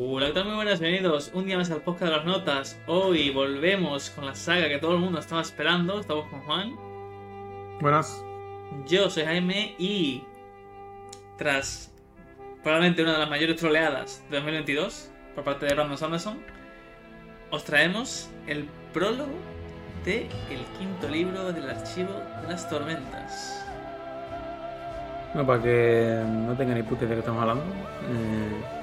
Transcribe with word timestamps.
Hola. 0.00 0.44
Muy 0.44 0.54
buenas, 0.54 0.78
bienvenidos 0.78 1.32
un 1.34 1.46
día 1.46 1.56
más 1.56 1.72
al 1.72 1.80
podcast 1.80 2.12
de 2.12 2.16
las 2.18 2.24
notas. 2.24 2.80
Hoy 2.86 3.30
volvemos 3.30 4.10
con 4.10 4.26
la 4.26 4.34
saga 4.36 4.68
que 4.68 4.78
todo 4.78 4.92
el 4.92 5.00
mundo 5.00 5.18
estaba 5.18 5.40
esperando. 5.42 5.98
Estamos 5.98 6.28
con 6.28 6.40
Juan. 6.42 6.76
Buenas. 7.80 8.24
Yo 8.86 9.10
soy 9.10 9.24
Jaime 9.24 9.74
y 9.76 10.22
tras 11.36 11.92
probablemente 12.62 13.02
una 13.02 13.14
de 13.14 13.18
las 13.18 13.28
mayores 13.28 13.56
troleadas 13.56 14.22
de 14.30 14.36
2022 14.36 15.10
por 15.34 15.42
parte 15.42 15.66
de 15.66 15.74
Brandon 15.74 15.98
Sanderson, 15.98 16.38
os 17.50 17.64
traemos 17.64 18.30
el 18.46 18.68
prólogo 18.92 19.34
de 20.04 20.28
el 20.48 20.64
quinto 20.78 21.08
libro 21.08 21.52
del 21.52 21.68
archivo 21.68 22.12
de 22.42 22.48
las 22.52 22.70
tormentas. 22.70 23.66
Bueno, 25.34 25.44
para 25.44 25.60
que 25.60 26.22
no 26.24 26.56
tengan 26.56 26.76
ni 26.76 26.84
puta 26.84 27.04
idea 27.04 27.08
de 27.08 27.14
qué 27.16 27.20
estamos 27.20 27.42
hablando. 27.42 27.64
eh, 27.64 28.77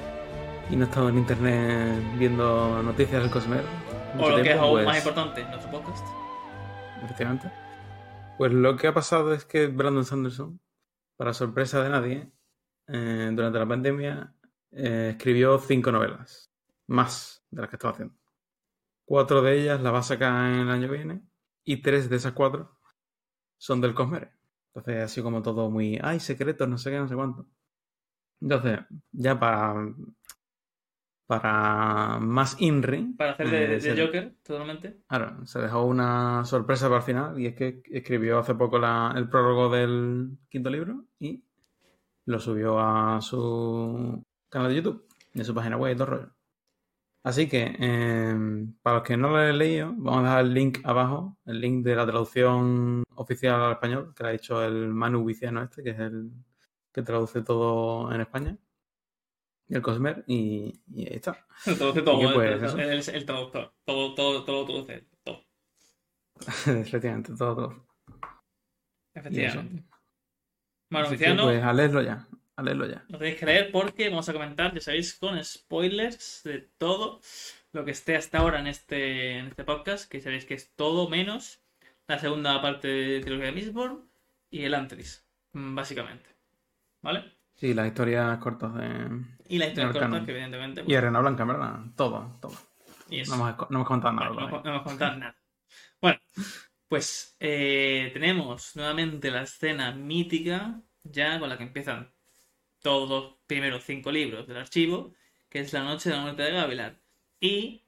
y 0.70 0.76
no 0.76 0.86
estamos 0.86 1.12
en 1.12 1.20
internet 1.20 2.04
viendo 2.18 2.82
noticias 2.82 3.22
del 3.22 3.32
Cosmer. 3.32 3.64
O 4.20 4.30
lo 4.30 4.42
que 4.42 4.52
es 4.52 4.58
aún 4.58 4.74
pues, 4.74 4.86
más 4.86 4.98
importante, 4.98 5.44
nuestro 5.46 5.72
podcast. 5.72 6.08
Efectivamente. 7.04 7.52
Pues 8.38 8.52
lo 8.52 8.76
que 8.76 8.88
ha 8.88 8.94
pasado 8.94 9.34
es 9.34 9.46
que 9.46 9.68
Brandon 9.68 10.06
Sanderson, 10.06 10.60
para 11.18 11.34
sorpresa 11.34 11.84
de 11.84 11.90
nadie, 11.90 12.32
eh, 12.88 13.30
durante 13.34 13.60
la 13.60 13.68
pandemia 13.68 14.36
eh, 14.72 15.10
escribió 15.12 15.58
cinco 15.60 15.92
novelas. 15.92 16.52
Más 16.88 17.46
de 17.50 17.62
las 17.62 17.70
que 17.70 17.76
estaba 17.76 17.94
haciendo. 17.94 18.16
Cuatro 19.06 19.42
de 19.42 19.62
ellas 19.62 19.82
las 19.82 19.94
va 19.94 20.00
a 20.00 20.04
sacar 20.04 20.52
en 20.52 20.62
el 20.62 20.70
año 20.70 20.90
que 20.90 20.98
viene. 20.98 21.22
Y 21.64 21.82
tres 21.82 22.10
de 22.10 22.18
esas 22.18 22.34
cuatro 22.34 22.78
son 23.58 23.82
del 23.82 23.94
Cosmere. 23.94 24.32
Entonces, 24.74 25.04
así 25.04 25.22
como 25.22 25.42
todo 25.42 25.70
muy. 25.70 26.00
¡Ay, 26.04 26.20
secretos! 26.20 26.68
No 26.68 26.78
sé 26.78 26.92
qué, 26.92 27.00
no 27.00 27.08
sé 27.08 27.16
cuánto. 27.16 27.48
Entonces, 28.42 28.80
ya 29.12 29.40
para. 29.40 29.76
Para 31.28 32.20
más 32.20 32.56
INRI. 32.62 33.14
Para 33.18 33.32
hacer 33.32 33.50
de, 33.50 33.64
eh, 33.64 33.68
de 33.68 33.82
se- 33.82 34.06
Joker, 34.06 34.36
totalmente. 34.44 34.98
Claro, 35.08 35.46
se 35.46 35.60
dejó 35.60 35.84
una 35.86 36.46
sorpresa 36.46 36.86
para 36.88 36.98
el 37.00 37.04
final 37.04 37.40
y 37.40 37.48
es 37.48 37.56
que 37.56 37.82
escribió 37.90 38.38
hace 38.40 38.54
poco 38.54 38.78
la- 38.78 39.12
el 39.16 39.28
prólogo 39.28 39.70
del 39.70 40.38
quinto 40.50 40.70
libro 40.70 41.06
y 41.20 41.44
lo 42.26 42.40
subió 42.40 42.80
a 42.80 43.22
su 43.22 44.24
canal 44.50 44.70
de 44.70 44.76
YouTube 44.76 45.08
a 45.40 45.44
su 45.44 45.54
página 45.56 45.78
web 45.78 45.94
y 45.94 45.98
todo 45.98 46.08
el 46.12 46.20
rollo. 46.20 46.32
Así 47.24 47.50
que, 47.50 47.76
eh, 47.80 48.68
para 48.84 48.98
los 48.98 49.04
que 49.08 49.18
no 49.18 49.30
lo 49.30 49.42
he 49.42 49.52
leído, 49.52 49.94
vamos 49.98 50.20
a 50.20 50.24
dejar 50.24 50.46
el 50.46 50.54
link 50.54 50.78
abajo, 50.84 51.38
el 51.46 51.60
link 51.60 51.84
de 51.84 51.96
la 51.96 52.06
traducción 52.06 53.04
oficial 53.16 53.60
al 53.64 53.72
español, 53.74 54.14
que 54.16 54.24
lo 54.24 54.30
ha 54.30 54.34
hecho 54.34 54.64
el 54.64 54.94
Manu 54.94 55.26
Viciano 55.26 55.64
este, 55.64 55.82
que 55.82 55.90
es 55.90 56.00
el 56.00 56.30
que 56.94 57.02
traduce 57.02 57.42
todo 57.42 58.14
en 58.14 58.22
España, 58.22 58.56
y 59.68 59.76
el 59.76 59.82
Cosmer, 59.82 60.24
y, 60.28 60.74
y 60.94 61.08
ahí 61.08 61.16
está. 61.16 61.46
Todo, 61.78 61.92
¿Y 61.92 62.28
qué, 62.28 62.34
pues, 62.34 63.08
el, 63.08 63.26
traductor. 63.26 63.74
Todo, 63.86 64.14
todo, 64.14 64.44
todo 64.44 64.62
lo 64.62 64.66
traduce. 64.66 65.08
Todo. 65.24 65.44
Efectivamente, 66.82 67.34
todo, 67.38 67.56
todo. 67.56 67.88
Efectivamente. 69.14 69.84
Bueno, 70.92 71.08
pues 71.08 71.22
a 71.22 71.74
leerlo 71.74 72.02
ya, 72.02 72.28
a 72.56 72.64
leerlo 72.64 72.86
ya. 72.88 73.04
lo 73.10 73.18
tenéis 73.18 73.40
que 73.40 73.46
leer 73.46 73.72
porque 73.72 74.10
vamos 74.10 74.30
a 74.30 74.34
comentar, 74.34 74.74
ya 74.74 74.82
sabéis, 74.82 75.16
con 75.16 75.44
spoilers 75.44 76.42
de 76.44 76.60
todo 76.78 77.22
lo 77.72 77.84
que 77.84 77.92
esté 77.92 78.16
hasta 78.16 78.38
ahora 78.38 78.60
en 78.60 78.68
este, 78.68 79.40
en 79.40 79.48
este 79.48 79.64
podcast, 79.64 80.10
que 80.10 80.22
sabéis 80.22 80.46
que 80.46 80.54
es 80.54 80.74
todo 80.76 81.10
menos 81.10 81.62
la 82.08 82.20
segunda 82.20 82.62
parte 82.62 82.88
de 82.88 83.20
Trilogía 83.22 83.48
de 83.48 83.52
Mistborn 83.54 84.10
y 84.50 84.64
el 84.64 84.76
Antris, 84.76 85.28
mm, 85.54 85.76
básicamente. 85.76 86.30
¿Vale? 87.02 87.35
Sí, 87.56 87.74
las 87.74 87.88
historias 87.88 88.38
cortas 88.40 88.74
de... 88.76 89.26
Y 89.48 89.58
la 89.58 89.68
historia 89.68 89.88
El 89.88 89.94
corta, 89.94 90.00
canon. 90.08 90.26
que 90.26 90.32
evidentemente... 90.32 90.84
Y 90.86 90.96
Arena 90.96 91.20
Blanca, 91.22 91.46
verdad. 91.46 91.80
Todo, 91.96 92.38
todo. 92.42 92.54
y 93.10 93.24
No 93.24 93.36
hemos, 93.36 93.70
no 93.70 93.78
hemos 93.78 93.88
contado 93.88 94.14
nada. 94.14 94.30
Vale, 94.30 94.42
no, 94.42 94.58
no 94.58 94.64
vamos 94.64 94.82
a 94.82 94.84
contar 94.84 95.18
nada. 95.18 95.36
Bueno, 96.02 96.20
pues 96.88 97.36
eh, 97.40 98.10
tenemos 98.14 98.76
nuevamente 98.76 99.32
la 99.32 99.44
escena 99.44 99.92
mítica, 99.92 100.82
ya 101.04 101.40
con 101.40 101.50
la 101.50 101.58
que 101.58 101.64
empiezan 101.64 102.12
todos 102.82 103.10
los 103.10 103.36
primeros 103.48 103.84
cinco 103.84 104.12
libros 104.12 104.48
del 104.48 104.58
archivo, 104.58 105.14
que 105.50 105.60
es 105.62 105.74
la 105.74 105.84
noche 105.84 106.10
de 106.10 106.16
la 106.16 106.22
muerte 106.24 106.44
de 106.44 106.52
Gavilar. 106.52 107.00
Y 107.40 107.84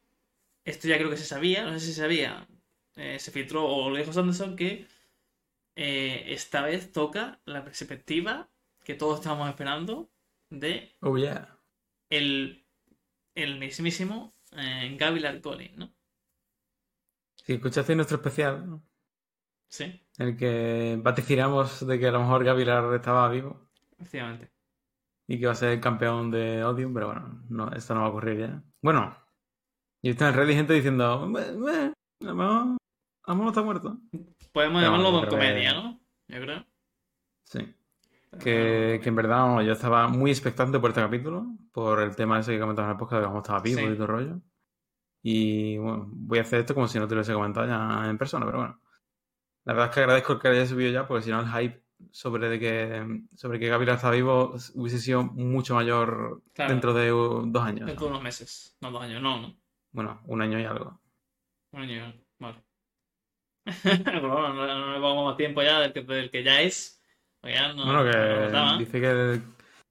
esto 0.64 0.88
ya 0.88 0.98
creo 0.98 1.10
que 1.10 1.18
se 1.18 1.26
sabía, 1.26 1.64
no 1.66 1.74
sé 1.74 1.80
si 1.82 1.94
se 1.94 2.02
sabía, 2.02 2.48
eh, 2.96 3.20
se 3.20 3.32
filtró 3.32 3.66
o 3.66 3.90
lo 3.90 3.98
dijo 3.98 4.14
Sanderson, 4.14 4.56
que 4.56 4.88
eh, 5.76 6.24
esta 6.28 6.62
vez 6.62 6.92
toca 6.92 7.40
la 7.46 7.64
perspectiva 7.64 8.50
que 8.88 8.96
todos 8.96 9.20
estábamos 9.20 9.50
esperando 9.50 10.10
de 10.50 10.96
Oh, 11.02 11.18
yeah. 11.18 11.60
el, 12.10 12.66
el 13.36 13.60
mismísimo 13.60 14.34
eh, 14.54 14.96
Gavilar 14.98 15.42
Collin, 15.42 15.76
¿no? 15.76 15.94
Si 17.36 17.54
escuchaste 17.54 17.96
nuestro 17.98 18.16
especial, 18.18 18.70
¿no? 18.70 18.84
Sí. 19.70 19.84
en 20.18 20.28
el 20.30 20.38
que 20.38 20.98
vaticinamos 21.04 21.86
de 21.86 22.00
que 22.00 22.08
a 22.08 22.12
lo 22.12 22.22
mejor 22.22 22.46
Gavilar 22.46 22.94
estaba 22.96 23.28
vivo 23.30 23.70
Efectivamente. 24.00 24.54
y 25.28 25.38
que 25.38 25.46
va 25.48 25.52
a 25.52 25.56
ser 25.56 25.70
el 25.74 25.82
campeón 25.82 26.32
de 26.32 26.64
Odium, 26.64 26.94
pero 26.94 27.08
bueno, 27.08 27.44
no, 27.50 27.70
esto 27.74 27.94
no 27.94 28.00
va 28.02 28.06
a 28.08 28.10
ocurrir 28.10 28.40
ya. 28.40 28.64
Bueno, 28.82 29.14
y 30.02 30.12
está 30.12 30.30
en 30.30 30.36
Reddit 30.36 30.56
gente 30.56 30.74
diciendo, 30.74 31.28
"Meh, 31.28 31.52
meh, 31.52 31.92
a 32.22 32.26
lo 32.26 32.36
mejor, 32.36 32.54
a 32.54 33.32
lo 33.32 33.36
mejor 33.36 33.44
no 33.44 33.50
está 33.50 33.62
muerto. 33.64 33.98
Podemos 34.54 34.82
No, 34.82 34.88
llamarlo 34.88 35.22
que- 35.24 35.28
comedia, 35.28 35.74
¿no? 35.74 36.00
Yo 36.30 36.40
creo. 36.42 36.66
Sí. 37.44 37.74
Que, 38.40 39.00
que 39.02 39.10
en 39.10 39.16
verdad 39.16 39.38
vamos, 39.38 39.66
yo 39.66 39.72
estaba 39.72 40.08
muy 40.08 40.32
expectante 40.32 40.80
por 40.80 40.90
este 40.92 41.02
capítulo, 41.02 41.46
por 41.72 42.02
el 42.02 42.16
tema 42.16 42.40
ese 42.40 42.54
que 42.54 42.60
comentaba 42.60 42.88
en 42.88 42.92
el 42.94 42.98
podcast 42.98 43.22
de 43.22 43.28
cómo 43.28 43.40
estaba 43.40 43.62
vivo 43.62 43.80
Sí. 43.80 43.86
y 43.86 43.94
todo 43.94 44.04
el 44.04 44.08
rollo. 44.08 44.42
Y 45.24 45.78
bueno, 45.78 46.08
voy 46.12 46.38
a 46.40 46.42
hacer 46.42 46.60
esto 46.60 46.74
como 46.76 46.88
si 46.88 47.00
no 47.00 47.08
te 47.08 47.16
lo 47.16 47.20
hubiese 47.22 47.34
comentado 47.34 47.66
ya 47.68 48.10
en 48.10 48.18
persona, 48.18 48.46
pero 48.46 48.60
bueno. 48.60 48.82
La 49.66 49.74
verdad 49.74 49.90
es 49.90 49.94
que 49.96 50.00
agradezco 50.02 50.40
que 50.40 50.48
haya 50.50 50.66
subido 50.66 50.92
ya, 50.92 51.08
porque 51.08 51.24
si 51.24 51.32
no 51.32 51.40
el 51.42 51.48
hype 51.48 51.84
sobre 52.12 52.48
de 52.48 52.60
que 52.60 53.22
sobre 53.36 53.60
que 53.60 53.68
Gabriel 53.70 53.96
está 53.96 54.12
vivo 54.12 54.54
hubiese 54.76 55.00
sido 55.00 55.24
mucho 55.24 55.74
mayor 55.76 56.44
Claro. 56.54 56.72
dentro 56.72 56.94
de 56.94 57.10
dos 57.10 57.64
años. 57.64 57.88
Dentro 57.88 58.06
de 58.06 58.12
unos 58.12 58.24
meses. 58.24 58.78
No, 58.82 58.92
dos 58.92 59.02
años, 59.02 59.22
no, 59.22 59.42
no. 59.42 59.56
Bueno, 59.92 60.22
un 60.26 60.42
año 60.42 60.60
y 60.60 60.64
algo. 60.66 61.00
Un 61.72 61.82
año, 61.82 61.94
y 61.96 62.00
algo. 62.00 62.20
vale. 62.40 62.64
Bueno, 63.84 64.54
no, 64.54 64.56
no 64.56 64.94
le 64.94 65.00
pongamos 65.00 65.26
más 65.32 65.38
tiempo 65.38 65.62
ya 65.62 65.80
del 65.80 65.92
que, 65.94 66.02
del 66.04 66.32
que 66.32 66.44
ya 66.44 66.62
es. 66.62 66.97
Porque 67.48 67.54
ya 67.54 67.74
no, 67.74 67.86
bueno, 67.86 68.04
no 68.04 68.78
que 68.78 68.86
dice 68.86 69.02
que, 69.02 69.42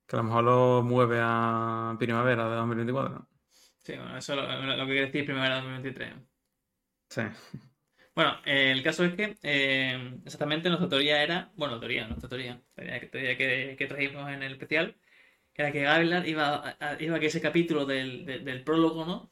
que 0.07 0.17
a 0.17 0.19
lo 0.19 0.23
mejor 0.25 0.45
lo 0.45 0.83
mueve 0.83 1.19
a 1.21 1.97
primavera 1.99 2.49
de 2.49 2.57
2024. 2.57 3.27
Sí, 3.83 3.95
bueno, 3.97 4.17
eso 4.19 4.33
es 4.35 4.39
lo, 4.41 4.77
lo 4.77 4.87
que 4.87 4.93
quiere 4.93 5.07
decir 5.07 5.25
primavera 5.25 5.57
de 5.57 5.61
2023. 5.63 6.15
Sí. 7.11 7.23
Bueno, 8.15 8.37
eh, 8.47 8.73
el 8.73 8.83
caso 8.83 9.05
es 9.05 9.15
que 9.15 9.37
eh, 9.43 10.19
exactamente 10.25 10.69
nuestra 10.69 10.89
teoría 10.89 11.23
era, 11.23 11.53
bueno, 11.57 11.79
teoría, 11.79 12.07
nuestra 12.09 12.29
teoría, 12.29 12.61
teoría 12.75 12.99
que, 13.01 13.07
teoría 13.07 13.37
que, 13.37 13.77
que 13.79 13.87
trajimos 13.87 14.31
en 14.31 14.43
el 14.43 14.53
especial, 14.53 14.97
que 15.53 15.63
era 15.63 15.73
que 15.73 15.83
Gavilar 15.83 16.27
iba 16.27 16.77
a, 16.81 16.97
iba 17.03 17.17
a 17.17 17.21
que 17.21 17.27
ese 17.27 17.41
capítulo 17.43 17.85
del, 17.87 18.25
de- 18.25 18.39
del 18.41 18.65
prólogo, 18.65 19.05
¿no? 19.05 19.31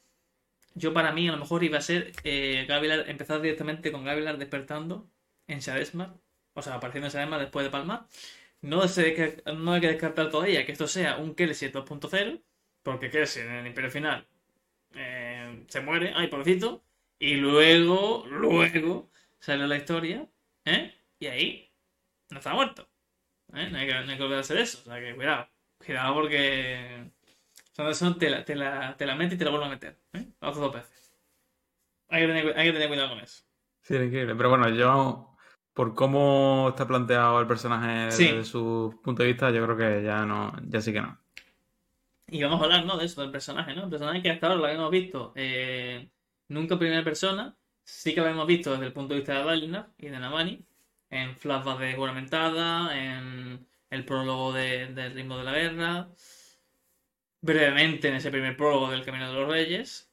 Yo 0.75 0.93
para 0.93 1.11
mí 1.13 1.27
a 1.27 1.31
lo 1.33 1.39
mejor 1.39 1.63
iba 1.63 1.77
a 1.79 1.81
ser 1.81 2.11
eh, 2.23 2.65
Gavilar, 2.67 3.09
empezar 3.09 3.41
directamente 3.41 3.91
con 3.91 4.03
Gavilar 4.05 4.37
despertando 4.37 5.09
en 5.47 5.59
Shadesmar, 5.59 6.15
o 6.55 6.61
sea, 6.61 6.75
apareciendo 6.75 7.07
en 7.07 7.13
Shadesmar 7.13 7.39
después 7.39 7.63
de 7.63 7.69
Palmar. 7.69 8.07
No, 8.61 8.87
se, 8.87 9.43
no 9.55 9.73
hay 9.73 9.81
que 9.81 9.87
descartar 9.89 10.29
todavía 10.31 10.65
que 10.65 10.71
esto 10.71 10.87
sea 10.87 11.17
un 11.17 11.35
Kelsier 11.35 11.71
2.0, 11.71 12.41
porque 12.81 13.11
Kelsier 13.11 13.45
en 13.45 13.53
el 13.53 13.67
Imperio 13.67 13.91
Final 13.91 14.27
eh, 14.95 15.65
se 15.67 15.81
muere, 15.81 16.13
ay, 16.15 16.27
pobrecito, 16.27 16.83
y 17.19 17.35
luego, 17.35 18.25
luego 18.27 19.11
sale 19.39 19.67
la 19.67 19.77
historia, 19.77 20.27
¿eh? 20.65 20.93
Y 21.19 21.27
ahí 21.27 21.71
no 22.29 22.39
está 22.39 22.53
muerto. 22.53 22.87
¿eh? 23.53 23.69
No, 23.69 23.77
hay 23.77 23.87
que, 23.87 23.93
no 23.93 24.11
hay 24.11 24.17
que 24.17 24.23
olvidarse 24.23 24.53
de 24.53 24.61
eso. 24.61 24.79
O 24.81 24.83
sea 24.83 24.99
que 24.99 25.15
cuidado. 25.15 25.47
Cuidado 25.77 26.13
porque 26.15 27.11
Sanderson 27.71 28.17
te 28.17 28.29
la, 28.29 28.43
te 28.43 28.55
la, 28.55 28.95
te 28.97 29.05
la 29.05 29.15
mete 29.15 29.35
y 29.35 29.37
te 29.37 29.45
la 29.45 29.51
vuelve 29.51 29.67
a 29.67 29.69
meter. 29.69 29.97
¿eh? 30.13 30.27
Hace 30.39 30.59
dos 30.59 30.73
veces. 30.73 31.13
Hay 32.09 32.21
que, 32.21 32.27
tener, 32.27 32.87
cuidado 32.87 33.09
con 33.09 33.19
eso. 33.19 33.43
Sí, 33.81 33.95
increíble. 33.95 34.35
Pero 34.35 34.49
bueno, 34.49 34.69
yo, 34.69 35.34
por 35.75 35.93
cómo 35.93 36.69
está 36.69 36.87
planteado 36.87 37.39
el 37.39 37.45
personaje 37.47 38.11
Sí. 38.11 38.25
desde 38.25 38.45
su 38.45 38.99
punto 39.03 39.21
de 39.21 39.29
vista, 39.29 39.51
yo 39.51 39.63
creo 39.65 39.77
que 39.77 40.03
ya 40.03 40.25
no, 40.25 40.53
ya 40.67 40.81
sí 40.81 40.91
que 40.91 41.01
no. 41.01 41.19
Y 42.27 42.41
vamos 42.41 42.59
a 42.61 42.63
hablar, 42.63 42.85
¿no? 42.85 42.97
De 42.97 43.05
eso, 43.05 43.21
del 43.21 43.29
personaje, 43.31 43.75
¿no? 43.75 43.83
El 43.83 43.89
personaje 43.91 44.23
que 44.23 44.31
hasta 44.31 44.47
ahora 44.47 44.57
lo 44.59 44.65
habíamos 44.65 44.89
visto 44.89 45.31
eh, 45.35 46.09
nunca 46.47 46.73
en 46.75 46.79
primera 46.79 47.03
persona. 47.03 47.55
Sí 47.83 48.15
que 48.15 48.21
lo 48.21 48.25
habíamos 48.25 48.47
visto 48.47 48.71
desde 48.71 48.87
el 48.87 48.93
punto 48.93 49.13
de 49.13 49.19
vista 49.19 49.37
de 49.37 49.43
Dalinar 49.43 49.89
y 49.99 50.07
de 50.07 50.17
Navani. 50.19 50.65
En 51.11 51.35
flashbacks 51.37 51.79
de 51.81 51.93
juramentada, 51.93 52.97
en 52.97 53.67
el 53.91 54.05
prólogo 54.05 54.53
de- 54.53 54.87
del 54.87 55.13
ritmo 55.13 55.37
de 55.37 55.43
la 55.43 55.51
guerra. 55.53 56.07
Brevemente 57.41 58.07
en 58.07 58.15
ese 58.15 58.31
primer 58.31 58.57
prólogo 58.57 58.89
del 58.89 59.05
Camino 59.05 59.27
de 59.27 59.33
los 59.39 59.47
Reyes. 59.47 60.09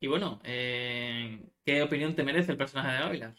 Y 0.00 0.06
bueno, 0.06 0.40
eh, 0.44 1.42
¿qué 1.66 1.82
opinión 1.82 2.14
te 2.14 2.22
merece 2.24 2.52
el 2.52 2.58
personaje 2.58 2.92
de 2.92 2.98
Gavilar? 3.00 3.34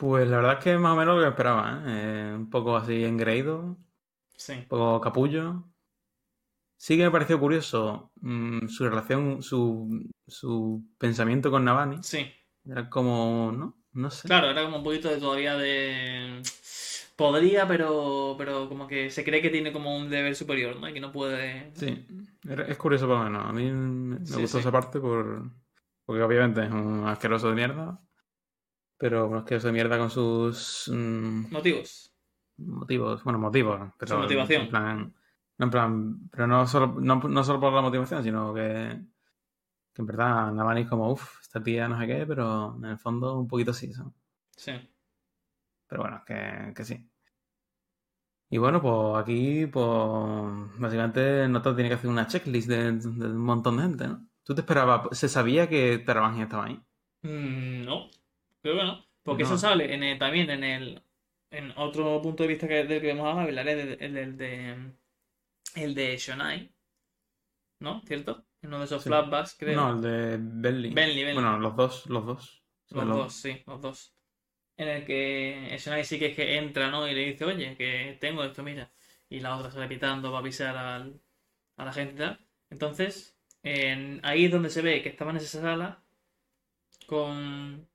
Pues 0.00 0.26
la 0.28 0.38
verdad 0.38 0.54
es 0.58 0.64
que 0.64 0.78
más 0.78 0.94
o 0.94 0.96
menos 0.96 1.16
lo 1.16 1.22
que 1.22 1.28
esperaba, 1.28 1.82
¿eh? 1.86 2.30
Eh, 2.30 2.34
un 2.34 2.48
poco 2.48 2.74
así 2.74 3.04
engreído, 3.04 3.58
un 3.60 3.86
Sí. 4.34 4.54
poco 4.66 4.98
capullo. 4.98 5.64
Sí 6.78 6.96
que 6.96 7.04
me 7.04 7.10
pareció 7.10 7.38
curioso 7.38 8.10
mm, 8.22 8.66
su 8.68 8.88
relación, 8.88 9.42
su, 9.42 10.10
su 10.26 10.82
pensamiento 10.96 11.50
con 11.50 11.64
Navani. 11.64 11.98
Sí. 12.02 12.26
Era 12.64 12.88
como, 12.88 13.52
¿no? 13.52 13.76
No 13.92 14.10
sé. 14.10 14.26
Claro, 14.28 14.48
era 14.50 14.62
como 14.64 14.78
un 14.78 14.84
poquito 14.84 15.10
de 15.10 15.18
todavía 15.18 15.56
de. 15.56 16.40
Podría, 17.16 17.68
pero, 17.68 18.34
pero 18.38 18.66
como 18.70 18.86
que 18.86 19.10
se 19.10 19.22
cree 19.24 19.42
que 19.42 19.50
tiene 19.50 19.70
como 19.74 19.94
un 19.94 20.08
deber 20.08 20.34
superior, 20.34 20.76
¿no? 20.80 20.88
Y 20.88 20.94
que 20.94 21.00
no 21.00 21.12
puede. 21.12 21.70
Sí, 21.74 22.06
es 22.48 22.78
curioso 22.78 23.06
por 23.06 23.18
lo 23.18 23.24
menos. 23.24 23.44
A 23.44 23.52
mí 23.52 23.70
me 23.70 24.18
me 24.20 24.26
Sí, 24.26 24.40
gustó 24.40 24.56
sí. 24.56 24.58
esa 24.60 24.72
parte 24.72 24.98
por... 24.98 25.50
porque 26.06 26.22
obviamente 26.22 26.64
es 26.64 26.70
un 26.70 27.06
asqueroso 27.06 27.50
de 27.50 27.54
mierda. 27.56 28.00
Pero 29.00 29.26
un 29.28 29.36
asqueroso 29.38 29.68
de 29.68 29.72
mierda 29.72 29.98
con 29.98 30.10
sus 30.10 30.90
mm, 30.92 31.50
Motivos. 31.50 32.14
motivos, 32.58 33.24
bueno, 33.24 33.38
motivos, 33.38 33.80
pero 33.98 34.14
Su 34.16 34.18
motivación. 34.22 34.62
en 34.62 34.68
plan, 34.68 35.14
no 35.58 35.64
en 35.66 35.70
plan, 35.70 36.28
pero 36.30 36.46
no 36.46 36.66
solo, 36.66 36.86
no, 37.00 37.16
no 37.16 37.44
solo 37.44 37.60
por 37.60 37.72
la 37.72 37.80
motivación, 37.82 38.22
sino 38.22 38.52
que, 38.54 39.00
que 39.94 40.02
en 40.02 40.06
verdad 40.06 40.52
Navani 40.52 40.82
es 40.82 40.88
como, 40.88 41.10
uff, 41.12 41.40
esta 41.40 41.62
tía 41.62 41.88
no 41.88 41.98
sé 41.98 42.06
qué, 42.06 42.26
pero 42.26 42.76
en 42.76 42.84
el 42.86 42.98
fondo 42.98 43.38
un 43.38 43.48
poquito 43.48 43.72
sí, 43.72 43.92
¿sabes? 43.92 44.12
Sí. 44.56 44.72
Pero 45.88 46.02
bueno, 46.02 46.22
que, 46.26 46.72
que 46.76 46.84
sí. 46.84 47.06
Y 48.52 48.58
bueno, 48.58 48.82
pues 48.82 49.22
aquí, 49.22 49.66
pues 49.66 49.84
básicamente 50.78 51.46
Nota 51.48 51.74
tiene 51.74 51.88
que 51.88 51.94
hacer 51.94 52.10
una 52.10 52.26
checklist 52.26 52.68
de, 52.68 52.92
de 52.92 53.26
un 53.26 53.38
montón 53.38 53.76
de 53.76 53.82
gente, 53.84 54.08
¿no? 54.08 54.26
¿Tú 54.42 54.54
te 54.54 54.62
esperabas, 54.62 55.16
se 55.16 55.28
sabía 55.28 55.68
que 55.68 55.98
Tarabangi 55.98 56.42
estaba 56.42 56.64
ahí? 56.66 56.82
Mm, 57.22 57.84
no, 57.84 58.10
creo 58.62 58.76
que 58.76 58.84
no. 58.84 59.06
Porque 59.22 59.42
No. 59.42 59.48
eso 59.50 59.58
sale 59.58 59.94
en 59.94 60.02
el- 60.02 60.18
también 60.18 60.50
en 60.50 60.64
el. 60.64 61.02
En 61.52 61.72
otro 61.76 62.22
punto 62.22 62.44
de 62.44 62.48
vista 62.48 62.68
que, 62.68 62.84
del 62.84 63.00
que 63.00 63.12
vamos 63.12 63.36
a 63.36 63.42
hablar, 63.42 63.68
es 63.68 63.76
el, 63.84 64.02
el, 64.02 64.16
el 64.16 64.36
de. 64.36 64.92
El 65.74 65.94
de 65.94 66.16
Shonai. 66.16 66.70
¿No? 67.80 68.02
¿Cierto? 68.06 68.44
En 68.62 68.68
uno 68.68 68.80
de 68.80 68.84
esos 68.84 69.02
Sí. 69.02 69.08
flashbacks, 69.08 69.56
creo. 69.58 69.76
No, 69.76 69.90
el 69.94 70.00
de 70.02 70.36
Bentley. 70.38 70.92
Bentley, 70.92 71.24
Bentley. 71.24 71.34
Bueno, 71.34 71.58
los 71.58 71.76
dos, 71.76 72.06
los 72.06 72.26
dos. 72.26 72.62
Los 72.90 73.04
Los- 73.06 73.16
dos, 73.16 73.32
sí, 73.34 73.62
los 73.66 73.80
dos. 73.80 74.14
En 74.76 74.88
el 74.88 75.04
que 75.04 75.76
Shonai 75.78 76.04
sí 76.04 76.18
que 76.18 76.26
es 76.26 76.36
que 76.36 76.56
entra, 76.56 76.90
¿no? 76.90 77.06
Y 77.08 77.14
le 77.14 77.26
dice, 77.26 77.44
oye, 77.44 77.76
que 77.76 78.16
tengo 78.20 78.42
esto, 78.44 78.62
mira. 78.62 78.90
Y 79.28 79.40
la 79.40 79.56
otra 79.56 79.70
sale 79.70 79.88
pitando 79.88 80.28
para 80.30 80.40
avisar 80.40 80.76
al- 80.76 81.20
a 81.76 81.84
la 81.84 81.92
gente 81.92 82.14
y 82.14 82.18
tal. 82.18 82.46
Entonces, 82.70 83.38
en- 83.62 84.20
ahí 84.24 84.46
es 84.46 84.50
donde 84.52 84.70
se 84.70 84.82
ve 84.82 85.02
que 85.02 85.08
estaban 85.10 85.36
en 85.36 85.42
esa 85.42 85.60
sala 85.60 86.02
con. 87.06 87.88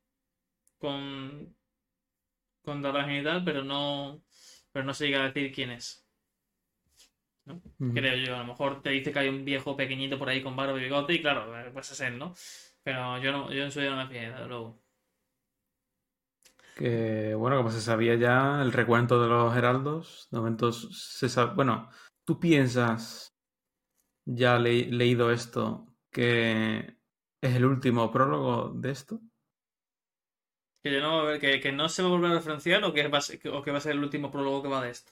Con. 0.80 1.56
con 2.64 2.82
Darangel 2.82 3.22
y 3.22 3.24
tal, 3.24 3.44
pero 3.46 3.64
no. 3.64 4.22
pero 4.72 4.84
no 4.86 4.94
se 4.94 5.06
llega 5.08 5.22
a 5.24 5.28
decir 5.32 5.52
quién 5.54 5.72
es. 5.72 6.06
Ujú. 7.80 7.92
Creo 7.94 8.16
yo, 8.18 8.36
a 8.36 8.40
lo 8.40 8.46
mejor 8.46 8.82
te 8.84 8.90
dice 8.92 9.12
que 9.12 9.20
hay 9.20 9.30
un 9.30 9.46
viejo 9.46 9.76
pequeñito 9.78 10.20
por 10.20 10.30
ahí 10.30 10.44
con 10.44 10.56
barba 10.56 10.78
y 10.80 10.84
bigote, 10.84 11.14
y 11.14 11.22
claro, 11.22 11.58
eh, 11.60 11.72
pues 11.72 11.92
es 11.92 12.02
él, 12.02 12.18
¿no? 12.20 12.34
Pero 12.84 13.18
yo 13.20 13.32
no, 13.32 13.52
yo 13.52 13.64
en 13.64 13.72
su 13.72 13.80
día 13.80 13.92
no 13.92 13.98
me 13.98 14.08
fié, 14.08 14.30
desde 14.30 14.48
luego. 14.48 14.82
Que 16.76 17.34
bueno, 17.36 17.58
como 17.58 17.72
se 17.72 17.82
sabía 17.82 18.16
ya, 18.16 18.62
el 18.62 18.74
recuento 18.74 19.22
de 19.22 19.30
los 19.30 19.56
heraldos, 19.56 20.28
de 20.32 20.38
momento 20.40 20.72
se 20.74 21.30
sabe. 21.30 21.54
Bueno, 21.56 21.90
¿tú 22.26 22.40
piensas, 22.40 23.34
ya 24.26 24.60
le- 24.60 24.92
leído 24.92 25.32
esto, 25.32 25.88
que 26.12 26.98
es 27.42 27.56
el 27.56 27.66
último 27.66 28.12
prólogo 28.12 28.72
de 28.76 28.92
esto? 28.92 29.22
Que, 30.86 30.92
yo 30.94 31.02
no, 31.02 31.40
que, 31.40 31.60
que 31.64 31.72
no 31.74 31.90
se 31.90 32.02
va 32.04 32.08
a 32.10 32.12
volver 32.12 32.32
a 32.32 32.36
referenciar 32.36 32.84
o 32.86 32.94
que 32.94 33.08
va 33.08 33.18
a 33.20 33.22
ser, 33.28 33.40
o 33.58 33.62
que 33.64 33.72
va 33.74 33.80
a 33.80 33.82
ser 33.82 33.94
el 33.94 34.04
último 34.08 34.32
prólogo 34.32 34.62
que 34.64 34.70
va 34.70 34.82
de 34.84 34.92
esto. 34.92 35.12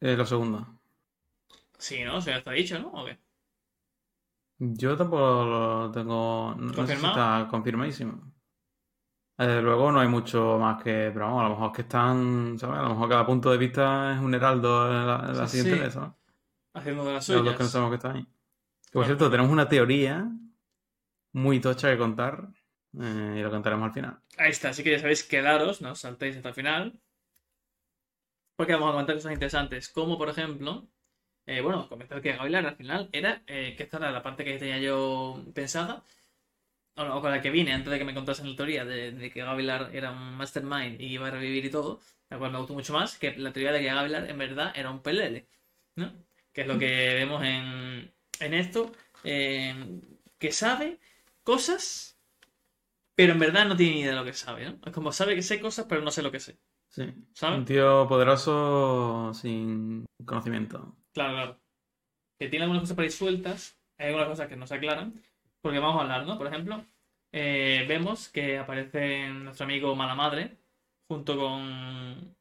Eh, 0.00 0.16
lo 0.16 0.26
segundo. 0.26 0.66
Sí, 1.78 2.02
¿no? 2.04 2.16
O 2.18 2.20
sea, 2.20 2.38
está 2.38 2.52
dicho, 2.52 2.78
¿no? 2.78 2.88
¿O 2.92 3.04
qué? 3.06 3.18
Yo 4.60 4.96
tampoco 4.96 5.44
lo 5.44 5.90
tengo. 5.90 6.54
No 6.56 6.72
sé 6.86 6.96
si 6.96 7.06
¿Confirmado? 7.06 7.08
está 7.08 7.48
confirmadísimo. 7.50 8.32
Eh, 9.38 9.60
luego 9.62 9.92
no 9.92 10.00
hay 10.00 10.08
mucho 10.08 10.58
más 10.58 10.82
que. 10.82 11.10
Pero 11.12 11.26
vamos, 11.26 11.40
a 11.40 11.44
lo 11.44 11.50
mejor 11.50 11.72
que 11.72 11.82
están. 11.82 12.58
¿Sabes? 12.58 12.78
A 12.78 12.82
lo 12.82 12.88
mejor 12.90 13.08
cada 13.08 13.26
punto 13.26 13.50
de 13.50 13.58
vista 13.58 14.14
es 14.14 14.20
un 14.20 14.34
heraldo 14.34 14.88
en 14.88 15.06
la, 15.06 15.26
en 15.28 15.36
la 15.38 15.46
Sí, 15.46 15.58
siguiente 15.62 15.90
sí. 15.90 15.98
Haciendo 16.74 17.04
de 17.04 17.12
las 17.14 17.26
De 17.26 17.42
los 17.42 17.44
suyas. 17.44 17.56
que 17.56 17.62
no 17.62 17.68
sabemos 17.68 17.90
que 17.92 17.96
está 17.96 18.12
ahí. 18.12 18.26
Por 18.92 19.04
Claro. 19.04 19.06
cierto, 19.06 19.30
tenemos 19.30 19.52
una 19.52 19.68
teoría 19.68 20.30
muy 21.32 21.58
tocha 21.60 21.90
que 21.90 21.96
contar. 21.98 22.48
Eh, 23.00 23.36
y 23.38 23.42
lo 23.42 23.50
contaremos 23.50 23.86
al 23.88 23.94
final. 23.94 24.18
Ahí 24.36 24.50
está, 24.50 24.70
así 24.70 24.82
que 24.82 24.92
ya 24.92 24.98
sabéis, 24.98 25.24
quedaros, 25.24 25.80
no 25.80 25.94
saltéis 25.94 26.36
hasta 26.36 26.50
el 26.50 26.54
final. 26.54 27.00
Porque 28.56 28.72
vamos 28.72 28.88
a 28.88 28.92
comentar 28.92 29.16
cosas 29.16 29.32
interesantes, 29.32 29.88
como 29.88 30.18
por 30.18 30.28
ejemplo, 30.28 30.88
eh, 31.46 31.60
bueno, 31.60 31.88
comentar 31.88 32.20
que 32.20 32.32
Gavilar 32.32 32.66
al 32.66 32.76
final 32.76 33.08
era, 33.12 33.42
eh, 33.46 33.74
que 33.76 33.84
esta 33.84 33.98
era 33.98 34.10
la 34.10 34.22
parte 34.22 34.44
que 34.44 34.58
tenía 34.58 34.78
yo 34.78 35.42
pensada, 35.54 36.04
o, 36.96 37.20
con 37.20 37.30
la 37.30 37.40
que 37.40 37.50
vine 37.50 37.72
antes 37.72 37.90
de 37.90 37.98
que 37.98 38.04
me 38.04 38.14
contasen 38.14 38.50
la 38.50 38.56
teoría 38.56 38.84
de, 38.84 39.12
de 39.12 39.30
que 39.30 39.40
Gavilar 39.40 39.90
era 39.94 40.10
un 40.10 40.36
mastermind 40.36 41.00
y 41.00 41.06
iba 41.06 41.28
a 41.28 41.30
revivir 41.30 41.64
y 41.66 41.70
todo, 41.70 42.00
la 42.28 42.38
cual 42.38 42.52
me 42.52 42.58
gustó 42.58 42.74
mucho 42.74 42.92
más 42.92 43.16
que 43.18 43.36
la 43.36 43.52
teoría 43.52 43.72
de 43.72 43.80
que 43.80 43.86
Gavilar 43.86 44.28
en 44.28 44.38
verdad 44.38 44.72
era 44.74 44.90
un 44.90 45.02
pelele, 45.02 45.46
¿no? 45.94 46.12
Que 46.52 46.62
es 46.62 46.66
lo 46.66 46.78
que 46.78 47.14
vemos 47.14 47.42
en, 47.44 48.12
en 48.40 48.54
esto, 48.54 48.92
eh, 49.24 50.00
que 50.38 50.52
sabe 50.52 50.98
cosas 51.44 52.17
pero 53.18 53.32
en 53.32 53.38
verdad 53.40 53.66
no 53.66 53.74
tiene 53.76 53.94
ni 53.94 54.00
idea 54.02 54.10
de 54.12 54.16
lo 54.16 54.24
que 54.24 54.32
sabe, 54.32 54.64
¿no? 54.70 54.78
Es 54.86 54.92
como 54.92 55.10
sabe 55.10 55.34
que 55.34 55.42
sé 55.42 55.60
cosas, 55.60 55.86
pero 55.88 56.02
no 56.02 56.12
sé 56.12 56.22
lo 56.22 56.30
que 56.30 56.38
sé. 56.38 56.56
Sí. 56.88 57.02
¿Sabes? 57.34 57.58
Un 57.58 57.64
tío 57.64 58.06
poderoso 58.06 59.34
sin 59.34 60.06
conocimiento. 60.24 60.96
Claro, 61.12 61.32
claro. 61.34 61.60
Que 62.38 62.48
tiene 62.48 62.62
algunas 62.62 62.82
cosas 62.84 62.94
por 62.94 63.02
ahí 63.02 63.10
sueltas, 63.10 63.76
hay 63.98 64.06
algunas 64.06 64.28
cosas 64.28 64.46
que 64.46 64.54
no 64.54 64.68
se 64.68 64.76
aclaran, 64.76 65.20
porque 65.60 65.80
vamos 65.80 65.98
a 65.98 66.02
hablar, 66.04 66.26
¿no? 66.26 66.38
Por 66.38 66.46
ejemplo, 66.46 66.84
eh, 67.32 67.84
vemos 67.88 68.28
que 68.28 68.56
aparece 68.56 69.28
nuestro 69.30 69.64
amigo 69.64 69.96
Mala 69.96 70.14
Madre, 70.14 70.56
junto 71.08 71.36
con. 71.36 72.36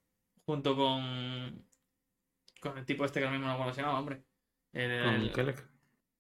junto 0.46 0.76
con. 0.76 1.66
con 2.62 2.78
el 2.78 2.86
tipo 2.86 3.04
este 3.04 3.20
que 3.20 3.26
ahora 3.26 3.36
mismo 3.36 3.48
no 3.48 3.54
recuerdo 3.54 3.72
cómo 3.72 3.76
se 3.76 3.82
llama, 3.82 4.00
hombre. 4.00 4.22
El, 4.74 5.04
Con 5.04 5.14
el- 5.16 5.32
Kelec. 5.32 5.68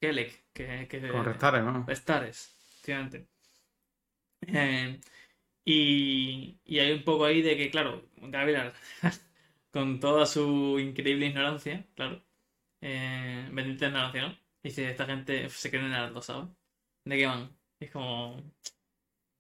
Kelec, 0.01 0.51
que, 0.51 0.87
que, 0.89 1.07
Con 1.09 1.25
Restare, 1.25 1.61
¿no? 1.61 1.85
Stares, 1.89 2.57
efectivamente. 2.71 3.27
Eh, 4.41 4.99
y, 5.65 6.59
y 6.65 6.79
hay 6.79 6.93
un 6.93 7.03
poco 7.05 7.25
ahí 7.25 7.41
de 7.41 7.57
que, 7.57 7.71
claro, 7.71 8.09
Gavilar, 8.17 8.73
con 9.71 9.99
toda 9.99 10.25
su 10.25 10.79
increíble 10.79 11.27
ignorancia, 11.27 11.87
claro, 11.95 12.23
eh, 12.81 13.49
bendita 13.53 13.87
ignorancia, 13.87 14.29
¿no? 14.29 14.37
Dice, 14.63 14.89
esta 14.91 15.05
gente 15.07 15.49
se 15.49 15.69
cree 15.71 15.83
en 15.85 15.93
Heraldo, 15.93 16.21
¿sabes? 16.21 16.49
¿De 17.05 17.17
qué 17.17 17.27
van? 17.27 17.57
Es 17.79 17.91
como, 17.91 18.41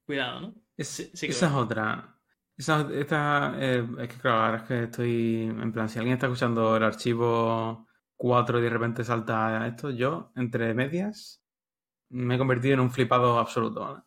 cuidado, 0.05 0.41
¿no? 0.41 0.55
Es- 0.77 0.87
Sí- 0.89 1.11
sí 1.13 1.27
que 1.27 1.33
esa 1.33 1.47
es 1.47 1.53
otra. 1.53 2.19
Esa, 2.55 2.87
esta, 2.93 3.55
eh, 3.59 3.87
es 3.99 4.07
que 4.09 4.17
claro, 4.19 4.37
ahora 4.43 4.57
es 4.57 4.63
que 4.63 4.83
estoy 4.83 5.43
en 5.43 5.71
plan, 5.71 5.89
si 5.89 5.99
alguien 5.99 6.15
está 6.15 6.25
escuchando 6.27 6.75
el 6.75 6.83
archivo 6.83 7.87
4 8.15 8.59
y 8.59 8.63
de 8.63 8.69
repente 8.69 9.03
salta 9.03 9.67
esto, 9.67 9.91
yo, 9.91 10.31
entre 10.35 10.73
medias, 10.73 11.43
me 12.09 12.35
he 12.35 12.39
convertido 12.39 12.75
en 12.75 12.81
un 12.81 12.91
flipado 12.91 13.39
absoluto, 13.39 13.81
¿vale? 13.81 14.03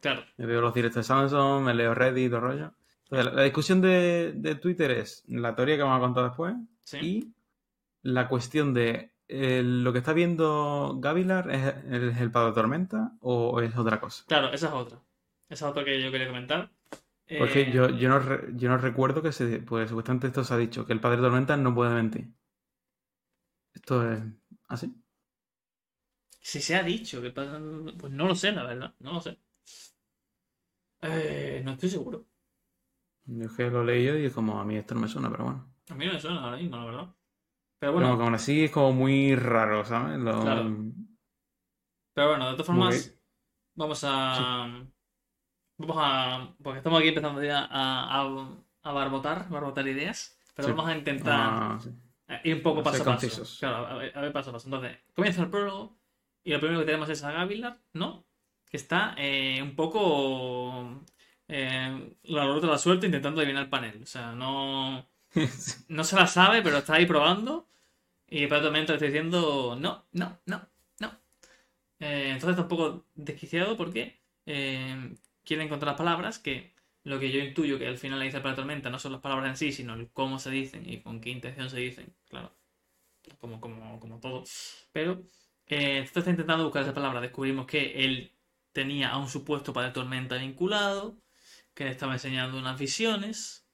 Claro, 0.00 0.24
Me 0.36 0.46
veo 0.46 0.60
los 0.60 0.74
directos 0.74 0.96
de 0.96 1.04
Samsung, 1.04 1.62
me 1.64 1.74
leo 1.74 1.94
Reddit 1.94 2.26
y 2.26 2.30
todo 2.30 2.40
rollo. 2.40 2.72
Entonces, 3.04 3.34
la, 3.34 3.42
discusión 3.42 3.80
de, 3.80 4.32
de 4.36 4.54
Twitter 4.54 4.90
es 4.92 5.24
la 5.28 5.54
teoría 5.54 5.76
que 5.76 5.82
vamos 5.82 5.98
a 5.98 6.00
contar 6.00 6.24
después 6.24 6.54
sí. 6.84 6.98
y 7.00 7.34
la 8.02 8.28
cuestión 8.28 8.74
de 8.74 9.12
eh, 9.28 9.62
lo 9.64 9.92
que 9.92 9.98
está 9.98 10.12
viendo 10.12 10.96
Gavilar 11.00 11.50
es, 11.50 11.74
es 11.90 12.20
el 12.20 12.30
Padre 12.30 12.52
Tormenta 12.54 13.12
o 13.20 13.60
es 13.60 13.76
otra 13.76 14.00
cosa. 14.00 14.24
Claro, 14.26 14.52
esa 14.52 14.68
es 14.68 14.72
otra. 14.72 14.98
Esa 15.48 15.66
es 15.66 15.70
otra 15.70 15.84
que 15.84 16.02
yo 16.02 16.10
quería 16.10 16.28
comentar. 16.28 16.70
Porque 17.38 17.62
Eh, 17.62 17.72
yo, 17.72 17.88
yo, 17.90 18.08
no, 18.08 18.18
re- 18.18 18.48
yo 18.54 18.68
no 18.68 18.78
recuerdo 18.78 19.22
que 19.22 19.32
se. 19.32 19.58
Pues 19.60 19.88
supuestamente 19.88 20.26
esto 20.28 20.42
se 20.44 20.54
ha 20.54 20.56
dicho, 20.56 20.86
que 20.86 20.92
el 20.92 21.00
padre 21.00 21.20
Tormenta 21.22 21.56
no 21.56 21.74
puede 21.74 21.94
mentir. 21.94 22.28
Esto 23.74 24.08
es 24.12 24.22
así. 24.68 24.94
Si 26.42 26.60
se 26.60 26.76
ha 26.76 26.82
dicho 26.82 27.22
que 27.22 27.30
Pues 27.30 27.48
no 28.12 28.26
lo 28.26 28.34
sé, 28.34 28.52
la 28.52 28.64
verdad. 28.64 28.94
No 28.98 29.12
lo 29.14 29.20
sé. 29.22 29.38
Eh, 31.02 31.62
no 31.64 31.72
estoy 31.72 31.88
seguro. 31.88 32.26
Yo 33.24 33.44
es 33.46 33.52
que 33.52 33.70
lo 33.70 33.82
he 33.82 33.86
leído 33.86 34.18
y 34.18 34.26
es 34.26 34.32
como 34.32 34.60
a 34.60 34.64
mí 34.64 34.76
esto 34.76 34.94
no 34.94 35.02
me 35.02 35.08
suena, 35.08 35.30
pero 35.30 35.44
bueno. 35.44 35.72
A 35.88 35.94
mí 35.94 36.06
no 36.06 36.12
me 36.12 36.20
suena 36.20 36.42
ahora 36.44 36.56
mismo, 36.56 36.76
la 36.76 36.84
verdad. 36.84 37.04
Pero 37.04 37.14
Pero 37.78 37.92
bueno, 37.92 38.10
como 38.12 38.22
aún 38.24 38.34
así 38.34 38.64
es 38.64 38.70
como 38.70 38.92
muy 38.92 39.34
raro, 39.36 39.84
¿sabes? 39.84 40.18
Lo- 40.18 40.42
Claro. 40.42 40.70
pero 42.14 42.28
bueno, 42.28 42.46
de 42.46 42.52
todas 42.52 42.66
formas, 42.66 43.18
vamos 43.74 44.04
a. 44.06 44.84
Vamos 45.78 45.96
a. 45.98 46.54
Porque 46.62 46.78
estamos 46.78 46.98
aquí 47.00 47.08
empezando 47.08 47.42
ya 47.42 47.64
a, 47.64 48.20
a, 48.22 48.48
a 48.82 48.92
barbotar, 48.92 49.48
barbotar 49.48 49.86
ideas. 49.88 50.38
Pero 50.54 50.68
Sí. 50.68 50.74
vamos 50.74 50.90
a 50.90 50.96
intentar 50.98 51.38
Ah, 51.40 51.78
sí. 51.82 51.90
eh, 52.28 52.40
ir 52.44 52.56
un 52.56 52.62
poco 52.62 52.80
a 52.80 52.82
paso 52.82 52.96
a 52.96 52.98
paso. 53.06 53.10
concisos. 53.12 53.58
Claro, 53.60 53.86
a 53.86 53.94
ver, 53.94 54.16
a 54.16 54.20
ver, 54.20 54.32
paso 54.32 54.50
a 54.50 54.52
paso. 54.52 54.66
Entonces, 54.66 54.98
comienza 55.14 55.42
el 55.42 55.50
prólogo. 55.50 55.96
Y 56.44 56.52
lo 56.52 56.60
primero 56.60 56.80
que 56.80 56.86
tenemos 56.86 57.08
es 57.08 57.22
a 57.24 57.32
Gavilar, 57.32 57.80
¿no? 57.94 58.26
Que 58.70 58.76
está 58.76 59.14
eh, 59.18 59.60
un 59.62 59.76
poco. 59.76 61.04
Eh, 61.48 62.14
la 62.24 62.46
rota 62.46 62.66
la 62.68 62.78
suelta 62.78 63.06
intentando 63.06 63.40
adivinar 63.40 63.64
el 63.64 63.70
panel. 63.70 64.02
O 64.02 64.06
sea, 64.06 64.32
no. 64.32 65.06
No 65.88 66.04
se 66.04 66.16
la 66.16 66.26
sabe, 66.26 66.62
pero 66.62 66.78
está 66.78 66.94
ahí 66.94 67.06
probando. 67.06 67.68
Y 68.28 68.44
el 68.44 68.50
de 68.50 68.60
tormenta 68.60 68.92
le 68.92 68.96
está 68.96 69.06
diciendo, 69.06 69.76
no, 69.78 70.06
no, 70.12 70.40
no, 70.46 70.68
no. 71.00 71.08
Eh, 72.00 72.30
entonces 72.32 72.50
está 72.50 72.62
un 72.62 72.68
poco 72.68 73.06
desquiciado 73.14 73.76
porque 73.76 74.20
quiere 75.44 75.62
encontrar 75.64 75.92
las 75.92 75.98
palabras 75.98 76.38
que 76.38 76.72
lo 77.04 77.18
que 77.18 77.30
yo 77.30 77.40
intuyo 77.40 77.78
que 77.78 77.86
al 77.86 77.98
final 77.98 78.18
le 78.18 78.26
dice 78.26 78.38
el 78.38 78.42
de 78.42 78.54
tormenta 78.54 78.90
no 78.90 78.98
son 78.98 79.12
las 79.12 79.20
palabras 79.20 79.50
en 79.50 79.56
sí, 79.56 79.72
sino 79.72 79.94
el 79.94 80.10
cómo 80.10 80.38
se 80.38 80.50
dicen 80.50 80.88
y 80.88 81.00
con 81.00 81.20
qué 81.20 81.30
intención 81.30 81.70
se 81.70 81.78
dicen. 81.78 82.14
Claro, 82.28 82.52
como, 83.38 83.60
como, 83.60 83.98
como 84.00 84.20
todo. 84.20 84.44
Pero 84.92 85.22
eh, 85.66 85.98
entonces 85.98 86.18
está 86.18 86.30
intentando 86.30 86.64
buscar 86.64 86.82
esa 86.82 86.94
palabra. 86.94 87.20
Descubrimos 87.20 87.66
que 87.66 88.04
él 88.04 88.32
tenía 88.72 89.10
a 89.10 89.18
un 89.18 89.28
supuesto 89.28 89.72
padre 89.72 89.90
tormenta 89.92 90.36
vinculado, 90.36 91.16
que 91.74 91.84
le 91.84 91.90
estaba 91.90 92.14
enseñando 92.14 92.58
unas 92.58 92.78
visiones 92.78 93.66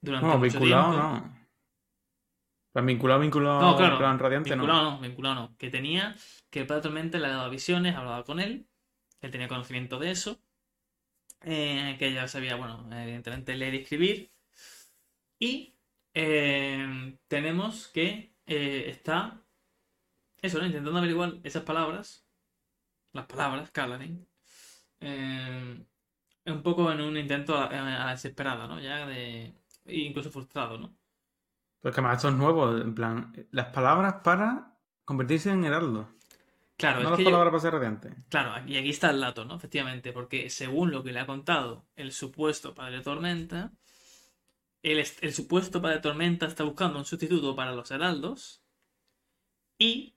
durante 0.00 0.26
No, 0.26 0.38
mucho 0.38 0.60
vinculado 0.60 0.90
tiempo. 0.90 1.08
no. 1.08 1.40
Plan, 2.72 2.86
vinculado, 2.86 3.20
vinculado, 3.20 3.60
No, 3.60 3.76
claro. 3.76 3.98
plan 3.98 4.18
radiante 4.18 4.50
vinculado 4.50 4.82
no. 4.82 4.90
no. 4.92 5.00
vinculado 5.00 5.34
no. 5.34 5.56
Que 5.56 5.70
tenía, 5.70 6.14
que 6.50 6.60
el 6.60 6.66
padre 6.66 6.82
tormenta 6.82 7.18
le 7.18 7.28
daba 7.28 7.48
visiones, 7.48 7.96
hablaba 7.96 8.24
con 8.24 8.40
él, 8.40 8.68
él 9.20 9.30
tenía 9.30 9.48
conocimiento 9.48 9.98
de 9.98 10.10
eso, 10.12 10.40
eh, 11.42 11.96
que 11.98 12.12
ya 12.12 12.28
sabía, 12.28 12.56
bueno, 12.56 12.88
evidentemente 12.92 13.56
leer 13.56 13.74
y 13.74 13.78
escribir. 13.78 14.32
Y 15.38 15.74
eh, 16.14 17.16
tenemos 17.28 17.88
que 17.88 18.34
eh, 18.46 18.84
está, 18.88 19.42
eso, 20.42 20.58
¿no? 20.58 20.66
Intentando 20.66 20.98
averiguar 20.98 21.34
esas 21.42 21.62
palabras, 21.64 22.26
las 23.12 23.26
palabras, 23.26 23.70
Calarin, 23.70 24.26
eh, 25.00 25.84
un 26.46 26.62
poco 26.62 26.90
en 26.92 27.00
un 27.00 27.16
intento 27.16 27.56
a, 27.56 27.70
la 27.70 28.10
desesperada, 28.10 28.66
¿no? 28.66 28.80
Ya 28.80 29.06
de, 29.06 29.54
incluso 29.86 30.30
frustrado, 30.30 30.78
¿no? 30.78 30.94
Pues 31.80 31.94
que 31.94 32.00
más 32.02 32.16
esto 32.16 32.28
es 32.28 32.34
nuevo, 32.34 32.76
en 32.76 32.94
plan, 32.94 33.32
las 33.52 33.66
palabras 33.68 34.16
para 34.22 34.76
convertirse 35.04 35.50
en 35.50 35.64
heraldo. 35.64 36.08
Claro, 36.76 37.00
no 37.00 37.04
es 37.04 37.10
las 37.10 37.16
que 37.18 37.24
yo- 37.24 37.30
palabras 37.30 37.50
para 37.52 37.60
ser 37.60 37.72
radiante. 37.74 38.14
Claro, 38.28 38.66
y 38.66 38.76
aquí 38.76 38.90
está 38.90 39.10
el 39.10 39.20
dato, 39.20 39.44
¿no? 39.44 39.56
Efectivamente, 39.56 40.12
porque 40.12 40.50
según 40.50 40.90
lo 40.90 41.02
que 41.02 41.12
le 41.12 41.20
ha 41.20 41.26
contado 41.26 41.86
el 41.96 42.12
supuesto 42.12 42.74
padre 42.74 42.98
de 42.98 43.02
Tormenta, 43.02 43.72
el, 44.82 44.98
est- 44.98 45.22
el 45.22 45.32
supuesto 45.34 45.80
padre 45.82 45.96
de 45.96 46.02
Tormenta 46.02 46.46
está 46.46 46.64
buscando 46.64 46.98
un 46.98 47.04
sustituto 47.04 47.54
para 47.56 47.72
los 47.72 47.90
heraldos 47.90 48.62
y... 49.78 50.14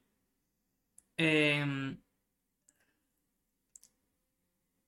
em, 1.18 2.03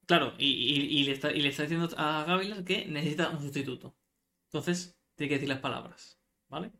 claro, 0.05 0.33
y, 0.37 0.47
y- 0.47 0.99
y 1.01 1.03
le 1.05 1.11
está, 1.13 1.31
y 1.31 1.41
le 1.41 1.49
está 1.49 1.63
diciendo 1.63 1.89
a 1.97 2.23
Gavilar 2.25 2.63
que 2.63 2.85
necesita 2.85 3.29
un 3.29 3.41
sustituto. 3.41 3.95
Entonces, 4.47 4.97
tiene 5.15 5.29
que 5.29 5.35
decir 5.35 5.49
las 5.49 5.59
palabras, 5.59 6.19
¿vale? 6.49 6.71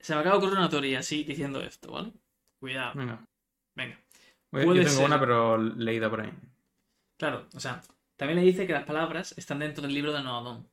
Se 0.00 0.14
me 0.14 0.20
acaba 0.20 0.34
de 0.36 0.38
ocurrir 0.38 0.58
una 0.58 0.68
teoría 0.68 0.98
así 1.00 1.24
diciendo 1.24 1.60
esto, 1.62 1.92
¿vale? 1.92 2.12
Cuidado, 2.58 2.94
Venga. 2.94 3.24
venga. 3.74 3.98
Yo 4.52 4.60
tengo 4.84 4.88
ser. 4.88 5.04
una, 5.06 5.20
pero 5.20 5.56
leída 5.58 6.10
por 6.10 6.20
ahí. 6.22 6.32
Claro, 7.18 7.46
o 7.54 7.60
sea, 7.60 7.82
también 8.16 8.38
le 8.40 8.44
dice 8.46 8.66
que 8.66 8.72
las 8.72 8.84
palabras 8.84 9.34
están 9.38 9.58
dentro 9.60 9.82
del 9.82 9.94
libro 9.94 10.12
de 10.12 10.22
Noadón. 10.22 10.68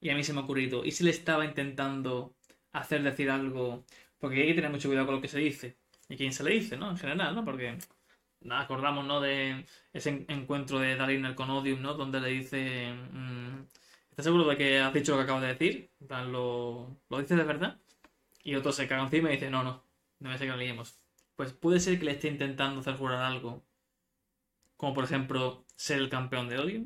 Y 0.00 0.10
a 0.10 0.14
mí 0.16 0.24
se 0.24 0.32
me 0.32 0.40
ha 0.40 0.44
ocurrido, 0.44 0.84
¿y 0.84 0.92
si 0.92 1.04
le 1.04 1.10
estaba 1.10 1.44
intentando 1.46 2.36
hacer 2.72 3.02
decir 3.02 3.30
algo? 3.30 3.84
Porque 4.18 4.42
hay 4.42 4.48
que 4.48 4.54
tener 4.54 4.70
mucho 4.70 4.88
cuidado 4.88 5.06
con 5.06 5.16
lo 5.16 5.20
que 5.22 5.28
se 5.28 5.38
dice. 5.38 5.78
Y 6.08 6.16
quién 6.16 6.32
se 6.32 6.44
le 6.44 6.52
dice, 6.52 6.76
¿no? 6.76 6.90
En 6.90 6.98
general, 6.98 7.34
¿no? 7.34 7.44
Porque 7.44 7.78
acordamos, 8.50 9.04
¿no? 9.06 9.20
De 9.20 9.66
ese 9.92 10.10
en- 10.10 10.26
encuentro 10.28 10.78
de 10.78 10.96
Dalinar 10.96 11.34
con 11.34 11.50
Odium, 11.50 11.80
¿no? 11.82 11.94
Donde 11.94 12.20
le 12.20 12.28
dice... 12.30 12.92
mm, 13.12 13.62
¿Estás 14.10 14.24
seguro 14.26 14.44
de 14.46 14.56
que 14.56 14.78
has 14.80 14.94
dicho 14.94 15.12
lo 15.12 15.18
que 15.18 15.24
acabas 15.24 15.42
de 15.42 15.48
decir? 15.48 15.90
¿Lo, 16.08 16.96
¿lo 17.08 17.18
dices 17.20 17.36
de 17.36 17.44
verdad? 17.44 17.78
Y 18.44 18.54
otro 18.56 18.72
se 18.72 18.88
caga 18.88 19.04
encima 19.04 19.30
y 19.30 19.34
dice, 19.34 19.50
no, 19.50 19.64
no, 19.64 19.84
no 20.20 20.30
me 20.30 20.38
sé 20.38 20.44
que 20.46 20.50
lo 20.52 20.56
liemos. 20.58 21.00
Pues 21.36 21.52
puede 21.52 21.80
ser 21.80 21.98
que 21.98 22.06
le 22.06 22.12
esté 22.12 22.28
intentando 22.28 22.80
hacer 22.80 22.96
jurar 22.96 23.22
algo 23.22 23.64
como 24.76 24.94
por 24.94 25.04
ejemplo 25.04 25.64
ser 25.76 25.98
el 25.98 26.08
campeón 26.10 26.48
de 26.48 26.58
odio, 26.58 26.84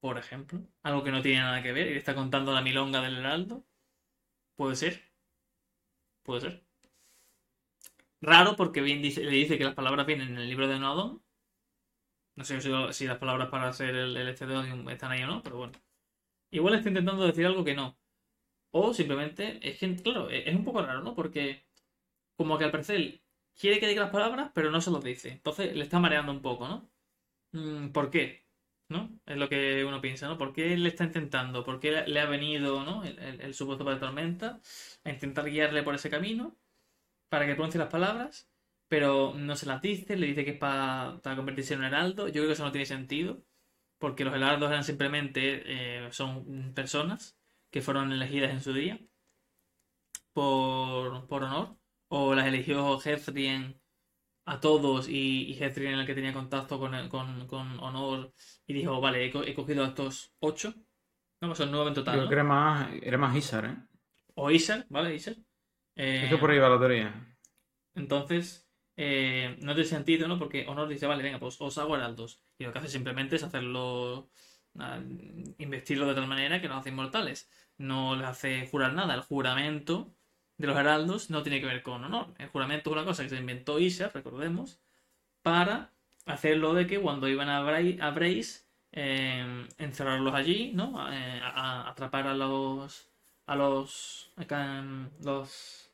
por 0.00 0.18
ejemplo, 0.18 0.60
algo 0.82 1.04
que 1.04 1.12
no 1.12 1.22
tiene 1.22 1.40
nada 1.40 1.62
que 1.62 1.72
ver 1.72 1.88
y 1.88 1.92
le 1.92 1.98
está 1.98 2.14
contando 2.14 2.52
la 2.54 2.62
milonga 2.62 3.00
del 3.02 3.18
heraldo, 3.18 3.64
puede 4.56 4.76
ser, 4.76 5.02
puede 6.22 6.40
ser. 6.42 6.65
Raro 8.20 8.56
porque 8.56 8.82
bien 8.82 9.00
dice, 9.00 9.24
le 9.24 9.30
dice 9.30 9.56
que 9.56 9.64
las 9.64 9.72
palabras 9.74 10.04
vienen 10.06 10.28
en 10.32 10.36
el 10.38 10.48
libro 10.50 10.68
de 10.68 10.78
Noadón. 10.78 11.22
No 12.36 12.44
sé 12.44 12.60
si, 12.92 13.06
las 13.06 13.18
palabras 13.18 13.48
para 13.48 13.72
ser 13.72 13.94
el, 13.96 14.16
el 14.16 14.28
este 14.28 14.46
de 14.46 14.92
están 14.92 15.12
ahí 15.12 15.22
o 15.22 15.26
no, 15.26 15.42
pero 15.42 15.56
bueno. 15.56 15.72
Igual 16.50 16.74
está 16.76 16.90
intentando 16.90 17.26
decir 17.26 17.46
algo 17.46 17.64
que 17.64 17.74
no. 17.74 17.98
O 18.72 18.94
simplemente, 18.94 19.60
es 19.68 19.78
que, 19.78 19.96
claro, 19.96 20.30
es 20.30 20.46
es 20.48 20.54
un 20.56 20.64
poco 20.64 20.82
raro, 20.82 21.02
¿no? 21.02 21.14
Porque 21.14 21.66
como 22.36 22.58
que 22.58 22.64
al 22.64 22.72
parecer 22.72 23.22
quiere 23.58 23.80
que 23.80 23.88
diga 23.88 24.02
las 24.04 24.12
palabras, 24.12 24.52
pero 24.54 24.70
no 24.70 24.80
se 24.82 24.90
los 24.92 25.04
dice. 25.04 25.30
Entonces 25.32 25.74
le 25.76 25.84
está 25.84 26.00
mareando 26.00 26.32
un 26.32 26.42
poco, 26.42 26.68
¿no? 26.68 26.90
Mm, 27.52 27.90
¿Por 27.92 28.10
qué? 28.10 28.46
¿No? 28.90 29.10
Es 29.26 29.36
lo 29.38 29.48
que 29.48 29.84
uno 29.86 30.00
piensa, 30.02 30.28
¿no? 30.28 30.38
¿Por 30.38 30.52
qué 30.54 30.74
él 30.74 30.86
está 30.86 31.04
intentando? 31.04 31.64
¿Por 31.64 31.80
qué 31.80 32.04
le 32.06 32.20
ha 32.20 32.26
venido, 32.26 32.84
¿no? 32.84 33.04
El, 33.04 33.18
el- 33.20 33.54
supuesto 33.54 33.84
de 33.84 33.96
tormenta 33.96 34.60
a 35.04 35.10
intentar 35.10 35.46
guiarle 35.50 35.82
por 35.84 35.94
ese 35.96 36.10
camino 36.10 36.56
para 37.28 37.46
que 37.46 37.54
pronuncie 37.54 37.78
las 37.80 37.90
palabras, 37.90 38.50
pero 38.88 39.34
no 39.36 39.56
se 39.56 39.66
las 39.66 39.82
dice, 39.82 40.16
le 40.16 40.26
dice 40.28 40.44
que 40.44 40.52
es 40.52 40.58
para, 40.58 41.20
para 41.22 41.36
convertirse 41.36 41.74
en 41.74 41.80
un 41.80 41.86
heraldo. 41.86 42.26
Yo 42.28 42.34
creo 42.34 42.46
que 42.48 42.52
eso 42.54 42.64
no 42.64 42.72
tiene 42.72 42.86
sentido, 42.86 43.42
porque 43.98 44.24
los 44.24 44.34
heraldos 44.34 44.70
eran 44.70 44.84
simplemente, 44.84 46.06
eh, 46.06 46.12
son 46.12 46.74
personas 46.74 47.38
que 47.70 47.82
fueron 47.82 48.12
elegidas 48.12 48.52
en 48.52 48.60
su 48.62 48.72
día 48.74 49.00
por, 50.32 51.26
por 51.28 51.44
honor, 51.44 51.76
o 52.08 52.34
las 52.34 52.46
eligió 52.46 53.00
Hezrien 53.00 53.80
a 54.46 54.60
todos 54.60 55.08
y, 55.08 55.44
y 55.52 55.54
Hezrien 55.62 55.92
era 55.92 56.02
el 56.02 56.06
que 56.08 56.14
tenía 56.14 56.32
contacto 56.34 56.78
con, 56.80 57.08
con, 57.10 57.46
con 57.48 57.80
honor 57.80 58.34
y 58.66 58.74
dijo, 58.74 59.00
vale, 59.00 59.26
he, 59.26 59.32
co- 59.32 59.44
he 59.44 59.54
cogido 59.54 59.84
a 59.84 59.88
estos 59.88 60.34
ocho, 60.40 60.74
no, 61.42 61.48
pues 61.48 61.58
son 61.58 61.70
nueve 61.72 61.88
en 61.90 61.94
Yo 62.04 62.04
total, 62.04 62.18
creo 62.18 62.26
¿no? 62.26 62.28
que 62.28 62.34
era 62.34 62.42
más, 62.44 62.88
era 63.02 63.16
más 63.18 63.36
Isar, 63.36 63.64
¿eh? 63.66 63.76
O 64.36 64.50
Isar, 64.50 64.86
¿vale? 64.88 65.14
Isar. 65.16 65.36
Eh, 65.96 66.22
Es 66.24 66.30
que 66.30 66.38
por 66.38 66.50
ahí 66.50 66.58
va 66.58 66.68
la 66.68 66.78
teoría. 66.78 67.14
entonces, 67.94 68.68
eh, 68.96 69.56
no 69.60 69.74
tiene 69.74 69.88
sentido, 69.88 70.28
¿no? 70.28 70.38
Porque 70.38 70.66
Honor 70.68 70.88
dice, 70.88 71.06
vale, 71.06 71.22
venga, 71.22 71.38
pues 71.38 71.60
os 71.60 71.78
hago 71.78 71.96
heraldos. 71.96 72.42
Y 72.58 72.64
lo 72.64 72.72
que 72.72 72.78
hace 72.78 72.88
simplemente 72.88 73.36
es 73.36 73.42
hacerlo, 73.42 74.30
ah, 74.78 75.00
investirlo 75.58 76.06
de 76.06 76.14
tal 76.14 76.26
manera 76.26 76.60
que 76.60 76.68
los 76.68 76.78
hace 76.78 76.90
inmortales. 76.90 77.50
No 77.78 78.16
les 78.16 78.26
hace 78.26 78.66
jurar 78.68 78.94
nada. 78.94 79.14
El 79.14 79.22
juramento 79.22 80.14
de 80.58 80.66
los 80.66 80.76
heraldos 80.78 81.30
no 81.30 81.42
tiene 81.42 81.60
que 81.60 81.66
ver 81.66 81.82
con 81.82 82.04
Honor. 82.04 82.34
El 82.38 82.48
juramento 82.48 82.90
es 82.90 82.92
una 82.96 83.04
cosa 83.04 83.22
que 83.22 83.28
se 83.30 83.36
inventó 83.36 83.78
Isha, 83.78 84.08
recordemos, 84.08 84.80
para 85.42 85.92
hacerlo 86.26 86.74
de 86.74 86.86
que 86.86 87.00
cuando 87.00 87.28
iban 87.28 87.48
a, 87.48 87.62
Brace, 87.62 88.64
eh, 88.92 89.66
encerrarlos 89.78 90.34
allí, 90.34 90.72
¿no? 90.74 91.10
Eh, 91.12 91.40
a, 91.42 91.82
a 91.86 91.90
atrapar 91.90 92.26
a 92.26 92.34
los... 92.34 93.10
a 93.46 93.54
los... 93.56 94.32
acá, 94.36 94.78
em, 94.78 95.10
los 95.22 95.85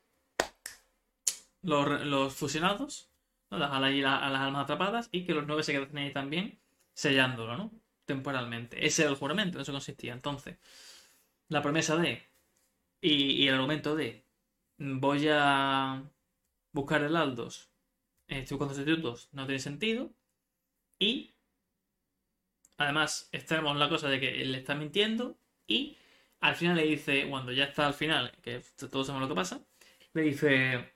los, 1.63 2.05
los 2.05 2.35
fusionados, 2.35 3.11
¿no? 3.51 3.59
dejar 3.59 3.83
allí 3.85 4.01
la- 4.01 4.19
a 4.19 4.29
las 4.31 4.41
almas 4.43 4.63
atrapadas 4.65 5.09
y 5.13 5.25
que 5.25 5.35
los 5.35 5.47
nueve 5.47 5.63
se 5.63 5.73
quedasen 5.73 5.97
ahí 5.99 6.13
también 6.13 6.59
sellándolo, 6.93 7.57
¿no? 7.57 7.71
Temporalmente. 8.05 8.85
Ese 8.85 9.03
era 9.03 9.11
el 9.11 9.17
juramento, 9.17 9.57
en 9.59 9.63
eso 9.63 9.73
consistía. 9.73 10.13
Entonces, 10.13 10.57
la 11.49 11.61
promesa 11.61 11.97
de 11.97 12.23
y, 13.01 13.13
y 13.43 13.47
el 13.47 13.55
argumento 13.55 13.95
de 13.95 14.25
voy 14.77 15.27
a 15.31 16.03
buscar 16.73 17.03
heraldos, 17.03 17.71
eh, 18.27 18.39
estoy 18.41 18.57
buscando 18.57 18.75
sustitutos, 18.75 19.29
no 19.33 19.45
tiene 19.47 19.59
sentido. 19.59 20.11
Y 20.99 21.35
además, 22.77 23.29
tenemos 23.47 23.77
la 23.77 23.89
cosa 23.89 24.09
de 24.09 24.19
que 24.19 24.41
él 24.41 24.51
le 24.51 24.59
está 24.59 24.75
mintiendo 24.75 25.37
y 25.67 25.97
al 26.41 26.55
final 26.55 26.75
le 26.77 26.83
dice, 26.83 27.27
cuando 27.29 27.51
ya 27.51 27.65
está 27.65 27.87
al 27.87 27.93
final, 27.93 28.31
que 28.41 28.61
todos 28.91 29.07
sabemos 29.07 29.29
lo 29.29 29.33
que 29.35 29.39
pasa, 29.39 29.61
le 30.13 30.21
dice, 30.23 30.92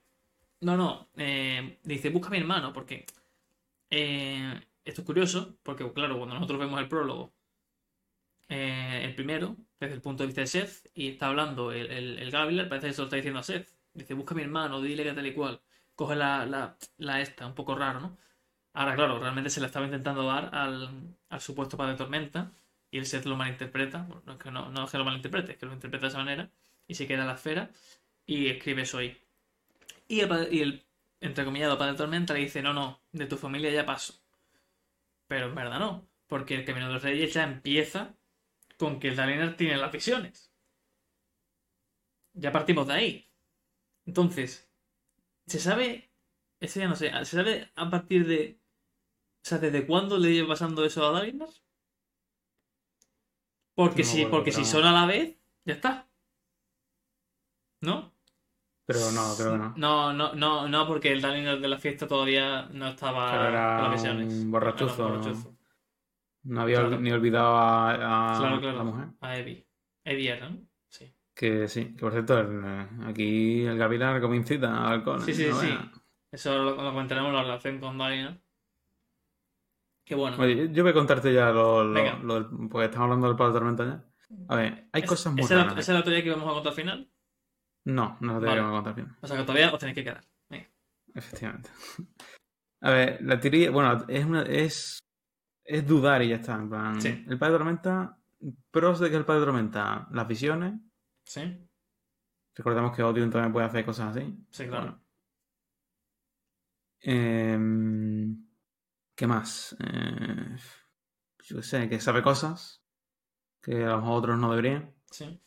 no, 0.61 0.77
no, 0.77 1.09
eh, 1.17 1.79
dice, 1.83 2.09
busca 2.09 2.27
a 2.27 2.31
mi 2.31 2.37
hermano, 2.37 2.73
porque 2.73 3.05
eh, 3.89 4.59
esto 4.85 5.01
es 5.01 5.05
curioso, 5.05 5.57
porque 5.63 5.91
claro, 5.93 6.17
cuando 6.17 6.35
nosotros 6.35 6.59
vemos 6.59 6.79
el 6.79 6.87
prólogo, 6.87 7.33
eh, 8.49 9.01
el 9.03 9.13
primero, 9.15 9.55
desde 9.79 9.95
el 9.95 10.01
punto 10.01 10.23
de 10.23 10.27
vista 10.27 10.41
de 10.41 10.47
Seth, 10.47 10.89
y 10.93 11.09
está 11.09 11.27
hablando 11.27 11.71
el, 11.71 11.91
el, 11.91 12.19
el 12.19 12.31
parece 12.69 12.87
que 12.87 12.93
se 12.93 13.01
lo 13.01 13.05
está 13.05 13.15
diciendo 13.17 13.39
a 13.39 13.43
Seth. 13.43 13.69
Dice, 13.93 14.13
busca 14.13 14.33
a 14.33 14.37
mi 14.37 14.43
hermano, 14.43 14.81
dile 14.81 15.03
que 15.03 15.13
tal 15.13 15.25
y 15.27 15.33
cual. 15.33 15.59
Coge 15.95 16.15
la, 16.15 16.45
la, 16.45 16.77
la 16.97 17.21
esta, 17.21 17.47
un 17.47 17.55
poco 17.55 17.75
raro, 17.75 17.99
¿no? 17.99 18.17
Ahora, 18.73 18.95
claro, 18.95 19.19
realmente 19.19 19.49
se 19.49 19.59
la 19.59 19.67
estaba 19.67 19.85
intentando 19.85 20.23
dar 20.23 20.53
al, 20.53 21.17
al 21.29 21.41
supuesto 21.41 21.77
padre 21.77 21.95
Tormenta, 21.95 22.51
y 22.91 22.99
el 22.99 23.05
Seth 23.05 23.25
lo 23.25 23.35
malinterpreta. 23.35 24.03
Bueno, 24.03 24.21
no 24.25 24.33
es 24.33 24.39
que 24.39 24.51
no, 24.51 24.69
no 24.71 24.85
es 24.85 24.91
que 24.91 24.97
lo 24.97 25.05
malinterprete, 25.05 25.53
es 25.53 25.57
que 25.57 25.65
lo 25.65 25.73
interpreta 25.73 26.05
de 26.05 26.09
esa 26.09 26.19
manera, 26.19 26.49
y 26.87 26.93
se 26.95 27.07
queda 27.07 27.21
en 27.21 27.27
la 27.27 27.33
esfera, 27.33 27.71
y 28.25 28.47
escribe 28.47 28.83
eso 28.83 28.99
ahí. 28.99 29.17
Y 30.07 30.19
el, 30.21 30.53
y 30.53 30.61
el 30.61 30.85
entrecomillado 31.21 31.77
padre 31.77 31.95
Tormenta 31.95 32.33
le 32.33 32.41
dice, 32.41 32.61
no, 32.61 32.73
no, 32.73 33.01
de 33.11 33.25
tu 33.25 33.37
familia 33.37 33.71
ya 33.71 33.85
paso. 33.85 34.13
Pero 35.27 35.45
en 35.47 35.55
verdad 35.55 35.79
no, 35.79 36.09
porque 36.27 36.55
el 36.55 36.65
Camino 36.65 36.87
de 36.87 36.93
los 36.93 37.03
Reyes 37.03 37.33
ya 37.33 37.43
empieza 37.43 38.15
con 38.77 38.99
que 38.99 39.09
el 39.09 39.15
Dalinar 39.15 39.57
tiene 39.57 39.77
las 39.77 39.91
visiones. 39.91 40.51
Ya 42.33 42.51
partimos 42.53 42.87
de 42.87 42.93
ahí. 42.93 43.31
Entonces, 44.05 44.69
¿Se 45.47 45.59
sabe? 45.59 46.11
Ese 46.59 46.81
ya 46.81 46.87
no 46.89 46.95
sé. 46.95 47.11
¿Se 47.25 47.37
sabe 47.37 47.71
a 47.75 47.89
partir 47.89 48.27
de. 48.27 48.59
O 49.43 49.47
sea, 49.49 49.59
¿desde 49.59 49.87
cuándo 49.87 50.17
le 50.19 50.33
lleva 50.33 50.49
pasando 50.49 50.85
eso 50.85 51.05
a 51.07 51.11
Dalinar? 51.13 51.49
Porque, 53.75 54.03
No 54.03 54.09
si, 54.09 54.25
porque 54.25 54.51
si 54.51 54.65
son 54.65 54.83
a 54.85 54.91
la 54.91 55.05
vez, 55.05 55.37
ya 55.65 55.73
está. 55.75 56.09
¿No? 57.81 58.11
Pero 58.87 59.11
no, 59.11 59.35
creo 59.37 59.51
que 59.51 59.57
no. 59.57 59.73
No, 59.75 60.13
no, 60.13 60.33
no, 60.33 60.67
no, 60.69 60.87
porque 60.87 61.11
el 61.11 61.21
Dalinar 61.21 61.59
de 61.59 61.67
la 61.67 61.77
fiesta 61.77 62.07
todavía 62.07 62.67
no 62.71 62.87
estaba 62.87 63.29
Pero 63.31 63.47
era 63.49 63.75
con 63.81 63.83
las 63.83 63.93
visiones. 64.01 64.33
un 64.33 64.51
borrachuzo, 64.51 64.95
Era 64.95 65.05
un 65.13 65.19
borrachuzo. 65.21 65.57
No 66.43 66.61
había 66.61 66.79
Claro. 66.79 66.99
ni 67.01 67.11
olvidado 67.11 67.57
a, 67.57 68.35
a 68.35 68.39
Claro, 68.39 68.59
claro. 68.61 68.77
la 68.77 68.83
mujer. 68.85 69.07
A 69.19 69.37
Evi. 69.37 69.67
Evi 70.05 70.27
era, 70.29 70.49
¿no? 70.49 70.57
Sí. 70.87 71.13
Que 71.35 71.67
sí, 71.67 71.93
que 71.93 71.99
por 71.99 72.13
cierto, 72.13 72.39
el, 72.39 72.63
aquí 73.05 73.65
el 73.65 73.77
Gavilar 73.77 74.21
como 74.21 74.33
incita 74.35 74.87
al 74.87 74.93
alcohol. 74.93 75.21
Sí, 75.21 75.31
¿eh? 75.31 75.35
sí, 75.35 75.47
No 75.49 75.59
sí. 75.59 75.77
Eso 76.31 76.57
lo, 76.57 76.71
lo 76.81 76.91
comentaremos 76.91 77.33
la 77.33 77.41
relación 77.43 77.79
con 77.81 77.97
Dalinar. 77.97 78.39
Que 80.05 80.15
bueno. 80.15 80.37
Oye, 80.39 80.69
yo 80.71 80.83
voy 80.83 80.91
a 80.91 80.95
contarte 80.95 81.33
ya 81.33 81.51
lo, 81.51 81.83
lo, 81.83 82.19
lo 82.23 82.33
del- 82.35 82.69
porque 82.69 82.85
estamos 82.85 83.05
hablando 83.05 83.27
del 83.27 83.35
palo 83.35 83.49
de 83.51 83.59
tormenta 83.59 83.85
ya. 83.85 84.03
A 84.47 84.55
ver, 84.55 84.87
hay 84.93 85.01
¿Es- 85.01 85.09
cosas 85.09 85.33
muy 85.33 85.41
¿Esa 85.41 85.55
raras. 85.55 85.77
esa 85.77 85.91
es 85.91 85.97
la 85.97 86.03
teoría 86.03 86.23
que 86.23 86.29
vamos 86.29 86.49
a 86.49 86.53
contar 86.53 86.69
al 86.71 86.75
final? 86.75 87.09
No, 87.87 88.17
no 88.19 88.33
lo 88.33 88.39
tengo 88.39 88.51
Vale. 88.51 88.61
que 88.63 88.69
contar 88.69 88.95
bien. 88.95 89.15
O 89.21 89.27
sea 89.27 89.37
que 89.37 89.43
todavía 89.43 89.71
os 89.73 89.79
tenéis 89.79 89.95
que 89.95 90.03
quedar. 90.03 90.23
Venga. 90.49 90.67
Efectivamente. 91.15 91.69
A 92.81 92.91
ver, 92.91 93.19
la 93.21 93.39
teoría, 93.39 93.71
bueno, 93.71 94.05
es 94.07 94.25
una, 94.25 94.41
es, 94.43 94.99
es 95.63 95.87
dudar 95.87 96.21
y 96.21 96.29
ya 96.29 96.35
está. 96.35 96.55
En 96.55 96.69
plan, 96.69 97.01
Sí. 97.01 97.25
el 97.27 97.37
padre 97.39 97.53
de 97.53 97.57
tormenta, 97.59 98.19
pros 98.71 98.99
de 98.99 99.09
que 99.09 99.15
el 99.15 99.25
padre 99.25 99.39
de 99.39 99.45
tormenta, 99.45 100.07
las 100.11 100.27
visiones. 100.27 100.73
¿Sí? 101.25 101.41
Recordemos 102.55 102.95
que 102.95 103.03
Odin 103.03 103.29
también 103.31 103.53
puede 103.53 103.67
hacer 103.67 103.85
cosas 103.85 104.15
así. 104.17 104.37
Sí, 104.51 104.67
claro. 104.67 104.83
Bueno. 104.83 105.03
Em, 106.99 108.47
¿qué 109.15 109.27
más? 109.27 109.75
Eh, 109.79 110.55
yo 111.43 111.61
sé, 111.61 111.87
que 111.87 111.99
sabe 111.99 112.21
cosas 112.21 112.83
que 113.61 113.83
a 113.85 113.95
los 113.97 114.03
otros 114.05 114.37
no 114.37 114.49
deberían. 114.49 114.93
Sí. 115.11 115.39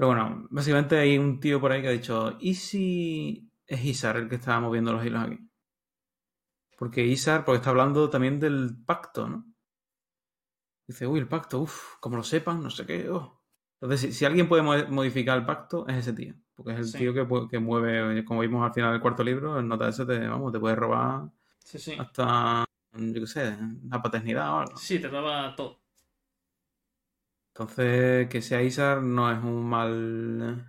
Pero 0.00 0.08
bueno, 0.08 0.46
básicamente 0.48 0.96
hay 0.96 1.18
un 1.18 1.40
tío 1.40 1.60
por 1.60 1.72
ahí 1.72 1.82
que 1.82 1.88
ha 1.88 1.90
dicho, 1.90 2.38
¿y 2.40 2.54
si 2.54 3.52
es 3.66 3.84
Isar 3.84 4.16
el 4.16 4.30
que 4.30 4.36
está 4.36 4.58
moviendo 4.58 4.94
los 4.94 5.04
hilos 5.04 5.22
aquí? 5.26 5.38
Porque 6.78 7.06
Isar, 7.06 7.44
porque 7.44 7.58
está 7.58 7.70
hablando 7.70 8.10
también 8.10 8.40
del 8.40 8.82
pacto, 8.84 9.28
¿no? 9.28 9.44
Dice, 10.88 11.06
uy, 11.06 11.20
el 11.20 11.28
pacto, 11.28 11.60
uff, 11.60 11.96
como 12.00 12.16
lo 12.16 12.22
sepan, 12.22 12.62
no 12.62 12.70
sé 12.70 12.86
qué. 12.86 13.08
oh". 13.10 13.42
Entonces, 13.80 14.00
si, 14.10 14.18
si 14.18 14.24
alguien 14.24 14.48
puede 14.48 14.62
mo- 14.62 14.88
modificar 14.88 15.38
el 15.38 15.44
pacto, 15.44 15.86
es 15.86 15.96
ese 15.98 16.14
tío. 16.14 16.34
Porque 16.54 16.72
es 16.72 16.78
el 16.78 16.86
Sí. 16.86 16.98
tío 16.98 17.14
que, 17.48 17.58
mueve, 17.58 18.24
como 18.24 18.40
vimos 18.40 18.64
al 18.66 18.72
final 18.72 18.92
del 18.92 19.02
cuarto 19.02 19.22
libro, 19.22 19.58
el 19.58 19.68
nota 19.68 19.88
ese 19.90 20.06
te, 20.06 20.18
vamos, 20.26 20.50
te 20.50 20.58
puede 20.58 20.76
robar 20.76 21.30
Sí, 21.64 21.78
sí. 21.78 21.96
hasta, 21.98 22.64
yo 22.94 23.20
qué 23.20 23.26
sé, 23.26 23.56
la 23.88 24.02
paternidad 24.02 24.54
o 24.54 24.58
algo. 24.60 24.76
Sí, 24.76 24.98
te 24.98 25.08
daba 25.08 25.54
todo. 25.54 25.79
Entonces, 27.60 28.28
que 28.30 28.40
sea 28.40 28.62
Isar 28.62 29.02
no 29.02 29.30
es 29.30 29.38
un 29.44 29.68
mal. 29.68 30.66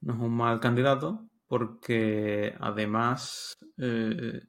No 0.00 0.12
es 0.14 0.20
un 0.20 0.36
mal 0.36 0.60
candidato, 0.60 1.28
porque 1.48 2.54
además. 2.60 3.52
eh, 3.76 4.42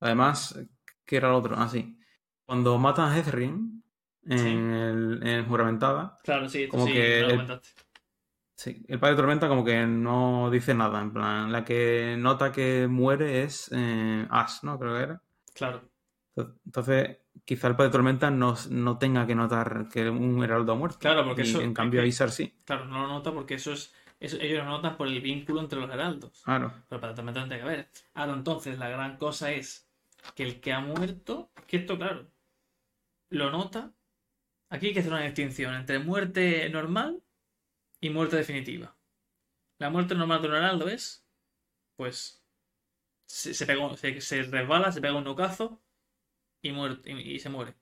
además, 0.00 0.58
¿qué 1.04 1.16
era 1.18 1.28
el 1.28 1.34
otro? 1.34 1.56
Ah, 1.58 1.68
sí. 1.68 1.98
Cuando 2.46 2.78
matan 2.78 3.10
a 3.12 3.18
Hezrin 3.18 3.84
en, 4.24 4.38
Sí. 4.38 4.48
el, 4.48 5.20
en 5.26 5.46
Juramentada, 5.46 6.16
Claro, 6.22 6.48
sí, 6.48 6.66
Como 6.68 6.86
sí, 6.86 6.92
que 6.94 7.20
lo 7.20 7.28
comentaste. 7.32 7.68
sí, 8.56 8.82
el 8.88 8.98
padre 8.98 9.14
de 9.14 9.20
Tormenta 9.20 9.48
como 9.48 9.64
que 9.66 9.86
no 9.86 10.50
dice 10.50 10.72
nada. 10.74 11.02
En 11.02 11.12
plan, 11.12 11.52
la 11.52 11.64
que 11.66 12.16
nota 12.18 12.50
que 12.50 12.86
muere 12.88 13.42
es 13.42 13.68
eh, 13.74 14.26
Ash, 14.30 14.62
¿no? 14.62 14.78
Creo 14.78 14.96
que 14.96 15.02
era. 15.02 15.22
Claro. 15.54 15.82
Entonces, 16.64 17.18
quizá 17.44 17.68
el 17.68 17.76
padre 17.76 17.88
de 17.88 17.92
Tormenta 17.92 18.30
no, 18.30 18.56
no 18.70 18.98
tenga 18.98 19.26
que 19.26 19.34
notar 19.34 19.88
que 19.92 20.08
un 20.08 20.42
heraldo 20.44 20.72
ha 20.72 20.76
muerto. 20.76 20.98
Claro, 20.98 21.24
porque 21.24 21.42
Y 21.42 21.44
eso- 21.50 21.60
en 21.60 21.74
cambio, 21.74 22.04
Isar 22.04 22.30
sí. 22.30 22.54
Claro, 22.64 22.84
no 22.86 23.02
lo 23.02 23.08
nota 23.08 23.32
porque 23.32 23.54
eso 23.54 23.72
es. 23.72 23.92
eso- 24.20 24.38
ellos 24.40 24.58
lo 24.64 24.70
notan 24.70 24.96
por 24.96 25.08
el 25.08 25.20
vínculo 25.20 25.60
entre 25.60 25.80
los 25.80 25.90
heraldos. 25.90 26.42
Claro. 26.44 26.72
Pero 26.88 27.00
para 27.00 27.14
también 27.14 27.34
tiene 27.34 27.58
que 27.58 27.64
ver. 27.64 27.90
Ahora, 28.14 28.34
entonces, 28.34 28.78
la 28.78 28.88
gran 28.88 29.16
cosa 29.16 29.50
es 29.52 29.88
que 30.34 30.44
el 30.44 30.60
que 30.60 30.72
ha 30.72 30.80
muerto. 30.80 31.50
Que 31.66 31.78
esto, 31.78 31.96
claro. 31.98 32.30
Lo 33.30 33.50
nota. 33.50 33.92
Aquí 34.68 34.86
hay 34.88 34.92
que 34.94 35.00
hacer 35.00 35.12
una 35.12 35.22
distinción 35.22 35.74
entre 35.74 35.98
muerte 35.98 36.68
normal 36.70 37.22
y 38.00 38.10
muerte 38.10 38.36
definitiva. 38.36 38.94
La 39.78 39.90
muerte 39.90 40.14
normal 40.14 40.40
de 40.42 40.48
un 40.48 40.54
heraldo 40.54 40.88
es. 40.88 41.26
Pues. 41.96 42.42
Se, 43.26 43.54
se, 43.54 43.66
se, 43.96 44.20
se 44.20 44.42
resbala, 44.42 44.92
se 44.92 45.00
pega 45.00 45.14
un 45.14 45.24
nocazo 45.24 45.80
y, 46.62 47.34
y, 47.34 47.38
se 47.40 47.48
muere. 47.50 47.74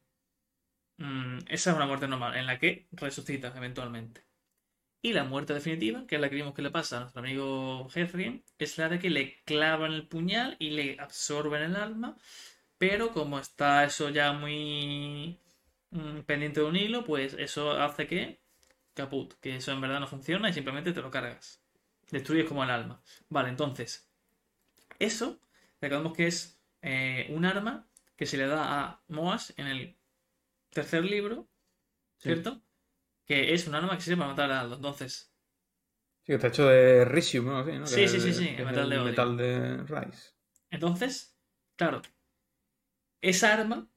Mm, 0.98 1.38
esa 1.48 1.70
es 1.70 1.76
una 1.76 1.86
muerte 1.86 2.08
normal, 2.08 2.36
en 2.36 2.46
la 2.46 2.58
que 2.58 2.88
resucita 2.92 3.52
eventualmente. 3.56 4.24
Y 5.02 5.12
la 5.14 5.24
muerte 5.24 5.54
definitiva, 5.54 6.06
que 6.06 6.16
es 6.16 6.20
la 6.20 6.28
que 6.28 6.36
vimos 6.36 6.54
que 6.54 6.62
le 6.62 6.70
pasa 6.70 6.98
a 6.98 7.00
nuestro 7.00 7.20
amigo 7.20 7.88
Hefrin, 7.94 8.44
es 8.58 8.78
la 8.78 8.88
de 8.88 8.98
que 8.98 9.10
le 9.10 9.42
clavan 9.44 9.92
el 9.92 10.06
puñal 10.08 10.56
y 10.58 10.70
le 10.70 10.96
absorben 11.00 11.62
el 11.62 11.76
alma. 11.76 12.16
Pero 12.78 13.12
como 13.12 13.38
está 13.38 13.84
eso 13.84 14.10
ya 14.10 14.32
muy 14.32 15.38
mm, 15.90 16.20
pendiente 16.20 16.60
de 16.60 16.66
un 16.66 16.76
hilo, 16.76 17.04
pues 17.04 17.34
eso 17.34 17.72
hace 17.72 18.06
que 18.06 18.40
caput, 18.94 19.34
que 19.40 19.56
eso 19.56 19.72
en 19.72 19.80
verdad 19.80 20.00
no 20.00 20.06
funciona 20.06 20.50
y 20.50 20.52
simplemente 20.52 20.92
te 20.92 21.02
lo 21.02 21.10
cargas. 21.10 21.62
Destruyes 22.10 22.46
como 22.46 22.64
el 22.64 22.70
alma. 22.70 23.02
Vale, 23.28 23.50
entonces, 23.50 24.10
eso, 24.98 25.40
recordemos 25.80 26.14
que 26.16 26.26
es 26.26 26.60
eh, 26.82 27.28
un 27.30 27.44
arma 27.44 27.89
que 28.20 28.26
se 28.30 28.38
le 28.38 28.46
da 28.54 28.62
a 28.80 29.02
Moas 29.08 29.44
en 29.58 29.66
el 29.74 29.98
tercer 30.70 31.04
libro, 31.04 31.48
Sí. 32.18 32.30
¿cierto? 32.30 32.62
Que 33.26 33.54
es 33.54 33.68
un 33.68 33.76
arma 33.76 33.96
que 33.96 34.02
sirve 34.04 34.18
para 34.18 34.30
matar 34.30 34.52
a. 34.52 34.62
Entonces, 34.64 35.32
Sí, 36.26 36.32
está 36.34 36.48
hecho 36.48 36.66
de 36.68 37.04
Risium, 37.04 37.46
¿no? 37.46 37.64
Sí, 37.64 37.72
¿no? 37.72 37.90
Sí, 37.90 38.08
Que 38.08 38.08
sí, 38.08 38.20
sí, 38.20 38.32
el- 38.32 38.34
sí, 38.34 38.56
que 38.56 38.64
metal 38.64 38.88
de 38.88 38.96
el 38.96 39.00
metal 39.00 39.36
de 39.36 39.76
Rice. 39.84 40.30
entonces, 40.70 41.36
claro, 41.76 42.02
esa 43.22 43.52
arma, 43.54 43.88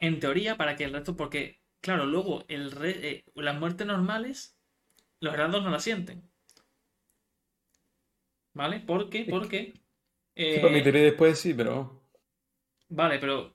en 0.00 0.20
teoría, 0.20 0.56
para 0.58 0.76
que 0.76 0.84
el 0.84 0.92
resto, 0.94 1.16
porque, 1.16 1.62
claro, 1.82 2.06
luego 2.06 2.44
el 2.48 2.70
re- 2.72 3.10
eh, 3.10 3.24
las 3.36 3.58
muertes 3.60 3.86
normales, 3.88 4.58
los 5.20 5.34
heraldos 5.34 5.64
no 5.64 5.70
la 5.70 5.80
sienten. 5.80 6.30
¿Vale? 8.54 8.80
¿Por 8.80 9.10
qué? 9.10 9.24
Porque... 9.28 9.74
Sí, 10.48 10.58
eh, 10.58 10.60
por 10.60 10.70
mi 10.70 10.82
teoría 10.82 11.02
después 11.02 11.38
sí, 11.38 11.52
pero... 11.54 12.02
vale, 12.88 13.18
pero... 13.18 13.53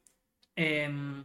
em, 0.66 1.24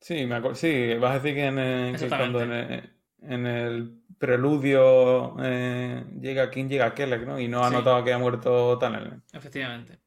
Sí, 0.00 0.26
me. 0.26 0.54
Sí, 0.54 0.94
vas 1.00 1.10
a 1.12 1.14
decir 1.20 1.34
que, 1.34 1.46
en 1.46 1.58
el- 1.58 1.96
que 1.98 2.08
cuando 2.08 2.40
en 2.42 2.52
el, 2.52 2.90
en 3.22 3.46
el 3.46 4.02
preludio 4.18 5.36
eh, 5.42 6.04
llega 6.20 6.50
quien 6.50 6.68
llega 6.68 6.94
Kellek, 6.94 7.26
¿no? 7.26 7.40
Y 7.40 7.48
no 7.48 7.64
ha 7.64 7.68
Sí. 7.68 7.74
notado 7.74 8.04
que 8.04 8.12
ha 8.12 8.18
muerto 8.18 8.78
Tanner. 8.78 9.20
efectivamente. 9.32 9.98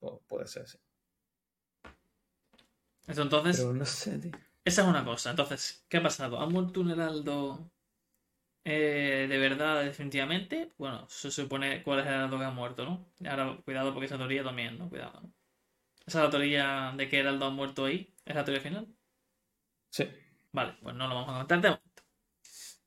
Pu- 0.00 0.20
puede 0.28 0.46
ser, 0.46 0.66
sí. 0.68 0.78
Eso, 3.06 3.22
entonces, 3.22 3.58
Pero 3.58 3.72
no 3.74 3.84
sé, 3.84 4.18
tío. 4.18 4.32
esa 4.64 4.82
es 4.82 4.88
una 4.88 5.04
cosa. 5.04 5.30
Entonces, 5.30 5.84
¿qué 5.88 5.98
ha 5.98 6.02
pasado? 6.02 6.40
¿Ha 6.40 6.46
muerto 6.46 6.80
un 6.80 6.90
heraldo 6.90 7.70
eh, 8.64 9.26
de 9.28 9.38
verdad, 9.38 9.84
definitivamente? 9.84 10.72
Bueno, 10.78 11.06
se 11.08 11.30
supone 11.30 11.82
cuál 11.82 12.00
es 12.00 12.06
el 12.06 12.14
heraldo 12.14 12.38
que 12.38 12.44
ha 12.44 12.50
muerto, 12.50 12.84
¿no? 12.84 13.06
Ahora, 13.28 13.58
cuidado 13.64 13.92
porque 13.92 14.06
esa 14.06 14.18
teoría 14.18 14.44
también, 14.44 14.78
¿no? 14.78 14.88
Cuidado, 14.88 15.20
¿no? 15.22 15.32
Esa 16.06 16.18
es 16.18 16.24
la 16.24 16.30
teoría 16.30 16.92
de 16.96 17.08
que 17.08 17.18
heraldo 17.20 17.46
ha 17.46 17.50
muerto 17.50 17.84
ahí. 17.84 18.12
¿Es 18.24 18.34
la 18.34 18.44
teoría 18.44 18.62
final? 18.62 18.86
Sí. 19.90 20.08
Vale, 20.52 20.76
pues 20.82 20.94
no 20.94 21.06
lo 21.08 21.14
vamos 21.14 21.30
a 21.30 21.32
comentar 21.34 21.60
de 21.60 21.68
momento. 21.70 22.02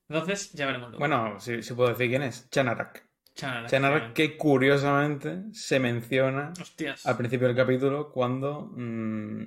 Entonces, 0.08 0.52
ya 0.52 0.66
veremos 0.66 0.90
luego. 0.90 1.00
Bueno, 1.00 1.40
sí 1.40 1.58
puedo 1.74 1.88
decir 1.90 2.08
quién 2.08 2.22
es. 2.22 2.48
Chanarak. 2.50 3.08
Chanarak, 3.34 3.70
Chanarak 3.70 4.12
que 4.14 4.36
curiosamente 4.36 5.42
se 5.52 5.78
menciona 5.78 6.52
Hostias. 6.60 7.04
al 7.06 7.16
principio 7.18 7.48
del 7.48 7.56
capítulo 7.56 8.10
cuando 8.10 8.70
mm, 8.74 9.42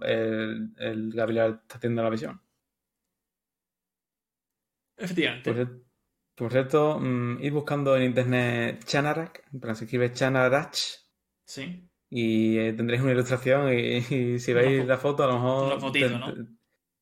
el, 0.00 0.72
el 0.78 1.12
Gabriel 1.12 1.60
está 1.62 1.76
haciendo 1.76 2.02
la 2.02 2.10
visión. 2.10 2.40
Efectivamente. 4.96 5.50
Por, 5.50 5.56
cier- 5.60 5.82
por 6.34 6.50
cierto, 6.52 6.98
mm, 7.00 7.38
id 7.42 7.52
buscando 7.52 7.96
en 7.96 8.02
internet 8.04 8.84
Chanarak, 8.84 9.44
en 9.52 9.60
plan 9.60 9.76
se 9.76 9.84
escribe 9.84 10.12
Chanarach, 10.12 10.76
Sí. 11.46 11.88
Y 12.16 12.58
eh, 12.58 12.72
tendréis 12.74 13.02
una 13.02 13.12
ilustración 13.12 13.72
y, 13.72 13.96
y 14.10 14.38
si 14.38 14.52
Una 14.52 14.60
veis 14.60 14.82
fo- 14.82 14.86
la 14.86 14.98
foto 14.98 15.24
a 15.24 15.26
lo 15.26 15.32
mejor 15.34 15.66
una 15.72 15.80
fotito, 15.80 16.06
te- 16.06 16.18
¿no? 16.18 16.46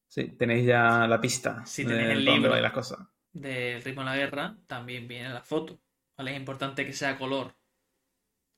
sí, 0.09 0.25
tenéis 0.38 0.64
ya 0.66 1.07
la 1.07 1.20
pista 1.20 1.64
Si 1.66 1.85
de 1.85 1.90
tenéis 1.90 2.11
el 2.18 2.25
libro. 2.25 2.57
las 2.61 2.72
cosas. 2.72 2.98
Del 3.33 3.83
ritmo 3.83 4.03
de 4.03 4.07
la 4.07 4.16
guerra, 4.16 4.57
también 4.66 5.07
viene 5.09 5.29
la 5.31 5.42
foto. 5.42 5.79
¿Vale? 6.16 6.33
Es 6.33 6.37
importante 6.38 6.85
que 6.87 6.92
sea 6.92 7.18
color. 7.18 7.55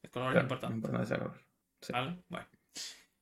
El 0.02 0.10
color 0.10 0.28
es 0.28 0.32
Claro, 0.32 0.44
importante. 0.44 0.74
importante 0.76 1.04
ese 1.04 1.18
color. 1.18 1.40
Sí. 1.80 1.92
¿Vale? 1.92 2.22
Bueno. 2.28 2.46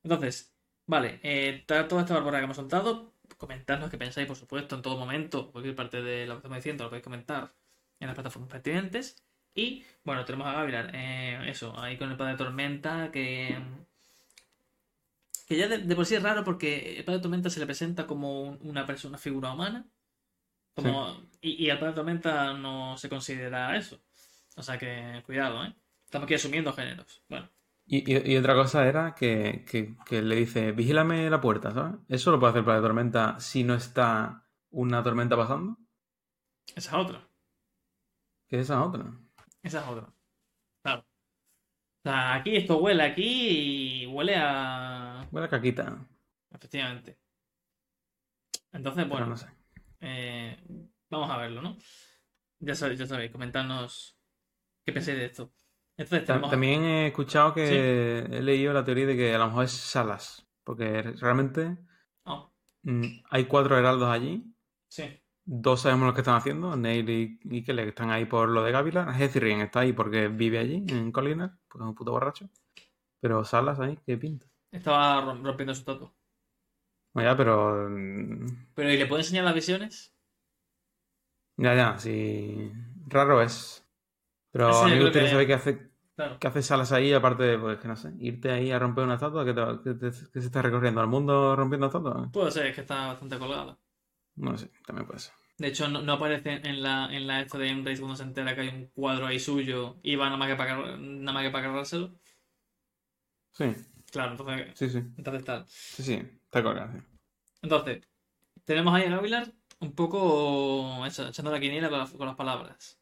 Entonces, 0.02 0.54
vale, 0.86 1.20
eh, 1.22 1.64
toda 1.66 1.80
esta 2.00 2.14
barbaridad 2.14 2.40
que 2.40 2.44
hemos 2.44 2.56
soltado, 2.56 3.14
comentadnos 3.38 3.90
qué 3.90 3.98
pensáis, 3.98 4.26
por 4.26 4.36
supuesto, 4.36 4.76
en 4.76 4.82
todo 4.82 4.96
momento, 4.98 5.50
cualquier 5.52 5.74
parte 5.76 6.02
de 6.02 6.26
lo 6.26 6.34
que 6.34 6.38
estamos 6.38 6.56
diciendo, 6.58 6.84
lo 6.84 6.90
podéis 6.90 7.04
comentar 7.04 7.52
en 8.00 8.06
las 8.08 8.14
plataformas 8.14 8.50
pertinentes. 8.50 9.16
Y 9.54 9.84
bueno, 10.04 10.24
tenemos 10.24 10.46
a 10.48 10.52
Gavilar, 10.54 10.90
eh, 10.94 11.40
eso, 11.46 11.78
ahí 11.78 11.96
con 11.98 12.10
el 12.10 12.16
padre 12.16 12.32
de 12.32 12.38
Tormenta, 12.38 13.10
que. 13.10 13.56
Que 15.46 15.56
ya 15.56 15.68
de, 15.68 15.78
de 15.78 15.96
por 15.96 16.06
sí 16.06 16.14
es 16.14 16.22
raro 16.22 16.44
porque 16.44 16.96
el 16.98 17.04
padre 17.04 17.18
de 17.18 17.22
Tormenta 17.22 17.50
se 17.50 17.60
le 17.60 17.66
presenta 17.66 18.06
como 18.06 18.42
un- 18.42 18.58
una 18.62 18.86
persona, 18.86 19.10
una 19.10 19.18
figura 19.18 19.52
humana. 19.52 19.86
Como, 20.74 21.20
y, 21.42 21.64
y 21.66 21.68
el 21.70 21.76
padre 21.78 21.90
de 21.92 21.96
Tormenta 21.96 22.54
no 22.54 22.96
se 22.96 23.08
considera 23.10 23.76
eso. 23.76 24.00
O 24.56 24.62
sea 24.62 24.78
que, 24.78 25.22
cuidado, 25.26 25.64
¿eh? 25.64 25.74
Estamos 26.04 26.24
aquí 26.24 26.34
asumiendo 26.34 26.72
géneros. 26.72 27.22
Bueno, 27.28 27.48
Y, 27.86 27.98
y- 28.10 28.32
y 28.32 28.36
otra 28.36 28.54
cosa 28.54 28.86
era 28.86 29.14
que, 29.14 29.64
que- 29.70 29.94
que 30.06 30.22
le 30.22 30.36
dice, 30.36 30.72
vigílame 30.72 31.28
la 31.28 31.40
puerta, 31.40 31.72
¿sabes? 31.72 31.96
Eso 32.08 32.30
lo 32.30 32.38
puede 32.38 32.52
hacer 32.52 32.64
para 32.64 32.76
la 32.78 32.82
tormenta 32.82 33.40
si 33.40 33.64
no 33.64 33.74
está 33.74 34.46
una 34.70 35.02
tormenta 35.02 35.36
pasando. 35.36 35.76
esa 36.74 36.90
es 36.90 36.94
otra. 37.06 37.28
Esa 38.48 38.74
es 38.74 38.86
otra. 38.88 39.12
Esa 39.62 39.80
es 39.80 39.88
otra. 39.88 40.12
Claro. 40.82 41.00
O 41.02 42.08
sea, 42.08 42.34
aquí 42.34 42.56
esto 42.56 42.78
huele 42.78 43.02
aquí 43.02 44.02
y 44.02 44.06
huele 44.06 44.34
a. 44.36 45.26
Buena 45.30 45.48
caquita. 45.48 45.98
Efectivamente. 46.50 47.18
Entonces, 48.72 49.08
bueno, 49.08 49.26
no 49.26 49.36
sé. 49.36 49.46
eh, 50.00 50.56
vamos 51.10 51.30
a 51.30 51.36
verlo, 51.36 51.62
¿no? 51.62 51.76
Ya 52.60 52.74
sabéis, 52.74 52.98
ya 53.00 53.06
sabéis, 53.06 53.30
comentadnos 53.30 54.18
qué 54.84 54.92
pensáis 54.92 55.18
de 55.18 55.24
esto. 55.26 55.52
Entonces, 55.96 56.26
tenemos... 56.26 56.50
También 56.50 56.82
he 56.84 57.06
escuchado 57.08 57.52
que 57.54 58.20
he 58.20 58.42
leído 58.42 58.72
la 58.72 58.82
teoría 58.84 59.06
de 59.06 59.16
que 59.16 59.34
a 59.34 59.38
lo 59.38 59.46
mejor 59.46 59.64
es 59.64 59.72
Salas. 59.72 60.48
Porque 60.64 61.02
realmente 61.02 61.76
Oh, 62.24 62.52
hay 63.30 63.44
cuatro 63.46 63.76
heraldos 63.78 64.08
allí. 64.08 64.44
sí. 64.88 65.18
Dos 65.44 65.82
sabemos 65.82 66.06
lo 66.08 66.14
que 66.14 66.20
están 66.20 66.36
haciendo, 66.36 66.76
Neil 66.76 67.08
y, 67.10 67.38
y 67.44 67.62
Kelly, 67.64 67.82
que 67.84 67.88
están 67.90 68.10
ahí 68.10 68.24
por 68.26 68.48
lo 68.48 68.62
de 68.62 68.72
Gavilar. 68.72 69.08
Hezirien 69.20 69.60
está 69.60 69.80
ahí 69.80 69.92
porque 69.92 70.28
vive 70.28 70.58
allí, 70.58 70.84
en 70.88 71.12
Colinar, 71.12 71.52
porque 71.68 71.84
es 71.84 71.88
un 71.88 71.94
puto 71.94 72.12
borracho. 72.12 72.48
Pero 73.20 73.44
Salas 73.44 73.80
ahí, 73.80 73.98
¿qué 74.06 74.16
pinta? 74.18 74.46
Estaba 74.72 75.20
rom- 75.22 75.42
rompiendo 75.44 75.74
su 75.74 75.84
tato. 75.84 76.14
Bueno, 77.14 77.30
ya, 77.30 77.36
pero... 77.36 77.88
mm, 77.90 78.46
Pero 78.74 78.90
¿y 78.92 78.96
le 78.96 79.06
puedo 79.06 79.20
enseñar 79.20 79.44
las 79.44 79.54
visiones? 79.54 80.12
Ya, 81.56 81.74
ya, 81.74 81.98
sí. 81.98 82.72
Raro 83.08 83.42
es. 83.42 83.86
Pero 84.52 84.70
Eso 84.70 84.84
a 84.84 84.88
mí 84.88 84.96
me 84.96 85.02
gustaría 85.04 85.30
saber 85.30 85.46
qué 85.46 85.54
hace, 85.54 85.92
Claro. 86.16 86.38
qué 86.40 86.48
hace 86.48 86.62
Salas 86.62 86.92
ahí, 86.92 87.12
aparte 87.12 87.44
de, 87.44 87.58
pues, 87.58 87.78
que 87.78 87.88
no 87.88 87.96
sé, 87.96 88.12
irte 88.18 88.50
ahí 88.52 88.70
a 88.72 88.78
romper 88.78 89.04
una 89.04 89.14
estatua, 89.14 89.44
que, 89.44 89.54
te- 89.54 89.82
que 89.84 89.94
te- 89.94 90.10
que 90.32 90.40
se 90.40 90.46
está 90.46 90.62
recorriendo 90.62 91.00
al 91.00 91.08
mundo 91.08 91.56
rompiendo 91.56 91.86
estatuas. 91.88 92.30
Puede 92.32 92.50
ser, 92.50 92.66
es 92.66 92.74
que 92.74 92.80
está 92.82 93.06
bastante 93.08 93.38
colgada. 93.38 93.78
No 94.36 94.58
sé, 94.58 94.70
también 94.86 95.06
puede 95.06 95.20
ser. 95.20 95.32
De 95.58 95.68
hecho, 95.68 95.88
no, 95.88 96.02
no 96.02 96.12
aparece 96.14 96.60
en 96.64 96.82
la, 96.82 97.08
en 97.10 97.26
la 97.26 97.40
esta 97.40 97.56
de 97.58 97.68
Embrace 97.68 98.00
cuando 98.00 98.16
se 98.16 98.22
entera 98.24 98.54
que 98.54 98.62
hay 98.62 98.68
un 98.68 98.86
cuadro 98.88 99.26
ahí 99.26 99.38
suyo 99.40 99.98
y 100.02 100.16
va 100.16 100.26
nada 100.26 100.36
más 100.36 100.48
que 100.48 100.56
para, 100.56 100.96
nada 100.98 101.32
más 101.32 101.42
que 101.44 101.50
para 101.50 101.64
cargárselo. 101.66 102.12
Sí, 103.52 103.64
Claro, 104.10 104.32
entonces, 104.32 104.74
sí, 104.74 104.88
sí. 104.90 105.02
entonces 105.16 105.44
tal. 105.44 105.66
Sí, 105.66 106.02
sí, 106.02 106.14
está 106.44 106.62
colgado. 106.62 106.92
sí. 106.92 107.04
Entonces, 107.62 108.02
tenemos 108.64 108.94
ahí 108.94 109.04
a 109.04 109.10
Gavilar 109.10 109.52
un 109.80 109.94
poco 109.94 111.04
eso, 111.06 111.28
echando 111.28 111.50
la 111.52 111.60
quiniela 111.60 111.90
con, 111.90 111.98
las- 112.00 112.12
con 112.12 112.26
las 112.28 112.36
palabras. 112.36 113.00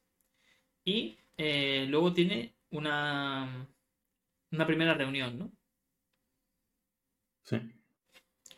Y 0.84 1.18
eh, 1.38 1.86
luego 1.88 2.12
tiene 2.14 2.54
una, 2.70 3.68
una 4.52 4.66
primera 4.66 4.94
reunión, 4.94 5.38
¿no? 5.38 5.52
Sí. 7.44 7.60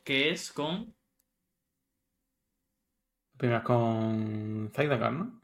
Que 0.05 0.31
es 0.31 0.53
con. 0.53 0.95
Primero 3.43 3.65
con 3.65 4.71
Zaidakar, 4.73 5.13
¿no? 5.13 5.43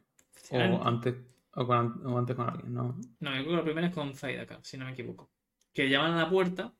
O 0.52 0.56
Ah, 0.60 0.82
antes, 0.88 1.14
o, 1.54 1.66
con- 1.66 2.06
o 2.06 2.16
antes 2.16 2.36
con 2.36 2.48
alguien, 2.48 2.72
¿no? 2.72 2.96
No, 3.18 3.30
yo 3.36 3.42
creo 3.42 3.50
que 3.50 3.56
la 3.56 3.64
primera 3.64 3.86
es 3.88 3.94
con 3.94 4.14
Zaidaka, 4.14 4.60
si 4.62 4.78
no 4.78 4.84
me 4.84 4.92
equivoco. 4.92 5.28
Que 5.74 5.88
llaman 5.90 6.12
a 6.12 6.22
la 6.22 6.30
puerta. 6.30 6.72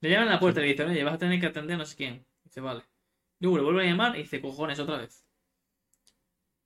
Le 0.00 0.08
llaman 0.10 0.28
a 0.28 0.32
la 0.36 0.40
puerta 0.40 0.60
y 0.60 0.62
le 0.64 0.68
dicen, 0.70 0.88
oye, 0.88 1.04
vas 1.04 1.14
a 1.14 1.18
tener 1.18 1.38
que 1.38 1.46
atender 1.46 1.74
a 1.74 1.78
no 1.80 1.84
sé 1.84 1.94
quién. 1.94 2.24
Dice, 2.42 2.62
vale. 2.62 2.84
Luego 3.38 3.58
le 3.58 3.64
vuelve 3.64 3.82
a 3.82 3.90
llamar 3.90 4.16
y 4.16 4.22
dice, 4.22 4.40
cojones, 4.40 4.78
otra 4.80 4.96
vez. 4.96 5.26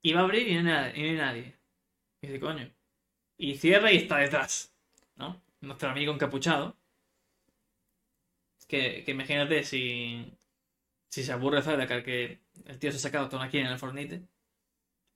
Y 0.03 0.13
va 0.13 0.21
a 0.21 0.25
abrir 0.25 0.47
y 0.47 0.53
no 0.55 0.61
hay 0.61 0.65
nadie. 0.65 0.93
Y 0.97 1.03
no 1.03 1.09
hay 1.11 1.17
nadie. 1.17 1.57
Y 2.23 2.27
dice, 2.29 2.39
coño. 2.41 2.71
Y 3.39 3.57
cierra 3.57 3.91
y 3.93 3.97
está 3.97 4.19
detrás. 4.19 4.73
¿No? 5.17 5.43
Nuestro 5.63 5.89
amigo 5.91 6.13
encapuchado. 6.15 6.77
Que, 8.69 9.03
que 9.05 9.11
imagínate 9.11 9.65
si. 9.65 10.33
Si 11.09 11.25
se 11.25 11.33
aburre 11.33 11.61
Zaidaka, 11.61 12.05
que 12.05 12.39
el 12.67 12.79
tío 12.79 12.91
se 12.91 12.97
ha 12.99 13.01
sacado 13.01 13.29
todo 13.29 13.41
aquí 13.41 13.59
en 13.59 13.67
el 13.67 13.79
fornite. 13.79 14.27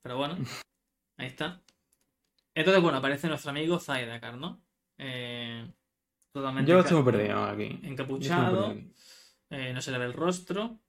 Pero 0.01 0.17
bueno, 0.17 0.35
ahí 1.17 1.27
está. 1.27 1.61
Entonces, 2.53 2.81
bueno, 2.81 2.99
aparece 2.99 3.27
nuestro 3.27 3.51
amigo 3.51 3.79
Zaidakar, 3.79 4.37
¿no? 4.37 4.61
Eh, 4.97 5.69
totalmente 6.31 6.71
Yo 6.71 6.77
enca- 6.79 6.83
estoy 6.83 7.03
perdido 7.03 7.43
aquí. 7.43 7.79
Encapuchado, 7.83 8.67
perdido 8.69 8.91
eh, 9.49 9.73
no 9.73 9.81
se 9.81 9.91
le 9.91 9.97
ve 9.97 10.05
el 10.05 10.13
rostro, 10.13 10.79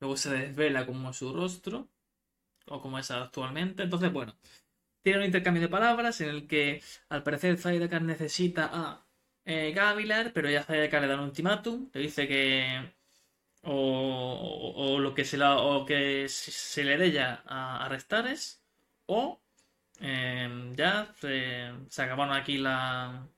luego 0.00 0.16
se 0.16 0.30
desvela 0.30 0.86
como 0.86 1.10
es 1.10 1.16
su 1.16 1.32
rostro, 1.34 1.88
o 2.66 2.80
como 2.80 2.98
es 2.98 3.10
actualmente. 3.10 3.82
Entonces, 3.82 4.12
bueno, 4.12 4.36
tiene 5.02 5.18
un 5.20 5.24
intercambio 5.26 5.62
de 5.62 5.68
palabras 5.68 6.20
en 6.20 6.30
el 6.30 6.46
que 6.46 6.82
al 7.08 7.22
parecer 7.22 7.56
Zaidakar 7.58 8.02
necesita 8.02 8.70
a 8.72 9.06
eh, 9.44 9.72
Gavilar, 9.72 10.32
pero 10.32 10.48
ya 10.50 10.62
Zaidakar 10.64 11.02
le 11.02 11.08
da 11.08 11.14
un 11.16 11.24
ultimátum, 11.24 11.90
le 11.92 12.00
dice 12.00 12.26
que 12.28 12.94
o, 13.62 14.72
o- 14.76 14.98
lo 15.00 15.14
que 15.14 15.24
se 15.24 15.38
o 15.42 15.84
que 15.86 16.28
se 16.28 16.84
le 16.84 16.96
dé 16.98 17.12
ya 17.12 17.42
a 17.46 17.84
arrestares 17.86 18.62
o 19.06 19.40
eh, 20.00 20.72
ya 20.76 21.12
se, 21.20 21.70
acabaron 22.02 22.34
aquí 22.36 22.58
la 22.58 23.28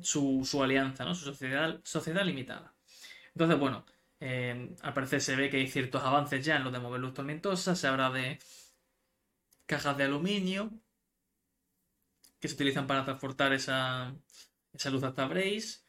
su, 0.00 0.44
su 0.50 0.62
alianza, 0.62 1.04
¿no? 1.04 1.14
Su 1.14 1.24
sociedad, 1.26 1.80
sociedad 1.84 2.24
limitada. 2.24 2.74
Entonces, 3.34 3.58
bueno, 3.58 3.86
eh, 4.20 4.74
al 4.82 4.94
parecer 4.94 5.20
se 5.22 5.36
ve 5.36 5.50
que 5.50 5.58
hay 5.58 5.68
ciertos 5.68 6.02
avances 6.04 6.44
ya 6.44 6.56
en 6.56 6.64
lo 6.64 6.70
de 6.72 6.80
mover 6.80 7.00
luz 7.00 7.14
tormentosa, 7.14 7.76
se 7.76 7.88
habla 7.88 8.10
de 8.10 8.38
cajas 9.66 9.96
de 9.96 10.04
aluminio 10.04 10.70
que 12.38 12.48
se 12.48 12.54
utilizan 12.54 12.86
para 12.86 13.04
transportar 13.04 13.52
esa, 13.52 14.14
esa 14.72 14.90
luz 14.90 15.02
hasta 15.02 15.26
Brace. 15.26 15.80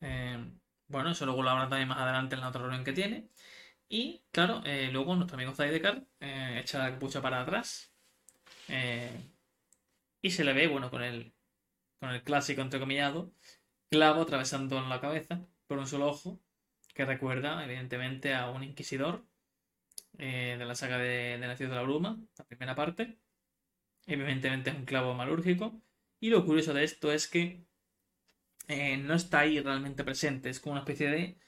Eh, 0.00 0.52
bueno, 0.90 1.10
eso 1.12 1.26
luego 1.26 1.42
lo 1.42 1.50
hablan 1.50 1.68
también 1.70 1.88
más 1.88 1.98
adelante 1.98 2.34
en 2.34 2.40
la 2.42 2.48
otra 2.48 2.62
reunión 2.62 2.84
que 2.84 2.92
tiene. 2.92 3.28
Y 3.88 4.22
claro, 4.32 4.62
eh, 4.66 4.90
luego 4.92 5.16
nuestro 5.16 5.36
amigo 5.36 5.54
Zaidekar 5.54 6.04
eh, 6.20 6.58
echa 6.62 6.78
la 6.80 6.92
capucha 6.92 7.22
para 7.22 7.42
atrás. 7.42 7.94
eh, 8.68 9.10
y 10.22 10.30
se 10.30 10.44
le 10.44 10.52
ve, 10.52 10.66
bueno, 10.68 10.90
con 10.90 11.02
el, 11.02 11.34
con 12.00 12.10
el 12.10 12.22
clásico 12.22 12.62
entrecomillado, 12.62 13.32
clavo 13.90 14.22
atravesando 14.22 14.78
en 14.78 14.88
la 14.88 15.00
cabeza 15.00 15.46
por 15.66 15.78
un 15.78 15.86
solo 15.86 16.08
ojo, 16.08 16.40
que 16.94 17.04
recuerda, 17.06 17.64
evidentemente, 17.64 18.34
a 18.34 18.50
un 18.50 18.64
inquisidor 18.64 19.24
eh, 20.18 20.56
de 20.58 20.64
la 20.64 20.74
saga 20.74 20.98
de, 20.98 21.38
de 21.38 21.46
Nacidos 21.46 21.70
de 21.70 21.76
la 21.76 21.82
Bruma, 21.82 22.18
la 22.38 22.44
primera 22.44 22.74
parte. 22.74 23.18
Evidentemente 24.06 24.70
es 24.70 24.76
un 24.76 24.84
clavo 24.84 25.14
malúrgico. 25.14 25.82
Y 26.20 26.30
lo 26.30 26.44
curioso 26.44 26.74
de 26.74 26.84
esto 26.84 27.12
es 27.12 27.28
que 27.28 27.64
eh, 28.70 28.96
no 28.98 29.14
está 29.14 29.40
ahí 29.40 29.60
realmente 29.60 30.04
presente, 30.04 30.50
es 30.50 30.60
como 30.60 30.72
una 30.74 30.80
especie 30.82 31.08
de, 31.10 31.38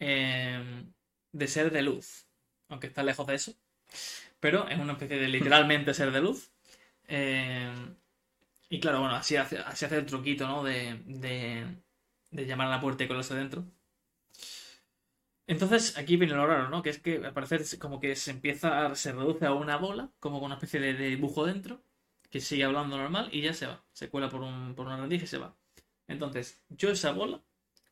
eh, 0.00 0.84
de 1.32 1.48
ser 1.48 1.72
de 1.72 1.82
luz, 1.82 2.28
aunque 2.68 2.88
está 2.88 3.02
lejos 3.04 3.26
de 3.28 3.36
eso, 3.36 3.54
pero 4.40 4.68
es 4.68 4.78
una 4.80 4.92
especie 4.94 5.18
de 5.18 5.28
literalmente 5.28 5.94
ser 5.94 6.12
de 6.12 6.20
luz. 6.22 6.52
Eh, 7.08 7.72
y 8.68 8.80
claro, 8.80 9.00
bueno, 9.00 9.14
así 9.16 9.36
hace, 9.36 9.58
así 9.58 9.84
hace 9.86 9.96
el 9.98 10.06
truquito, 10.06 10.46
¿no? 10.48 10.64
De, 10.64 11.02
de, 11.06 11.82
de 12.30 12.46
llamar 12.46 12.68
a 12.68 12.70
la 12.72 12.80
puerta 12.80 13.04
y 13.04 13.08
colarse 13.08 13.34
dentro. 13.34 13.66
Entonces, 15.46 15.96
aquí 15.98 16.16
viene 16.16 16.34
lo 16.34 16.46
raro, 16.46 16.68
¿no? 16.68 16.82
Que 16.82 16.90
es 16.90 16.98
que 17.00 17.16
al 17.16 17.32
parecer 17.32 17.62
como 17.78 17.98
que 18.00 18.14
se 18.16 18.30
empieza, 18.30 18.86
a- 18.86 18.94
se 18.94 19.12
reduce 19.12 19.46
a 19.46 19.52
una 19.54 19.76
bola, 19.76 20.10
como 20.20 20.38
con 20.38 20.46
una 20.46 20.54
especie 20.56 20.80
de, 20.80 20.94
de 20.94 21.08
dibujo 21.08 21.44
dentro, 21.46 21.82
que 22.30 22.40
sigue 22.40 22.64
hablando 22.64 22.96
normal 22.98 23.28
y 23.32 23.42
ya 23.42 23.52
se 23.54 23.66
va. 23.66 23.84
Se 23.92 24.08
cuela 24.10 24.28
por, 24.30 24.40
un, 24.42 24.74
por 24.74 24.86
una 24.86 24.96
rendija 24.98 25.24
y 25.24 25.26
se 25.28 25.38
va. 25.38 25.56
Entonces, 26.08 26.62
yo 26.68 26.90
esa 26.90 27.12
bola 27.12 27.42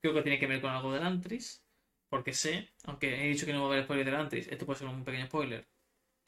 creo 0.00 0.14
que 0.14 0.22
tiene 0.22 0.38
que 0.38 0.46
ver 0.46 0.60
con 0.60 0.70
algo 0.70 0.92
del 0.92 1.02
Antris, 1.02 1.64
porque 2.08 2.32
sé, 2.34 2.70
aunque 2.84 3.24
he 3.24 3.28
dicho 3.28 3.46
que 3.46 3.52
no 3.52 3.62
va 3.62 3.68
a 3.68 3.72
haber 3.72 3.84
spoiler 3.84 4.06
del 4.06 4.16
Antris, 4.16 4.48
esto 4.48 4.66
puede 4.66 4.78
ser 4.80 4.88
un 4.88 5.04
pequeño 5.04 5.26
spoiler, 5.26 5.68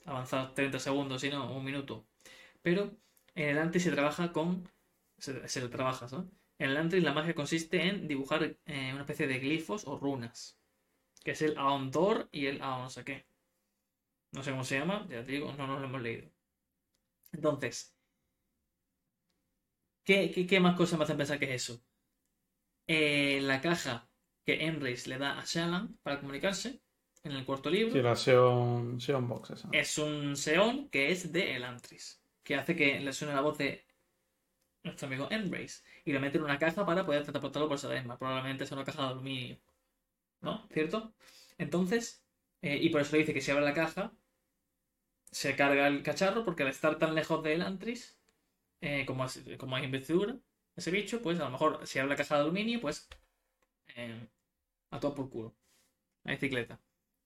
avanzado 0.07 0.53
30 0.55 0.79
segundos, 0.79 1.21
si 1.23 1.31
no, 1.31 1.53
un 1.57 1.65
minuto. 1.65 2.07
Pero 2.63 2.93
en 3.35 3.51
el 3.51 3.59
Antris 3.59 3.85
se 3.85 3.93
trabaja 3.93 4.33
con. 4.33 4.69
Se, 5.19 5.49
se 5.49 5.69
trabaja, 5.69 6.09
¿sabes? 6.09 6.27
En 6.59 6.71
el 6.71 6.77
Antris 6.77 7.03
la 7.05 7.13
magia 7.15 7.35
consiste 7.35 7.83
en 7.89 8.09
dibujar 8.09 8.45
eh, 8.67 8.91
una 8.93 9.03
especie 9.03 9.27
de 9.27 9.39
glifos 9.41 9.87
o 9.87 9.99
runas, 9.99 10.59
que 11.25 11.33
es 11.33 11.43
el 11.43 11.59
Aondor 11.59 12.29
y 12.33 12.47
el 12.47 12.63
Aon 12.63 12.83
no 12.85 12.91
sé 12.91 13.05
qué. 13.05 13.27
No 14.33 14.43
sé 14.43 14.51
cómo 14.51 14.65
se 14.65 14.79
llama, 14.79 15.07
ya 15.09 15.25
te 15.25 15.33
digo, 15.33 15.55
no 15.55 15.67
nos 15.67 15.81
lo 15.81 15.87
hemos 15.87 16.03
leído. 16.03 16.29
Entonces, 17.33 17.94
¿qué, 20.05 20.31
qué, 20.31 20.47
qué 20.47 20.61
más 20.61 20.77
cosas 20.77 20.99
me 20.99 21.05
hacen 21.05 21.17
pensar 21.17 21.39
que 21.39 21.47
es 21.47 21.63
eso? 21.63 21.83
Eh, 22.87 23.41
la 23.43 23.61
caja 23.61 24.09
que 24.45 24.65
Enrace 24.67 25.09
le 25.09 25.19
da 25.19 25.39
a 25.39 25.45
Shallan 25.45 25.97
para 26.03 26.21
comunicarse 26.21 26.81
en 27.23 27.33
el 27.33 27.45
cuarto 27.45 27.71
libro 27.71 27.93
Sí, 27.93 28.03
la 28.03 28.15
Xeon, 28.15 29.01
Xeon 29.01 29.27
Box 29.29 29.51
esa. 29.51 29.69
es 29.71 29.99
un 29.99 30.37
Seon 30.37 30.89
que 30.91 31.11
es 31.13 31.33
de 31.33 31.57
Elantris, 31.57 32.23
que 32.43 32.55
hace 32.57 32.77
que 32.77 33.01
le 33.01 33.13
suene 33.13 33.35
la 33.35 33.41
voz 33.43 33.59
de 33.59 33.87
nuestro 34.85 35.07
amigo 35.09 35.29
Embrace 35.31 35.83
y 36.05 36.13
lo 36.13 36.21
mete 36.21 36.39
en 36.39 36.45
una 36.45 36.59
caja 36.59 36.85
para 36.87 37.05
poder 37.07 37.25
transportarlo 37.25 37.69
por 37.69 37.77
esa 37.79 37.89
misma. 37.89 38.19
Probablemente 38.19 38.67
sea 38.67 38.77
una 38.77 38.85
caja 38.85 39.03
de 39.05 39.09
aluminio. 39.09 39.59
¿No? 40.43 40.69
¿Cierto? 40.73 41.15
Entonces, 41.59 42.25
eh, 42.63 42.79
y 42.81 42.91
por 42.91 43.01
eso 43.03 43.13
le 43.13 43.21
dice 43.21 43.35
que 43.35 43.41
si 43.43 43.51
abre 43.51 43.65
la 43.65 43.75
caja, 43.75 44.13
se 45.31 45.55
carga 45.55 45.87
el 45.89 46.03
cacharro, 46.03 46.45
porque 46.47 46.63
al 46.63 46.71
estar 46.71 46.97
tan 46.99 47.15
lejos 47.15 47.43
del 47.43 47.61
Antris, 47.63 48.19
eh, 48.85 49.07
como, 49.07 49.27
como 49.59 49.77
hay 49.77 49.85
investidura, 49.85 50.37
ese 50.77 50.91
bicho, 50.91 51.23
pues 51.23 51.41
a 51.41 51.45
lo 51.45 51.51
mejor 51.51 51.87
si 51.87 51.99
abre 51.99 52.11
la 52.11 52.17
caja 52.17 52.37
de 52.37 52.43
aluminio, 52.43 52.81
pues 52.81 53.09
eh, 53.97 54.29
a 54.91 55.01
todo 55.01 55.15
por 55.15 55.31
culo. 55.31 55.57
La 56.25 56.33
bicicleta. 56.33 56.81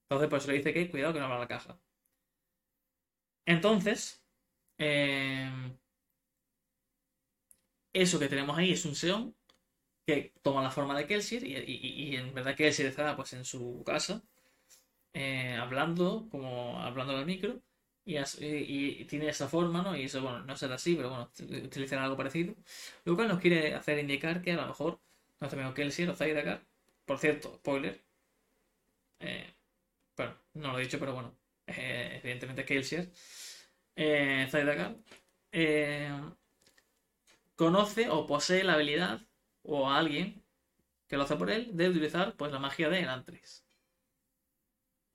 Entonces, 0.05 0.29
por 0.31 0.39
eso 0.39 0.49
le 0.49 0.59
dice 0.59 0.73
que 0.73 0.91
cuidado 0.91 1.15
que 1.15 1.21
no 1.21 1.27
abra 1.27 1.41
la 1.41 1.49
caja. 1.49 1.81
Entonces, 3.47 4.23
eh, 4.79 5.51
eso 7.93 8.19
que 8.19 8.29
tenemos 8.29 8.57
ahí 8.57 8.73
es 8.73 8.85
un 8.85 8.95
Seon 8.95 9.35
que 10.07 10.33
toma 10.43 10.63
la 10.63 10.71
forma 10.71 10.97
de 10.97 11.07
Kelsier 11.07 11.45
y, 11.45 12.17
en 12.17 12.35
verdad 12.35 12.57
Kelsier 12.57 12.89
está 12.89 13.17
pues 13.17 13.33
en 13.35 13.45
su 13.45 13.83
casa 13.85 14.23
hablando, 15.61 16.29
como 16.31 16.81
hablando 16.81 17.17
al 17.17 17.27
micro 17.27 17.61
y, 18.09 19.05
tiene 19.05 19.29
esa 19.29 19.49
forma, 19.49 19.83
¿no? 19.83 19.97
Y 19.97 20.05
eso, 20.05 20.23
bueno, 20.23 20.41
no 20.45 20.57
será 20.57 20.77
así, 20.77 20.97
pero 20.97 21.11
bueno, 21.11 21.31
utilizará 21.65 22.05
algo 22.05 22.17
parecido. 22.17 22.55
Lo 23.05 23.15
cual 23.17 23.29
nos 23.29 23.41
quiere 23.41 23.75
hacer 23.75 23.99
indicar 23.99 24.43
que 24.43 24.53
a 24.53 24.57
lo 24.57 24.67
mejor 24.69 25.01
nuestro 25.41 25.61
amigo 25.61 25.75
Kelsier 25.75 26.11
o 26.11 26.17
Zaidakar, 26.17 26.63
por 27.05 27.19
cierto, 27.19 27.55
spoiler, 27.57 28.03
eh, 29.21 29.55
bueno, 30.17 30.35
no 30.55 30.73
lo 30.73 30.79
he 30.79 30.83
dicho, 30.83 30.99
pero 30.99 31.15
bueno, 31.15 31.35
eh, 31.67 32.21
evidentemente 32.23 32.65
Kelsier, 32.65 33.13
eh, 33.97 34.49
eh, 35.53 36.21
conoce 37.57 38.09
o 38.11 38.27
posee 38.27 38.65
la 38.65 38.75
habilidad, 38.75 39.21
o 39.63 39.89
a 39.91 39.99
alguien 39.99 40.45
que 41.09 41.17
lo 41.17 41.25
hace 41.25 41.37
por 41.37 41.51
él, 41.51 41.77
de 41.77 41.89
utilizar 41.89 42.37
pues 42.37 42.53
la 42.53 42.59
magia 42.59 42.89
de 42.89 43.01
Elantris. 43.01 43.65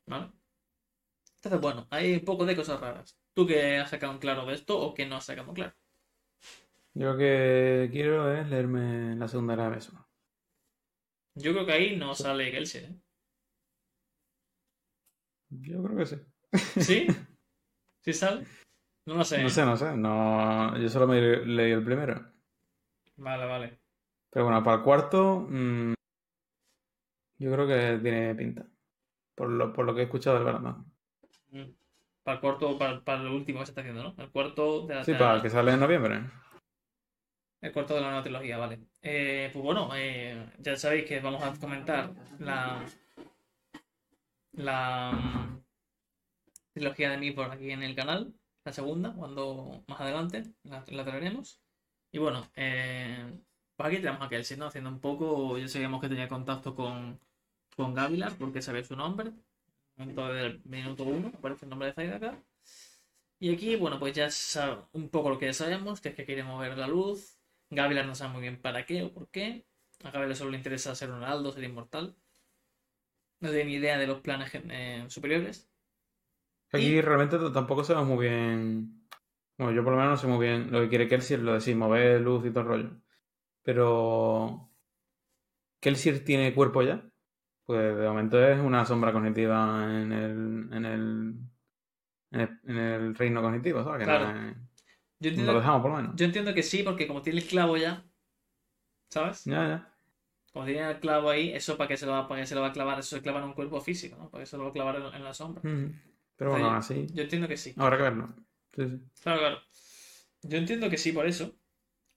¿Vale? 0.05 0.31
Entonces, 1.43 1.59
bueno, 1.59 1.87
hay 1.89 2.13
un 2.13 2.23
poco 2.23 2.45
de 2.45 2.55
cosas 2.55 2.79
raras. 2.79 3.19
¿Tú 3.33 3.45
qué 3.45 3.77
has 3.77 3.89
sacado 3.89 4.17
claro 4.17 4.45
de 4.45 4.53
esto 4.53 4.79
o 4.79 4.93
qué 4.93 5.05
no 5.05 5.17
has 5.17 5.25
sacado 5.25 5.53
claro? 5.53 5.73
Yo 6.93 7.11
lo 7.11 7.17
que 7.17 7.89
quiero 7.91 8.33
es 8.33 8.47
leerme 8.47 9.17
la 9.17 9.27
segunda 9.27 9.55
era 9.55 9.69
de 9.69 9.79
Yo 11.35 11.51
creo 11.51 11.65
que 11.65 11.73
ahí 11.73 11.97
no 11.97 12.15
sale 12.15 12.49
Kelsier, 12.49 12.85
¿eh? 12.85 12.95
Yo 15.49 15.83
creo 15.83 15.97
que 15.97 16.05
sí. 16.05 16.15
¿Sí? 16.79 17.07
¿Sí 18.01 18.13
sale? 18.13 18.45
No 19.05 19.15
lo 19.15 19.25
sé. 19.25 19.43
No 19.43 19.49
sé, 19.49 19.65
no 19.65 19.75
sé. 19.75 19.97
No... 19.97 20.77
Yo 20.77 20.87
solo 20.87 21.07
me 21.07 21.19
leí 21.19 21.71
el 21.73 21.83
primero. 21.83 22.31
Vale, 23.17 23.45
vale. 23.45 23.79
Pero 24.29 24.45
bueno, 24.45 24.63
para 24.63 24.77
el 24.77 24.83
cuarto, 24.83 25.45
mmm, 25.49 25.93
yo 27.37 27.51
creo 27.51 27.67
que 27.67 27.99
tiene 28.01 28.33
pinta. 28.33 28.65
Por 29.35 29.49
lo, 29.49 29.73
por 29.73 29.85
lo 29.85 29.93
que 29.93 30.01
he 30.01 30.03
escuchado 30.05 30.37
del 30.37 30.45
Barandán. 30.45 30.92
Para 32.23 32.35
el 32.35 32.41
cuarto, 32.41 32.77
para, 32.77 33.03
para, 33.03 33.21
el 33.21 33.27
último 33.27 33.59
que 33.59 33.65
se 33.65 33.71
está 33.71 33.81
haciendo, 33.81 34.03
¿no? 34.03 34.15
El 34.17 34.29
cuarto 34.29 34.87
de 34.87 34.95
la 34.95 35.03
Sí, 35.03 35.13
para 35.13 35.35
el 35.35 35.41
que 35.41 35.49
sale 35.49 35.73
en 35.73 35.79
noviembre. 35.79 36.21
El 37.61 37.71
cuarto 37.71 37.95
de 37.95 38.01
la 38.01 38.07
nueva 38.07 38.23
trilogía, 38.23 38.57
vale. 38.57 38.79
Eh, 39.01 39.49
pues 39.53 39.63
bueno, 39.63 39.89
eh, 39.95 40.51
ya 40.59 40.75
sabéis 40.75 41.05
que 41.05 41.19
vamos 41.19 41.43
a 41.43 41.53
comentar 41.59 42.11
la, 42.39 42.83
la 44.51 45.11
mm, 45.11 45.63
trilogía 46.73 47.17
de 47.17 47.31
por 47.33 47.51
aquí 47.51 47.71
en 47.71 47.83
el 47.83 47.95
canal, 47.95 48.33
la 48.65 48.73
segunda, 48.73 49.13
cuando 49.13 49.83
más 49.87 50.01
adelante 50.01 50.43
la, 50.63 50.83
la 50.87 51.05
traeremos. 51.05 51.61
Y 52.11 52.19
bueno, 52.19 52.49
eh, 52.55 53.41
pues 53.75 53.87
aquí 53.87 53.97
tenemos 53.97 54.21
a 54.21 54.29
Kelsey, 54.29 54.57
¿no? 54.57 54.67
Haciendo 54.67 54.89
un 54.89 54.99
poco, 54.99 55.57
ya 55.57 55.67
sabíamos 55.67 56.01
que 56.01 56.09
tenía 56.09 56.27
contacto 56.27 56.75
con, 56.75 57.19
con 57.75 57.93
Gavilar 57.93 58.33
porque 58.37 58.61
sabía 58.61 58.83
su 58.83 58.95
nombre. 58.95 59.31
Momento 59.95 60.33
del 60.33 60.61
minuto 60.65 61.03
uno 61.03 61.31
aparece 61.35 61.65
el 61.65 61.69
nombre 61.69 61.89
de 61.89 61.93
Zaidaka. 61.93 62.43
Y 63.39 63.53
aquí, 63.53 63.75
bueno, 63.75 63.99
pues 63.99 64.13
ya 64.13 64.29
sabe 64.29 64.83
un 64.93 65.09
poco 65.09 65.29
lo 65.29 65.37
que 65.37 65.47
ya 65.47 65.53
sabemos, 65.53 66.01
que 66.01 66.09
es 66.09 66.15
que 66.15 66.25
quiere 66.25 66.43
mover 66.43 66.77
la 66.77 66.87
luz. 66.87 67.37
Gavilar 67.69 68.05
no 68.05 68.15
sabe 68.15 68.33
muy 68.33 68.41
bien 68.41 68.61
para 68.61 68.85
qué 68.85 69.03
o 69.03 69.13
por 69.13 69.29
qué. 69.29 69.65
A 70.03 70.11
Gavilar 70.11 70.35
solo 70.35 70.51
le 70.51 70.57
interesa 70.57 70.95
ser 70.95 71.11
un 71.11 71.23
aldo, 71.23 71.51
ser 71.51 71.63
inmortal 71.63 72.15
no 73.43 73.49
tiene 73.49 73.65
ni 73.65 73.73
idea 73.73 73.97
de 73.97 74.07
los 74.07 74.21
planes 74.21 74.49
eh, 74.53 75.03
superiores. 75.09 75.69
Aquí 76.71 77.01
realmente 77.01 77.37
tampoco 77.53 77.83
sabemos 77.83 78.07
muy 78.07 78.25
bien. 78.25 79.05
Bueno, 79.57 79.73
yo 79.73 79.83
por 79.83 79.93
lo 79.93 79.99
menos 79.99 80.11
no 80.13 80.17
sé 80.17 80.27
muy 80.27 80.43
bien 80.43 80.71
lo 80.71 80.79
que 80.81 80.89
quiere 80.89 81.07
Kelsier, 81.07 81.41
lo 81.41 81.53
de 81.53 81.61
sí, 81.61 81.75
mover 81.75 82.21
luz 82.21 82.45
y 82.45 82.49
todo 82.49 82.61
el 82.61 82.67
rollo. 82.67 82.89
Pero. 83.61 84.71
¿Kelsier 85.81 86.23
tiene 86.23 86.55
cuerpo 86.55 86.81
ya? 86.81 87.05
Pues 87.65 87.97
de 87.97 88.07
momento 88.07 88.45
es 88.45 88.59
una 88.59 88.85
sombra 88.85 89.13
cognitiva 89.13 89.83
en 89.85 90.11
el. 90.11 90.69
en 90.73 90.85
el. 90.85 91.33
en 92.31 92.77
el, 92.77 93.15
reino 93.15 93.41
cognitivo, 93.41 93.83
¿sabes? 93.83 93.99
Que 93.99 94.05
claro. 94.05 94.55
yo 95.19 95.29
entiendo, 95.29 95.53
lo 95.53 95.59
dejamos 95.59 95.81
por 95.81 95.91
lo 95.91 95.97
menos. 95.97 96.15
Yo 96.15 96.25
entiendo 96.25 96.53
que 96.53 96.63
sí, 96.63 96.83
porque 96.83 97.07
como 97.07 97.21
tiene 97.21 97.39
el 97.39 97.47
clavo 97.47 97.77
ya. 97.77 98.03
¿Sabes? 99.09 99.45
Ya, 99.45 99.67
ya. 99.67 99.93
Como 100.51 100.65
tiene 100.65 100.89
el 100.89 100.99
clavo 100.99 101.29
ahí, 101.29 101.51
eso 101.51 101.77
para 101.77 101.87
que 101.87 101.97
se 101.97 102.05
lo 102.05 102.11
va, 102.11 102.27
para 102.27 102.45
se 102.45 102.53
lo 102.53 102.61
va 102.61 102.67
a 102.67 102.73
clavar, 102.73 102.99
eso 102.99 103.15
se 103.15 103.21
clava 103.21 103.39
en 103.39 103.45
un 103.45 103.53
cuerpo 103.53 103.79
físico, 103.81 104.17
¿no? 104.17 104.29
Para 104.29 104.43
que 104.43 104.45
se 104.45 104.57
lo 104.57 104.63
va 104.63 104.69
a 104.69 104.73
clavar 104.73 104.95
en, 105.15 105.23
la 105.23 105.33
sombra. 105.33 105.61
Pero 106.35 106.51
bueno, 106.51 106.71
así. 106.71 107.07
Yo 107.13 107.23
entiendo 107.23 107.47
que 107.47 107.57
sí. 107.57 107.73
Habrá 107.77 107.97
que 107.97 108.03
verlo. 108.03 108.35
Sí, 108.75 108.89
sí. 108.89 108.99
Claro, 109.21 109.39
claro. 109.39 109.57
Yo 110.43 110.57
entiendo 110.57 110.89
que 110.89 110.97
sí 110.97 111.11
por 111.11 111.25
eso. 111.25 111.55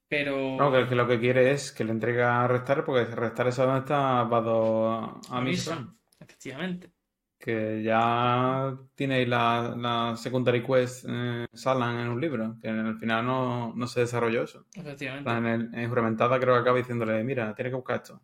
Pero. 0.08 0.56
No, 0.56 0.88
que, 0.88 0.94
lo 0.94 1.06
que 1.06 1.18
quiere 1.18 1.50
es 1.50 1.72
que 1.72 1.84
le 1.84 1.92
entregue 1.92 2.22
a 2.22 2.46
Restar, 2.46 2.84
porque 2.84 3.04
Restar 3.06 3.48
es 3.48 3.56
donde 3.56 3.80
está 3.80 4.22
Vado 4.24 5.20
a 5.28 5.40
Misa. 5.40 5.94
Efectivamente. 6.20 6.92
Que 7.38 7.82
ya 7.82 8.76
tiene 8.94 9.26
la, 9.26 9.74
la 9.76 10.16
Secondary 10.16 10.62
Quest 10.62 11.04
eh, 11.08 11.46
Salan 11.52 11.98
en 11.98 12.08
un 12.08 12.20
libro, 12.20 12.56
que 12.60 12.68
en 12.68 12.86
el 12.86 12.96
final 12.96 13.26
no, 13.26 13.74
no 13.74 13.86
se 13.86 14.00
desarrolló 14.00 14.44
eso. 14.44 14.66
Efectivamente. 14.74 15.30
En, 15.30 15.46
el, 15.46 15.74
en 15.74 15.88
Juramentada 15.88 16.40
creo 16.40 16.54
que 16.54 16.60
acaba 16.60 16.78
diciéndole, 16.78 17.22
mira, 17.24 17.54
tiene 17.54 17.70
que 17.70 17.76
buscar 17.76 17.96
esto. 17.96 18.22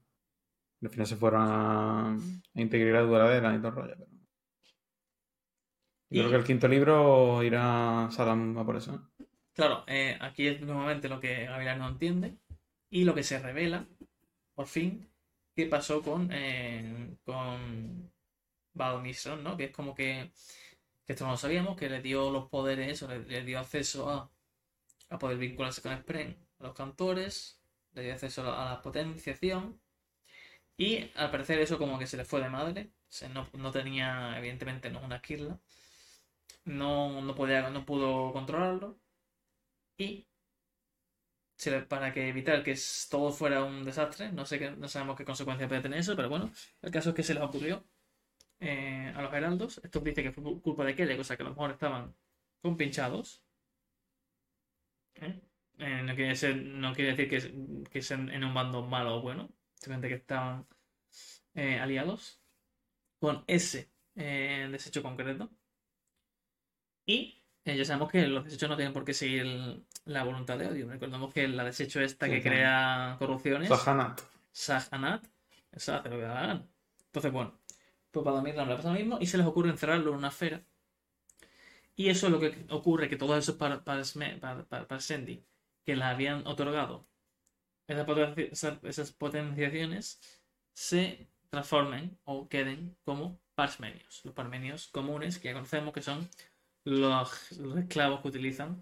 al 0.83 0.89
final 0.89 1.07
se 1.07 1.17
fueron 1.17 1.43
a, 1.45 2.17
integrar 2.55 3.07
duradera 3.07 3.55
y 3.55 3.59
todo 3.59 3.69
el 3.69 3.75
rollo. 3.75 3.95
Pero... 3.99 4.13
Yo 6.11 6.21
creo 6.21 6.31
que 6.31 6.37
el 6.37 6.45
quinto 6.45 6.69
libro 6.69 7.43
irá 7.43 8.09
Salam 8.11 8.57
a 8.57 8.65
por 8.65 8.77
eso. 8.77 9.12
Claro, 9.55 9.85
eh, 9.87 10.17
aquí 10.21 10.47
es 10.49 10.61
nuevamente 10.63 11.09
lo 11.09 11.21
que 11.21 11.45
Gavilar 11.45 11.77
no 11.79 11.89
entiende 11.89 12.37
y 12.91 13.05
lo 13.05 13.15
que 13.15 13.23
se 13.23 13.39
revela, 13.39 13.87
por 14.55 14.67
fin, 14.67 15.11
qué 15.55 15.67
pasó 15.67 16.03
con, 16.03 16.31
eh, 16.33 17.17
con 17.25 18.13
¿no? 19.43 19.57
Que 19.57 19.65
es 19.65 19.73
como 19.73 19.95
que, 19.95 20.33
que 21.07 21.13
esto 21.13 21.25
no 21.25 21.33
lo 21.33 21.37
sabíamos, 21.37 21.77
que 21.77 21.89
le 21.91 22.03
dio 22.03 22.31
los 22.31 22.49
poderes, 22.49 22.91
eso, 22.93 23.09
le, 23.09 23.45
dio 23.45 23.59
acceso 23.59 24.09
a, 24.11 24.31
a, 25.11 25.19
poder 25.19 25.39
vincularse 25.39 25.83
con 25.83 25.97
Spren, 25.99 26.37
a 26.61 26.65
los 26.65 26.75
cantores, 26.75 27.61
le 27.95 28.03
dio 28.05 28.13
acceso 28.15 28.43
a 28.43 28.71
la, 28.71 28.83
potenciación. 28.83 29.81
Y 30.77 31.11
al 31.17 31.31
parecer 31.31 31.59
eso 31.61 31.79
como 31.79 31.99
que 31.99 32.07
se 32.07 32.17
le 32.17 32.25
fue 32.25 32.41
de 32.43 32.49
madre. 32.51 32.93
no, 33.33 33.49
no, 33.55 33.71
tenía, 33.73 34.37
evidentemente 34.39 34.91
no 34.91 35.01
una 35.01 35.17
esquirla. 35.17 35.61
No, 36.65 37.21
no, 37.23 37.35
podía, 37.35 37.71
no 37.71 37.85
pudo 37.87 38.33
controlarlo. 38.33 39.02
Y 39.97 40.27
para 41.89 42.13
que 42.13 42.29
evitar 42.29 42.63
que 42.65 42.75
todo 43.11 43.31
fuera 43.33 43.65
un 43.65 43.85
desastre, 43.85 44.33
no 44.33 44.45
sé 44.47 44.59
qué, 44.59 44.71
no 44.73 44.89
sabemos 44.89 45.17
qué 45.17 45.25
consecuencias 45.25 45.69
puede 45.69 45.83
tener 45.83 46.01
eso, 46.01 46.17
pero 46.17 46.29
bueno, 46.29 46.51
el 46.83 46.91
caso 46.91 47.11
es 47.11 47.15
que 47.15 47.23
se 47.23 47.35
les 47.35 47.43
ocurrió 47.43 47.85
eh, 48.61 49.13
a 49.17 49.23
los 49.23 49.33
heraldos. 49.35 49.81
Esto 49.85 50.01
dice 50.01 50.23
que 50.23 50.33
fue 50.33 50.45
culpa 50.61 50.85
de 50.85 50.95
Kelle, 50.97 51.17
cosa 51.17 51.37
que 51.37 51.43
a 51.43 51.47
lo 51.47 51.51
mejor 51.53 51.73
estaban 51.73 52.15
compinchados. 52.63 53.43
¿Eh? 55.15 55.41
Eh, 55.79 56.03
no, 56.05 56.15
quiere 56.95 57.15
decir 57.15 57.29
que, 57.29 57.85
que 57.91 58.03
sean 58.03 58.31
en 58.31 58.45
un 58.45 58.55
bando 58.55 58.83
malo 58.83 59.17
o 59.17 59.23
bueno, 59.23 59.51
simplemente 59.75 60.09
que 60.09 60.15
estaban 60.17 60.67
aliados 61.55 62.41
con 63.21 63.45
ese 63.47 63.91
desecho 64.15 65.03
concreto. 65.03 65.51
Y 67.07 67.42
ya 67.65 67.85
sabemos 67.85 68.11
que 68.11 68.27
los 68.27 68.45
desechos 68.45 68.69
no 68.69 68.77
tienen 68.77 68.93
por 68.93 69.05
qué 69.05 69.15
seguir 69.15 69.85
la 70.05 70.25
voluntad 70.25 70.59
de 70.59 70.67
odio. 70.67 70.89
Recordemos 70.89 71.33
que 71.33 71.47
la 71.49 71.65
desecho 71.65 72.01
esta 72.01 72.29
que 72.29 72.43
crea 72.43 73.17
corrupciones. 73.19 73.69
Sahanat. 73.69 74.21
Sahanat. 74.51 75.25
Esa 75.71 75.99
hace 75.99 76.09
lo 76.09 76.17
que 76.17 76.23
da 76.23 76.35
la 76.35 76.41
gana. 76.41 76.67
Entonces, 77.07 77.33
bueno, 77.33 77.59
pues 78.11 78.25
para 78.25 78.37
dormir 78.37 78.55
le 78.55 78.77
pasa 78.77 78.89
lo 78.89 78.99
mismo 78.99 79.19
y 79.21 79.27
se 79.27 79.39
les 79.39 79.47
ocurre 79.47 79.71
encerrarlo 79.71 80.11
en 80.11 80.17
una 80.19 80.29
esfera. 80.29 80.63
Y 81.95 82.09
eso 82.09 82.27
es 82.27 82.33
lo 82.33 82.41
que 82.41 82.67
ocurre, 82.71 83.09
que 83.09 83.17
todos 83.17 83.39
esos 83.39 83.57
para, 83.57 83.85
para, 83.85 84.03
para, 84.65 85.01
Sendy 85.01 85.45
que 85.85 85.95
les 85.95 86.05
habían 86.05 86.47
otorgado 86.47 87.07
esas, 87.87 89.13
potenciaciones 89.13 90.21
se 90.73 91.29
transformen 91.51 92.19
o 92.25 92.49
queden 92.49 92.97
como 93.05 93.41
parsmenios. 93.55 94.23
Los 94.25 94.35
parmenios 94.35 94.89
comunes 94.89 95.39
que 95.39 95.49
ya 95.49 95.55
conocemos 95.55 95.93
que 95.93 96.03
son 96.03 96.29
los, 96.85 97.53
esclavos 97.79 98.21
que 98.21 98.29
utilizan 98.29 98.81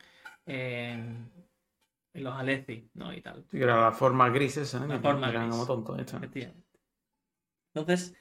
y 2.12 2.20
los 2.20 2.34
Aleci, 2.34 2.90
¿no? 2.94 3.12
Y 3.12 3.22
tal. 3.22 3.44
Sí, 3.50 3.58
era 3.58 3.80
la 3.80 3.92
forma 3.92 4.28
gris 4.30 4.56
esa, 4.56 4.84
¿eh? 4.84 4.88
La 4.88 5.00
forma 5.00 5.30
gris. 5.30 5.50
como 5.50 5.66
tontos. 5.66 5.98
esta. 5.98 6.20
Entonces, 7.74 8.16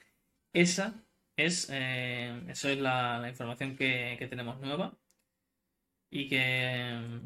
esa 0.52 1.04
es, 1.36 1.68
eh, 1.72 2.44
eso 2.48 2.68
es 2.68 2.78
la, 2.78 3.18
la 3.18 3.28
información 3.28 3.76
que, 3.76 4.16
que 4.18 4.28
tenemos 4.28 4.60
nueva 4.60 4.96
y 6.10 6.28
que 6.28 6.38
eh, 6.40 7.20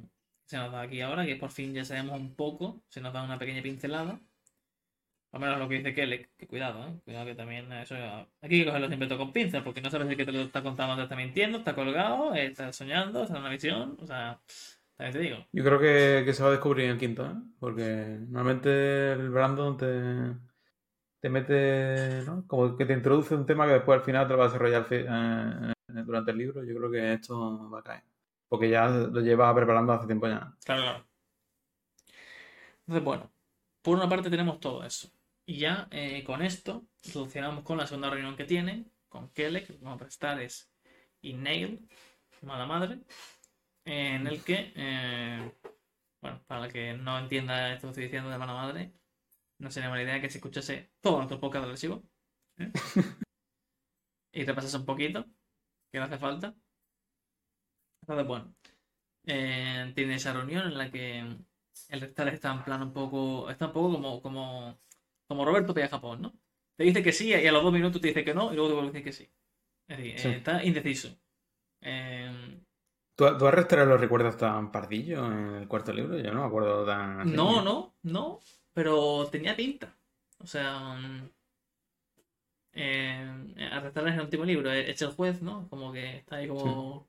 se 0.47 0.57
nos 0.57 0.73
da 0.73 0.83
aquí 0.83 1.01
ahora, 1.01 1.27
que 1.27 1.37
por 1.37 1.51
fin 1.51 1.75
ya 1.75 1.85
sabemos 1.85 2.21
un 2.21 2.35
poco, 2.35 2.83
se 2.89 3.01
nos 3.01 3.13
da 3.13 3.23
una 3.23 3.39
pequeña 3.39 3.63
pincelada. 3.63 4.21
Al 5.35 5.41
menos 5.41 5.59
lo 5.59 5.69
que 5.69 5.79
dice 5.79 5.93
Kelly, 5.93 6.29
que 6.39 6.47
cuidado, 6.47 6.87
¿eh? 6.87 7.01
Cuidado 7.05 7.27
que 7.27 7.35
también 7.35 7.73
eso... 7.73 7.97
Aquí 8.41 8.55
hay 8.55 8.61
que 8.61 8.67
cogerlo 8.67 8.87
siempre 8.87 9.09
todo 9.09 9.19
con 9.19 9.33
pinzas, 9.33 9.65
porque 9.65 9.81
no 9.81 9.91
sabes 9.91 10.09
si 10.09 10.15
que 10.15 10.25
te 10.25 10.31
lo 10.31 10.43
está 10.43 10.63
contando, 10.63 10.95
te 10.95 11.03
está 11.03 11.17
mintiendo, 11.17 11.59
está 11.59 11.75
colgado, 11.75 12.33
está 12.35 12.73
soñando, 12.73 13.25
está 13.25 13.35
en 13.35 13.41
una 13.41 13.51
visión, 13.51 13.97
o 14.01 14.07
sea, 14.07 14.41
también 14.97 15.13
te 15.13 15.19
digo. 15.19 15.47
Yo 15.51 15.65
creo 15.65 15.81
que, 15.81 16.23
que 16.25 16.33
se 16.33 16.41
va 16.41 16.51
a 16.51 16.53
descubrir 16.53 16.85
en 16.85 16.93
el 16.93 16.99
quinto, 16.99 17.27
¿eh? 17.27 17.35
Porque 17.59 18.17
normalmente 18.29 19.11
el 19.15 19.29
Brandon 19.29 19.77
te, 19.77 20.37
te 21.19 21.29
mete, 21.29 22.23
¿no? 22.27 22.47
Como 22.47 22.77
que 22.77 22.87
te 22.87 22.93
introduce 22.93 23.35
un 23.35 23.45
tema 23.45 23.67
que 23.67 23.73
después 23.73 23.99
al 23.99 24.05
final 24.05 24.29
te 24.29 24.35
lo 24.35 24.39
va 24.39 24.45
a 24.45 24.49
desarrollar 24.49 24.87
eh, 24.89 25.73
durante 26.05 26.31
el 26.31 26.39
libro. 26.39 26.63
Yo 26.63 26.77
creo 26.77 26.91
que 26.93 27.13
esto 27.15 27.69
va 27.71 27.81
a 27.81 27.83
caer. 27.83 28.05
Porque 28.49 28.71
ya 28.71 28.87
lo 28.89 29.21
lleva 29.21 29.53
preparando 29.53 29.95
hace 29.95 30.07
tiempo 30.07 30.29
ya. 30.29 30.55
Claro, 30.65 30.83
claro. 30.83 31.07
Entonces, 32.87 33.05
bueno, 33.05 33.33
por 33.83 33.97
una 33.97 34.09
parte 34.09 34.31
tenemos 34.31 34.61
todo 34.61 34.85
eso. 34.85 35.11
Y 35.47 35.59
ya 35.59 35.89
eh, 35.91 36.25
con 36.25 36.43
esto 36.43 36.87
solucionamos 37.03 37.65
con 37.65 37.79
la 37.79 37.87
segunda 37.87 38.11
reunión 38.11 38.37
que 38.37 38.45
tienen, 38.45 38.91
con 39.09 39.31
Kelly, 39.31 39.65
que 39.65 39.75
vamos 39.75 39.97
a 39.97 40.05
prestar 40.05 40.41
es 40.41 40.71
y 41.21 41.35
Neil, 41.35 41.89
mala 42.43 42.67
madre, 42.67 43.01
en 43.85 44.27
el 44.27 44.43
que, 44.45 44.73
eh, 44.77 45.53
bueno, 46.21 46.43
para 46.47 46.67
el 46.67 46.73
que 46.73 46.95
no 46.95 47.19
entienda 47.19 47.73
esto 47.73 47.89
que 47.89 47.91
estoy 47.91 48.05
diciendo 48.05 48.31
de 48.31 48.39
mala 48.39 48.53
madre, 48.55 48.93
no 49.59 49.71
sería 49.71 49.89
mala 49.91 50.03
idea 50.03 50.21
que 50.21 50.31
se 50.31 50.39
escuchase 50.39 50.93
todo 51.01 51.19
nuestro 51.19 51.41
podcast 51.41 51.65
agresivo 51.65 52.03
¿eh? 52.59 52.73
y 54.33 54.45
repasase 54.45 54.77
un 54.77 54.87
poquito, 54.87 55.25
que 55.91 55.99
no 55.99 56.05
hace 56.05 56.19
falta. 56.19 56.55
Entonces, 58.03 58.27
bueno, 58.27 58.55
eh, 59.27 59.93
tiene 59.95 60.17
esa 60.17 60.33
reunión 60.33 60.67
en 60.67 60.79
la 60.79 60.91
que 60.91 61.21
el 61.89 62.01
rectal 62.01 62.29
está 62.29 62.53
en 62.53 62.65
plan 62.65 62.83
un 62.83 62.93
poco, 62.93 63.51
está 63.51 63.67
un 63.67 63.73
poco 63.73 63.93
como, 63.95 64.23
como, 64.23 64.81
como 65.27 65.45
Roberto 65.45 65.75
Pilla 65.75 65.89
Japón, 65.89 66.23
¿no? 66.23 66.33
Te 66.77 66.85
dice 66.85 67.03
que 67.03 67.13
sí 67.13 67.29
y 67.29 67.47
a 67.47 67.53
los 67.53 67.63
dos 67.63 67.73
minutos 67.73 68.01
te 68.01 68.09
dice 68.09 68.25
que 68.25 68.35
no 68.35 68.53
y 68.53 68.57
luego 68.57 68.69
te 68.71 68.75
vuelve 68.75 68.89
a 68.91 68.93
decir 68.93 69.05
que 69.05 69.13
sí. 69.13 69.31
Es 69.89 69.99
decir, 69.99 70.19
Sí. 70.19 70.29
eh, 70.29 70.37
está 70.37 70.65
indeciso. 70.65 71.17
Eh, 71.83 72.61
¿Tú, 73.17 73.39
tú 73.39 73.47
a 73.47 73.51
Restore 73.51 73.87
lo 73.87 73.97
recuerdas 73.97 74.37
tan 74.37 74.73
pardillo 74.73 75.25
en 75.27 75.55
el 75.57 75.69
cuarto 75.69 75.93
libro? 75.93 76.19
Yo 76.19 76.33
no 76.33 76.41
me 76.41 76.47
acuerdo 76.47 76.85
tan. 76.85 77.21
así. 77.21 77.31
no, 77.31 77.63
no, 77.63 77.95
no, 78.03 78.41
pero 78.73 79.29
tenía 79.31 79.55
pinta. 79.55 79.97
O 80.39 80.47
sea, 80.47 80.95
mm, 80.95 81.29
eh, 82.73 83.69
Arrestar 83.71 84.09
en 84.09 84.15
el 84.15 84.21
último 84.23 84.45
libro, 84.45 84.73
eh, 84.73 84.91
es 84.91 85.01
el 85.03 85.13
juez, 85.13 85.43
¿no? 85.43 85.69
Como 85.69 85.93
que 85.93 86.19
está 86.19 86.37
ahí 86.37 86.49
como 86.49 87.09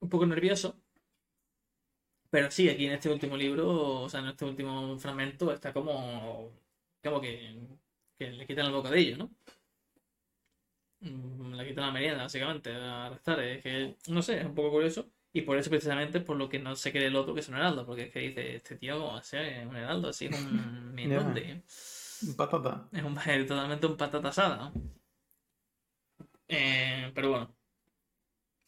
un 0.00 0.08
poco 0.08 0.26
nervioso. 0.26 0.81
Pero 2.32 2.50
sí, 2.50 2.68
aquí 2.68 2.86
en 2.86 2.92
este 2.94 3.10
último 3.10 3.36
libro, 3.36 4.02
o 4.02 4.08
sea, 4.08 4.20
en 4.20 4.28
este 4.28 4.44
último 4.46 4.98
fragmento, 4.98 5.52
está 5.52 5.72
como, 5.72 6.50
como 7.02 7.20
que, 7.20 7.58
que 8.18 8.30
le 8.30 8.46
quitan 8.46 8.66
el 8.66 8.72
bocadillo, 8.72 9.18
¿no? 9.18 9.30
Mm, 11.00 11.54
Le 11.54 11.66
quitan 11.68 11.86
la 11.86 11.92
merienda, 11.92 12.22
básicamente, 12.24 12.70
a 12.72 13.06
arrestar. 13.06 13.40
Es 13.40 13.62
que, 13.62 13.96
no 14.08 14.22
sé, 14.22 14.38
es 14.40 14.46
un 14.46 14.54
poco 14.54 14.70
curioso. 14.70 15.10
Y 15.32 15.42
por 15.42 15.56
eso, 15.58 15.70
precisamente, 15.70 16.20
por 16.20 16.36
lo 16.36 16.48
que 16.48 16.58
no 16.58 16.76
se 16.76 16.92
cree 16.92 17.06
el 17.06 17.16
otro 17.16 17.34
que 17.34 17.40
es 17.40 17.48
un 17.48 17.56
heraldo. 17.56 17.86
Porque 17.86 18.04
es 18.04 18.12
que 18.12 18.20
dice, 18.20 18.56
este 18.56 18.76
tío, 18.76 18.98
¿cómo 18.98 19.12
va 19.14 19.18
a 19.18 19.22
ser 19.22 19.66
un 19.66 19.76
heraldo? 19.76 20.08
Así 20.08 20.26
es 20.26 20.38
un 20.38 20.94
mindundi. 20.94 21.62
Patata. 22.36 22.88
Es 22.92 23.02
un, 23.02 23.18
es 23.26 23.46
totalmente 23.46 23.86
un 23.86 23.96
patata 23.96 24.28
asada. 24.28 24.72
Eh, 26.48 27.10
pero 27.14 27.30
bueno. 27.30 27.56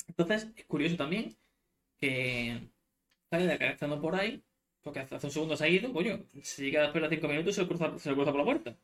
Entonces, 0.09 0.49
es 0.57 0.65
curioso 0.67 0.97
también 0.97 1.37
que 2.01 2.71
Tyler 3.39 3.59
que 3.59 3.69
estando 3.69 4.01
por 4.01 4.15
ahí, 4.15 4.43
porque 4.83 5.01
hace 5.01 5.27
un 5.27 5.33
segundo 5.33 5.57
se 5.57 5.65
ha 5.65 5.69
ido, 5.69 5.93
coño, 5.93 6.25
si 6.43 6.65
llega 6.65 6.83
después 6.83 7.03
de 7.03 7.17
cinco 7.17 7.29
minutos 7.29 7.55
se 7.55 7.63
lo 7.63 7.69
cruza, 7.69 7.99
se 7.99 8.11
lo 8.11 8.17
cruza 8.17 8.31
por 8.31 8.41
la 8.41 8.45
puerta. 8.45 8.77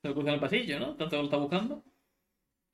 Se 0.00 0.08
lo 0.08 0.14
cruza 0.14 0.28
en 0.28 0.34
el 0.34 0.40
pasillo, 0.40 0.78
¿no? 0.80 0.96
Tanto 0.96 1.10
que 1.10 1.16
lo 1.16 1.24
está 1.24 1.36
buscando. 1.36 1.82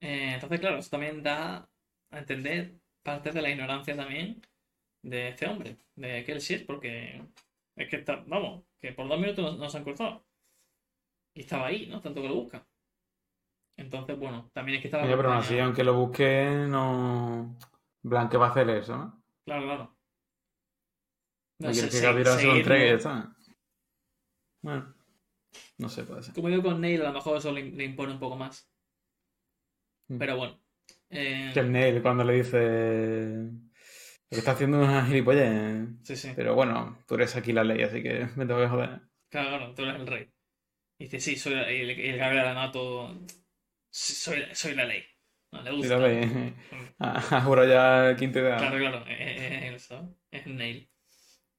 Eh, 0.00 0.32
entonces, 0.34 0.60
claro, 0.60 0.78
eso 0.78 0.90
también 0.90 1.22
da 1.22 1.68
a 2.10 2.18
entender 2.18 2.74
parte 3.02 3.32
de 3.32 3.42
la 3.42 3.50
ignorancia 3.50 3.96
también 3.96 4.40
de 5.02 5.28
este 5.28 5.46
hombre, 5.46 5.76
de 5.94 6.24
Kelsier, 6.24 6.66
porque 6.66 7.22
es 7.76 7.88
que 7.88 7.96
está, 7.96 8.24
vamos, 8.26 8.64
que 8.78 8.92
por 8.92 9.08
dos 9.08 9.20
minutos 9.20 9.44
no, 9.52 9.58
no 9.58 9.70
se 9.70 9.78
han 9.78 9.84
cruzado. 9.84 10.24
Y 11.34 11.40
estaba 11.40 11.66
ahí, 11.66 11.86
¿no? 11.86 12.00
Tanto 12.00 12.20
que 12.20 12.28
lo 12.28 12.34
busca. 12.34 12.66
Entonces, 13.76 14.18
bueno, 14.18 14.50
también 14.52 14.76
es 14.76 14.82
que 14.82 14.88
estaba. 14.88 15.04
Oye, 15.04 15.16
pero 15.16 15.32
aún 15.32 15.38
así, 15.38 15.58
aunque 15.58 15.84
lo 15.84 15.94
busque, 15.94 16.66
no. 16.68 17.56
¿qué 18.02 18.36
va 18.36 18.48
a 18.48 18.50
hacer 18.50 18.68
eso, 18.70 18.96
no? 18.96 19.22
Claro, 19.44 19.64
claro. 19.64 19.96
No 21.60 21.74
se- 21.74 21.88
que 21.90 22.00
Gabriel 22.00 22.26
se 22.38 22.46
lo 22.46 22.56
entregue 22.56 22.94
está. 22.94 23.34
Bueno, 24.62 24.94
no 25.78 25.88
sé, 25.88 26.04
puede 26.04 26.22
ser. 26.22 26.34
Como 26.34 26.48
digo 26.48 26.62
con 26.62 26.80
Neil, 26.80 27.00
a 27.02 27.08
lo 27.08 27.12
mejor 27.14 27.38
eso 27.38 27.52
le, 27.52 27.70
le 27.70 27.84
impone 27.84 28.12
un 28.12 28.18
poco 28.20 28.36
más. 28.36 28.70
Mm. 30.08 30.18
Pero 30.18 30.36
bueno. 30.36 30.60
Eh, 31.10 31.50
Que 31.54 31.60
el 31.60 31.72
Neil 31.72 32.02
cuando 32.02 32.24
le 32.24 32.34
dice 32.34 33.50
que 34.28 34.36
está 34.38 34.52
haciendo 34.52 34.78
una 34.78 35.04
gilipollez. 35.06 35.88
sí, 36.02 36.16
sí. 36.16 36.32
Pero 36.36 36.54
bueno, 36.54 37.02
tú 37.06 37.14
eres 37.16 37.34
aquí 37.36 37.52
la 37.52 37.64
ley, 37.64 37.82
así 37.82 38.02
que 38.02 38.28
me 38.36 38.46
tengo 38.46 38.60
que 38.60 38.68
joder. 38.68 39.00
Claro, 39.28 39.48
claro, 39.48 39.74
tú 39.74 39.82
eres 39.82 39.96
el 39.96 40.06
rey. 40.06 40.32
Y 40.98 41.04
dice, 41.04 41.20
sí, 41.20 41.36
soy 41.36 41.54
la, 41.54 41.70
y 41.72 41.80
el, 41.80 41.90
el 41.90 42.16
Gabriel 42.18 42.46
Anato. 42.46 43.18
sí, 43.90 44.12
Soy, 44.14 44.44
soy 44.52 44.74
la 44.74 44.84
ley. 44.84 45.02
No, 45.52 45.62
le 45.62 45.72
gusta. 45.72 45.98
la 45.98 46.08
ley. 46.08 46.54
Ha 46.98 47.40
jurado 47.40 47.66
ya 47.68 48.10
el 48.10 48.16
quinto 48.16 48.38
ideal. 48.38 48.58
Claro, 48.58 48.76
claro, 48.78 49.04
es, 49.08 49.74
es 49.74 49.90
es 50.30 50.46
Neil. 50.46 50.88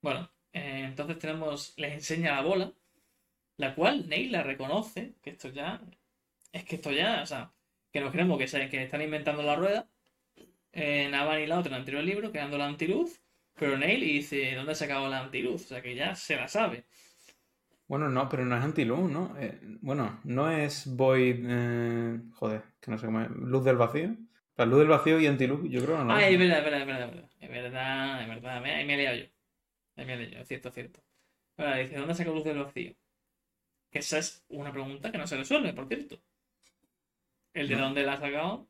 Bueno, 0.02 0.30
eh, 0.54 0.84
entonces 0.88 1.20
tenemos, 1.20 1.74
les 1.78 1.94
enseña 1.94 2.36
la 2.36 2.42
bola, 2.42 2.74
la 3.58 3.76
cual 3.76 4.08
Neil 4.10 4.32
la 4.32 4.44
reconoce, 4.44 5.16
que 5.24 5.32
esto 5.32 5.50
ya, 5.50 5.82
es 6.54 6.66
que 6.66 6.76
esto 6.78 6.92
ya, 6.92 7.22
o 7.24 7.26
sea, 7.28 7.54
que 7.92 8.02
nos 8.02 8.12
creemos 8.14 8.38
que, 8.40 8.48
se- 8.48 8.70
que 8.70 8.84
están 8.84 9.02
inventando 9.04 9.44
la 9.44 9.56
rueda, 9.58 9.90
eh, 10.74 11.10
Navan 11.12 11.42
y 11.42 11.48
la 11.48 11.60
otra 11.60 11.70
en 11.72 11.76
el 11.76 11.80
anterior 11.82 12.04
libro, 12.06 12.32
creando 12.32 12.58
la 12.58 12.68
antiluz, 12.68 13.22
pero 13.60 13.78
Neil 13.78 14.02
dice, 14.02 14.56
¿dónde 14.56 14.74
ha 14.74 14.76
sacado 14.76 15.10
la 15.10 15.22
antiluz? 15.22 15.66
O 15.66 15.68
sea, 15.70 15.82
que 15.84 15.96
ya 15.96 16.16
se 16.16 16.36
la 16.38 16.48
sabe. 16.50 16.86
Bueno, 17.88 18.08
no, 18.10 18.30
pero 18.30 18.46
no 18.46 18.56
es 18.58 18.64
antiluz, 18.64 19.12
¿no? 19.12 19.36
Eh, 19.38 19.60
bueno, 19.82 20.20
no 20.24 20.50
es 20.50 20.88
Void. 20.96 21.46
eh, 21.48 22.20
joder, 22.34 22.64
que 22.80 22.90
no 22.92 22.98
sé 22.98 23.06
cómo 23.06 23.22
es. 23.22 23.30
Luz 23.32 23.64
del 23.66 23.76
vacío. 23.78 24.16
La 24.56 24.66
luz 24.66 24.80
del 24.80 24.88
vacío 24.88 25.20
y 25.20 25.28
antiluz, 25.28 25.62
yo 25.70 25.84
creo 25.84 25.98
que 25.98 26.04
no. 26.06 26.14
Ah, 26.14 26.28
es 26.28 26.38
verdad, 26.40 26.60
es 26.60 26.64
verdad, 26.66 26.82
es 26.82 26.88
verdad, 26.88 27.02
es 27.06 27.12
verdad, 27.12 27.32
es 27.42 27.50
verdad, 27.50 28.22
es 28.22 28.28
verdad, 28.30 28.62
me, 28.62 28.72
ahí 28.76 28.86
me 28.86 28.94
he 28.94 28.98
liado 28.98 29.18
yo. 29.18 29.26
Ahí 29.96 30.06
me 30.06 30.42
es 30.42 30.48
cierto, 30.48 30.70
cierto. 30.72 31.02
Ahora 31.58 31.78
dice, 31.78 31.98
¿dónde 31.98 32.16
saca 32.16 32.32
luz 32.32 32.44
del 32.44 32.60
vacío? 32.64 32.94
Que 33.92 34.00
esa 34.00 34.18
es 34.20 34.44
una 34.50 34.72
pregunta 34.72 35.12
que 35.12 35.18
no 35.18 35.28
se 35.28 35.38
resuelve, 35.38 35.74
por 35.74 35.88
cierto. 35.88 36.18
El 37.54 37.70
de 37.70 37.76
No. 37.76 37.84
dónde 37.84 38.04
la 38.04 38.14
ha 38.14 38.18
sacado. 38.20 38.68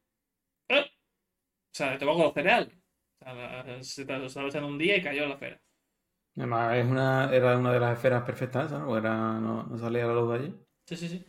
¡Eh! 0.69 0.81
O 0.91 1.73
sea, 1.73 1.97
te 1.97 2.05
pongo 2.05 2.23
los 2.25 2.33
cereales. 2.33 2.73
O 3.21 3.25
sea, 3.25 3.83
se 3.83 4.05
te 4.05 4.25
estaba 4.25 4.47
echando 4.47 4.67
un 4.67 4.77
día 4.77 4.97
y 4.97 5.03
cayó 5.03 5.27
la 5.27 5.33
esfera. 5.35 5.61
Además, 6.35 6.75
es 6.77 6.85
una, 6.85 7.33
era 7.33 7.57
una 7.57 7.71
de 7.73 7.79
las 7.79 7.95
esferas 7.97 8.23
perfectas, 8.23 8.69
¿no? 8.71 8.89
O 8.89 8.97
era, 8.97 9.39
no, 9.39 9.63
no 9.63 9.77
salía 9.77 10.05
la 10.07 10.13
luz 10.13 10.29
de 10.29 10.35
allí. 10.39 10.55
Sí, 10.85 10.97
sí, 10.97 11.07
sí. 11.09 11.25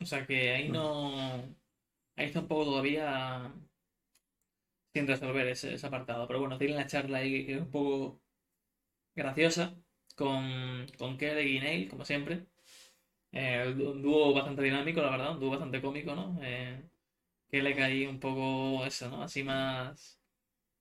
O 0.00 0.06
sea 0.06 0.26
que 0.26 0.50
ahí 0.52 0.68
no. 0.68 1.42
Ahí 2.16 2.26
está 2.26 2.40
un 2.40 2.48
poco 2.48 2.64
todavía 2.66 3.52
sin 4.94 5.06
resolver 5.06 5.46
ese, 5.48 5.74
apartado. 5.86 6.26
Pero 6.26 6.40
bueno, 6.40 6.58
tienen 6.58 6.76
la 6.76 6.86
charla 6.86 7.18
ahí 7.18 7.46
que 7.46 7.54
es 7.54 7.60
un 7.60 7.70
poco 7.70 8.22
graciosa 9.16 9.76
con, 10.16 10.86
con 10.98 11.18
Kelly 11.18 11.56
y 11.58 11.60
Neil, 11.60 11.88
como 11.90 12.04
siempre. 12.04 12.46
Eh, 13.32 13.74
un 13.76 14.02
dúo 14.02 14.34
bastante 14.34 14.62
dinámico, 14.62 15.02
la 15.02 15.10
verdad, 15.10 15.32
un 15.32 15.40
dúo 15.40 15.50
bastante 15.50 15.82
cómico, 15.82 16.14
¿no? 16.14 16.38
Eh, 16.42 16.88
Kelly 17.50 17.72
ahí 17.82 18.06
un 18.06 18.20
poco 18.20 18.86
eso, 18.86 19.08
¿no? 19.10 19.22
Así 19.22 19.42
más, 19.44 20.20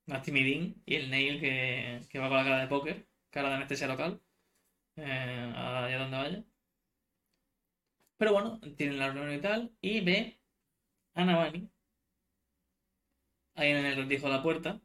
más 0.08 0.24
timidín. 0.24 0.82
Y 0.86 0.96
el 0.98 1.10
Neil 1.12 1.40
que, 1.42 2.02
que 2.10 2.20
va 2.20 2.30
con 2.30 2.38
la 2.38 2.44
cara 2.46 2.62
de 2.62 2.68
póker, 2.68 3.08
cara 3.32 3.50
de 3.50 3.56
anestesia 3.56 3.88
local, 3.88 4.22
eh, 4.98 5.54
allá 5.56 6.00
donde 6.00 6.18
vaya. 6.18 6.46
Pero 8.18 8.34
bueno, 8.34 8.60
tienen 8.78 8.98
la 9.00 9.12
reunión 9.12 9.38
y 9.38 9.42
tal, 9.42 9.72
y 9.82 10.02
ve 10.02 10.40
a 11.16 11.26
Navani 11.26 11.70
ahí 13.64 13.72
en 13.72 13.86
el 13.86 13.96
rendijo 13.98 14.28
de 14.28 14.34
la 14.34 14.44
puerta, 14.44 14.82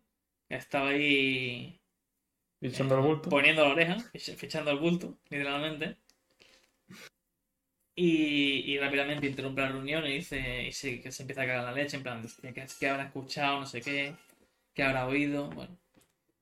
estaba 0.48 0.90
ahí 0.90 1.80
el 2.60 3.00
bulto. 3.02 3.30
poniendo 3.30 3.64
la 3.64 3.70
oreja, 3.72 3.96
fich- 4.12 4.36
fichando 4.36 4.70
el 4.70 4.78
bulto, 4.78 5.18
literalmente. 5.30 5.98
Y, 7.94 8.72
y 8.72 8.78
rápidamente 8.78 9.26
interrumpe 9.26 9.60
la 9.60 9.68
reunión 9.70 10.06
y 10.06 10.12
dice 10.14 10.62
y 10.68 10.72
se, 10.72 11.00
que 11.00 11.10
se 11.10 11.22
empieza 11.24 11.42
a 11.42 11.46
cagar 11.46 11.64
la 11.64 11.72
leche, 11.72 11.96
en 11.96 12.02
plan, 12.04 12.24
que, 12.42 12.66
que 12.78 12.88
habrá 12.88 13.04
escuchado, 13.06 13.58
no 13.60 13.66
sé 13.66 13.80
qué, 13.82 14.14
que 14.74 14.82
habrá 14.84 15.06
oído, 15.08 15.50
bueno. 15.50 15.78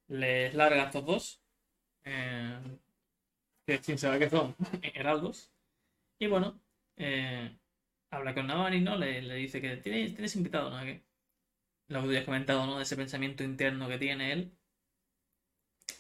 les 0.08 0.54
larga 0.54 0.84
a 0.84 0.86
estos 0.86 1.06
dos. 1.06 1.42
eh, 2.04 2.58
que 3.66 3.78
sin 3.82 3.98
saber 3.98 4.18
que 4.20 4.30
son 4.30 4.54
heraldos. 4.94 5.52
Y 6.20 6.28
bueno, 6.28 6.62
eh, 6.98 7.58
habla 8.12 8.34
con 8.34 8.48
Navani, 8.48 8.80
¿no? 8.82 8.96
Le, 8.98 9.22
le 9.22 9.36
dice 9.36 9.62
que 9.62 9.78
tienes, 9.78 10.14
tienes 10.14 10.36
invitado, 10.36 10.70
¿no? 10.70 10.84
Que, 10.84 11.05
lo 11.88 12.00
que 12.02 12.06
tú 12.08 12.12
ya 12.12 12.20
has 12.20 12.24
comentado, 12.26 12.66
¿no? 12.66 12.76
De 12.78 12.84
ese 12.84 12.96
pensamiento 12.96 13.44
interno 13.44 13.88
que 13.88 13.98
tiene 13.98 14.32
él. 14.32 14.52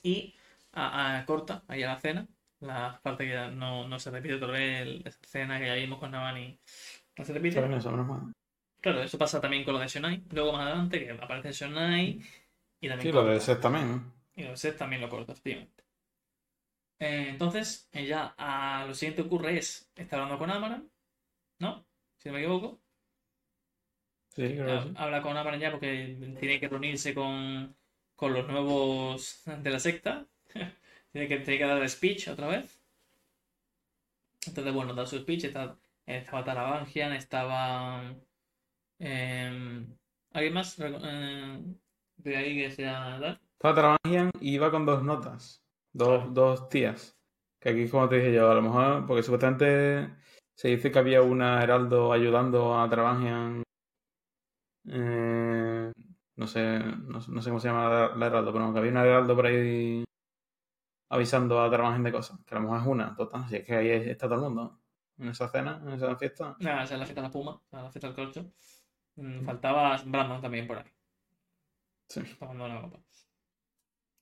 Y 0.02 0.34
a, 0.72 1.18
a- 1.18 1.26
corta 1.26 1.64
ahí 1.68 1.82
a 1.82 1.88
la 1.88 2.00
cena. 2.00 2.26
La 2.60 3.00
parte 3.02 3.24
que 3.24 3.32
ya 3.32 3.50
no, 3.50 3.86
no 3.86 3.98
se 3.98 4.10
repite 4.10 4.34
otra 4.36 4.48
vez, 4.48 5.00
esa 5.04 5.18
escena 5.22 5.58
que 5.58 5.66
ya 5.66 5.74
vimos 5.74 5.98
con 5.98 6.10
Navani. 6.10 6.58
No 7.18 7.24
se 7.24 7.32
repite. 7.34 7.58
Eso. 7.60 7.90
Claro, 8.80 9.02
eso 9.02 9.18
pasa 9.18 9.40
también 9.40 9.64
con 9.64 9.74
lo 9.74 9.80
de 9.80 9.88
Shonai. 9.88 10.24
Luego 10.30 10.52
más 10.52 10.66
adelante 10.66 11.00
que 11.04 11.10
aparece 11.12 11.52
Shonai 11.52 12.20
y 12.80 12.88
también 12.88 13.10
Sí, 13.10 13.12
lo 13.12 13.24
de 13.24 13.40
Seth 13.40 13.60
también, 13.60 13.88
¿no? 13.90 14.12
Y 14.36 14.44
lo 14.44 14.50
de 14.50 14.56
Seth 14.56 14.78
también 14.78 15.02
lo 15.02 15.08
corta, 15.08 15.32
efectivamente. 15.32 15.82
Eh, 16.98 17.28
entonces, 17.30 17.88
eh, 17.92 18.06
ya 18.06 18.34
a 18.38 18.84
lo 18.86 18.94
siguiente 18.94 19.22
que 19.22 19.26
ocurre 19.28 19.58
es, 19.58 19.90
está 19.94 20.16
hablando 20.16 20.38
con 20.38 20.50
Amaran, 20.50 20.90
¿no? 21.60 21.86
Si 22.18 22.28
no 22.30 22.34
me 22.34 22.40
equivoco. 22.42 22.82
Sí, 24.36 24.48
sí. 24.48 24.56
Habla 24.96 25.22
con 25.22 25.36
Amaran 25.36 25.58
ya 25.60 25.70
porque 25.70 26.16
tiene 26.38 26.60
que 26.60 26.68
reunirse 26.68 27.14
con, 27.14 27.74
con 28.14 28.32
los 28.34 28.46
nuevos 28.46 29.42
de 29.46 29.70
la 29.70 29.78
secta. 29.80 30.26
tiene, 31.12 31.28
que, 31.28 31.38
tiene 31.38 31.58
que 31.58 31.64
dar 31.64 31.80
el 31.82 31.88
speech 31.88 32.28
otra 32.28 32.48
vez. 32.48 32.82
Entonces, 34.46 34.72
bueno, 34.74 34.94
da 34.94 35.06
su 35.06 35.18
speech. 35.18 35.44
Está, 35.44 35.76
estaba 36.06 36.44
Tarabangian, 36.44 37.12
estaba... 37.12 38.14
em, 38.98 39.86
¿Alguien 40.32 40.54
más 40.54 40.78
eh, 40.80 41.60
de 42.18 42.36
ahí 42.36 42.56
que 42.56 42.70
sea 42.70 43.18
tal? 43.20 43.40
Estaba 43.58 43.74
Trabajian 43.74 44.30
y 44.40 44.54
iba 44.54 44.70
con 44.70 44.84
dos 44.86 45.02
notas. 45.02 45.62
Dos, 45.92 46.24
Claro. 46.24 46.30
dos 46.32 46.68
tías. 46.68 47.16
Que 47.60 47.70
aquí, 47.70 47.88
como 47.88 48.08
te 48.08 48.16
dije 48.16 48.32
yo, 48.34 48.50
a 48.50 48.54
lo 48.54 48.62
mejor, 48.62 49.06
porque 49.06 49.22
supuestamente 49.22 50.10
se 50.54 50.68
dice 50.68 50.90
que 50.92 50.98
había 50.98 51.22
una 51.22 51.62
Heraldo 51.62 52.12
ayudando 52.12 52.78
a 52.78 52.88
Trabajian. 52.88 53.62
Eh, 54.88 55.92
no 56.36 56.46
sé, 56.46 56.78
no, 56.80 57.20
sé- 57.20 57.32
no 57.32 57.42
sé 57.42 57.50
cómo 57.50 57.60
se 57.60 57.68
llama 57.68 57.88
la, 57.88 58.16
la 58.16 58.26
Heraldo, 58.26 58.52
pero 58.52 58.72
que 58.72 58.78
había 58.78 58.90
una 58.92 59.04
Heraldo 59.04 59.34
por 59.36 59.46
ahí 59.46 60.04
avisando 61.08 61.60
a 61.62 61.70
Trabajian 61.70 62.02
de 62.04 62.12
cosas. 62.12 62.38
Que 62.44 62.54
a 62.54 62.58
lo 62.58 62.64
mejor 62.64 62.80
es 62.80 62.86
una, 62.86 63.14
total. 63.16 63.48
Si 63.48 63.56
es 63.56 63.64
que 63.64 63.74
ahí 63.74 63.88
está 63.90 64.26
todo 64.26 64.36
el 64.36 64.40
mundo. 64.42 64.80
En 65.18 65.28
esa 65.28 65.48
cena, 65.48 65.80
en 65.82 65.92
esa 65.94 66.14
fiesta. 66.16 66.56
Nada, 66.60 66.84
esa 66.84 66.94
es 66.94 67.00
la 67.00 67.06
fiesta 67.06 67.22
de 67.22 67.28
la 67.28 67.60
es 67.78 67.82
la 67.84 67.90
fiesta 67.90 68.06
del 68.08 68.16
corcho. 68.16 68.52
Mm, 69.16 69.44
Faltaba 69.46 69.96
Brandon 70.04 70.42
también 70.42 70.66
por 70.66 70.78
ahí. 70.78 70.84
Sí. 72.08 72.20
tomando 72.38 72.64
una 72.66 72.82
copa. 72.82 73.00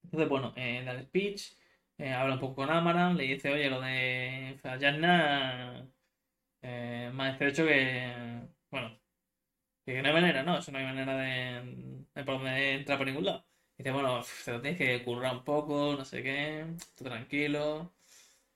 Entonces, 0.04 0.28
bueno, 0.28 0.52
eh, 0.56 0.82
da 0.84 0.92
el 0.92 1.02
speech, 1.04 1.56
eh, 1.98 2.12
habla 2.12 2.34
un 2.34 2.40
poco 2.40 2.56
con 2.56 2.70
Amaran, 2.70 3.16
le 3.16 3.24
dice, 3.24 3.52
oye, 3.52 3.68
lo 3.68 3.80
de 3.80 4.58
Fajarna 4.62 5.88
eh, 6.62 7.10
más 7.14 7.32
estrecho 7.32 7.64
que. 7.66 8.42
Bueno, 8.70 8.98
que 9.84 10.02
no 10.02 10.08
hay 10.08 10.14
manera, 10.14 10.42
¿no? 10.42 10.58
Eso 10.58 10.72
no 10.72 10.78
hay 10.78 10.84
manera 10.84 11.16
de, 11.16 12.04
de 12.14 12.24
por 12.24 12.46
entrar 12.46 12.98
por 12.98 13.06
ningún 13.06 13.24
lado. 13.26 13.46
Dice, 13.76 13.90
bueno, 13.92 14.22
te 14.44 14.52
lo 14.52 14.60
tienes 14.60 14.78
que 14.78 15.04
currar 15.04 15.34
un 15.36 15.44
poco, 15.44 15.94
no 15.96 16.04
sé 16.04 16.22
qué, 16.22 16.66
tranquilo. 16.96 17.92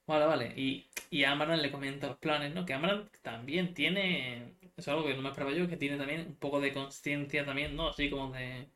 Vale, 0.06 0.26
vale. 0.26 0.54
Y, 0.56 0.90
y 1.10 1.24
Amaran 1.24 1.60
le 1.62 1.70
comenta 1.72 2.08
los 2.08 2.18
planes, 2.18 2.54
¿no? 2.54 2.64
Que 2.66 2.74
Amaran 2.74 3.10
también 3.22 3.74
tiene. 3.74 4.56
Es 4.76 4.88
algo 4.88 5.04
que 5.06 5.14
no 5.14 5.22
me 5.22 5.28
esperaba 5.30 5.52
yo, 5.54 5.68
que 5.68 5.76
tiene 5.76 5.98
también 5.98 6.22
un 6.28 6.36
poco 6.36 6.60
de 6.60 6.72
conciencia 6.72 7.44
también, 7.44 7.76
¿no? 7.76 7.88
Así 7.90 8.10
como 8.10 8.32
de 8.32 8.68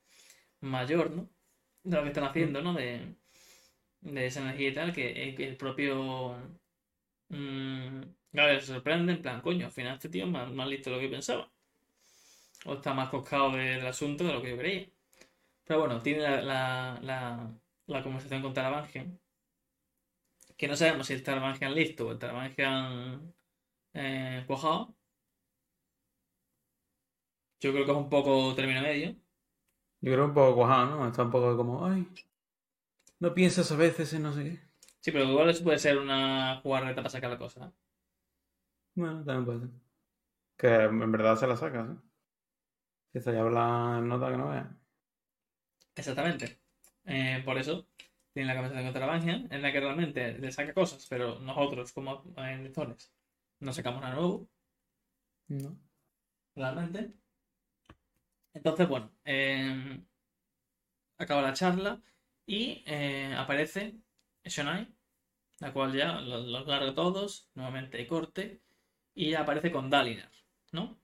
mayor, 0.60 1.10
¿no? 1.12 1.30
De 1.84 1.96
lo 1.96 2.02
que 2.04 2.08
están 2.10 2.24
haciendo, 2.26 2.62
¿no? 2.62 2.74
De, 2.74 3.16
de 4.02 4.26
esa 4.26 4.42
energía 4.42 4.68
y 4.70 4.74
tal, 4.74 4.92
que, 4.94 5.12
el- 5.24 5.36
que 5.36 5.48
el 5.48 5.56
propio. 5.56 6.36
mm, 7.30 8.02
Gabriel 8.32 8.62
se 8.62 8.68
sorprende, 8.68 9.14
en 9.14 9.22
plan, 9.22 9.42
coño, 9.42 9.66
al 9.66 9.72
final 9.72 9.94
este 9.96 10.10
tío 10.10 10.26
más, 10.28 10.52
más 10.52 10.68
listo 10.68 10.90
de 10.90 10.96
lo 10.96 11.02
que 11.02 11.10
pensaba. 11.10 11.51
O 12.66 12.74
está 12.74 12.92
más 12.94 13.08
coscado 13.10 13.52
de- 13.52 13.76
del 13.76 13.86
asunto 13.86 14.24
de 14.24 14.32
lo 14.32 14.42
que 14.42 14.50
yo 14.50 14.58
creía. 14.58 14.88
Pero 15.64 15.80
bueno, 15.80 16.02
tiene 16.02 16.22
la, 16.22 16.42
la, 16.42 17.00
la, 17.02 17.52
la 17.86 18.02
conversación 18.04 18.42
con 18.42 18.54
Tarabangian. 18.54 19.20
Que 20.56 20.68
no 20.68 20.76
sabemos 20.76 21.06
si 21.06 21.12
el 21.14 21.22
Tarabangian 21.22 21.74
listo 21.74 22.06
o 22.06 22.12
el 22.12 22.18
Tarabangian 22.18 23.34
eh, 23.94 24.44
cuajado. 24.46 24.96
Yo 27.60 27.72
creo 27.72 27.84
que 27.86 27.92
es 27.92 27.96
un 27.96 28.10
poco 28.10 28.54
término 28.54 28.82
medio. 28.82 29.16
Yo 30.02 30.12
creo 30.12 30.26
un 30.26 30.34
poco 30.34 30.56
cuajado, 30.56 30.96
¿no? 30.98 31.08
Está 31.08 31.22
un 31.22 31.30
poco 31.30 31.56
como, 31.56 31.86
ay, 31.86 32.06
no 33.20 33.32
piensas 33.32 33.72
a 33.72 33.76
veces 33.76 34.12
en 34.12 34.22
no 34.22 34.34
sé 34.34 34.44
qué. 34.44 34.60
Sí, 35.00 35.10
pero 35.12 35.24
igual 35.24 35.50
eso 35.50 35.62
puede 35.64 35.78
ser 35.78 35.98
una 35.98 36.60
jugarreta 36.62 36.96
para 37.02 37.10
sacar 37.10 37.30
la 37.30 37.38
cosa. 37.38 37.72
Bueno, 38.94 39.22
también 39.24 39.44
puede 39.44 39.60
ser. 39.60 39.68
Que 40.58 40.68
en 40.86 41.12
verdad 41.12 41.36
se 41.36 41.46
la 41.48 41.56
sacas, 41.56 41.90
¿eh? 41.90 41.96
Está 43.12 43.32
ya 43.32 43.40
habla 43.40 43.96
en 43.98 44.08
nota 44.08 44.30
que 44.30 44.36
no 44.36 44.48
vea. 44.50 44.76
Exactamente. 45.94 46.58
Eh, 47.04 47.42
por 47.44 47.58
eso 47.58 47.86
tiene 48.32 48.48
la 48.48 48.54
conversación 48.54 48.84
con 48.86 48.94
Tarabangian, 48.94 49.48
en 49.52 49.62
la 49.62 49.72
que 49.72 49.80
realmente 49.80 50.38
le 50.38 50.50
saca 50.52 50.72
cosas, 50.72 51.06
pero 51.08 51.38
nosotros, 51.40 51.92
como 51.92 52.24
lectores, 52.36 53.12
no 53.60 53.72
sacamos 53.72 54.00
nada 54.00 54.14
nuevo, 54.14 54.48
No. 55.48 55.76
realmente. 56.56 57.12
Entonces, 58.54 58.88
bueno, 58.88 59.10
eh, 59.24 60.02
acaba 61.18 61.42
la 61.42 61.52
charla 61.52 62.00
y 62.46 62.82
eh, 62.86 63.34
aparece 63.36 63.94
Shonai, 64.44 64.88
la 65.60 65.72
cual 65.72 65.92
ya 65.94 66.20
los, 66.20 66.66
larga 66.66 66.94
todos, 66.94 67.50
nuevamente 67.54 68.06
corte, 68.06 68.62
y 69.14 69.30
ya 69.30 69.40
aparece 69.42 69.70
con 69.70 69.90
Dalinar, 69.90 70.30
¿no? 70.72 71.01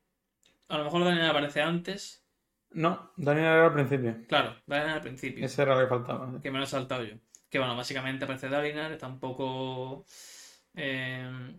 A 0.68 0.78
lo 0.78 0.84
mejor 0.84 1.04
Dalinar 1.04 1.30
aparece 1.30 1.60
antes, 1.62 2.24
No, 2.70 3.12
Daniel 3.16 3.46
era 3.46 3.66
al 3.66 3.72
principio. 3.74 4.16
claro, 4.26 4.56
Dalinar 4.66 4.96
al 4.96 5.00
principio. 5.02 5.44
Ese 5.44 5.62
era 5.62 5.74
lo 5.74 5.80
que 5.82 5.88
faltaba. 5.88 6.30
¿sí? 6.32 6.40
que 6.42 6.50
me 6.50 6.58
lo 6.58 6.64
he 6.64 6.66
saltado 6.66 7.04
yo. 7.04 7.16
Que 7.50 7.58
bueno, 7.58 7.76
básicamente 7.76 8.24
aparece 8.24 8.48
Dalinar, 8.48 8.92
está 8.92 9.06
un 9.08 9.18
poco 9.20 10.04
eh, 10.74 11.56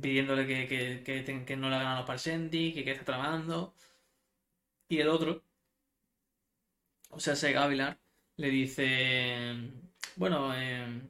pidiéndole 0.00 0.46
que, 0.46 0.66
que, 1.04 1.44
que, 1.44 1.56
no 1.56 1.68
le 1.70 1.76
hagan 1.76 1.88
a 1.88 1.96
los 1.98 2.06
Parshendi, 2.06 2.72
que, 2.72 2.84
que 2.84 2.92
está 2.92 3.04
tramando. 3.04 3.74
Y 4.88 4.98
el 5.00 5.08
otro, 5.08 5.42
o 7.10 7.20
sea, 7.20 7.34
ese 7.34 7.52
Gavilar, 7.52 7.98
le 8.36 8.48
dice, 8.50 9.72
bueno, 10.16 10.52
eh, 10.54 11.02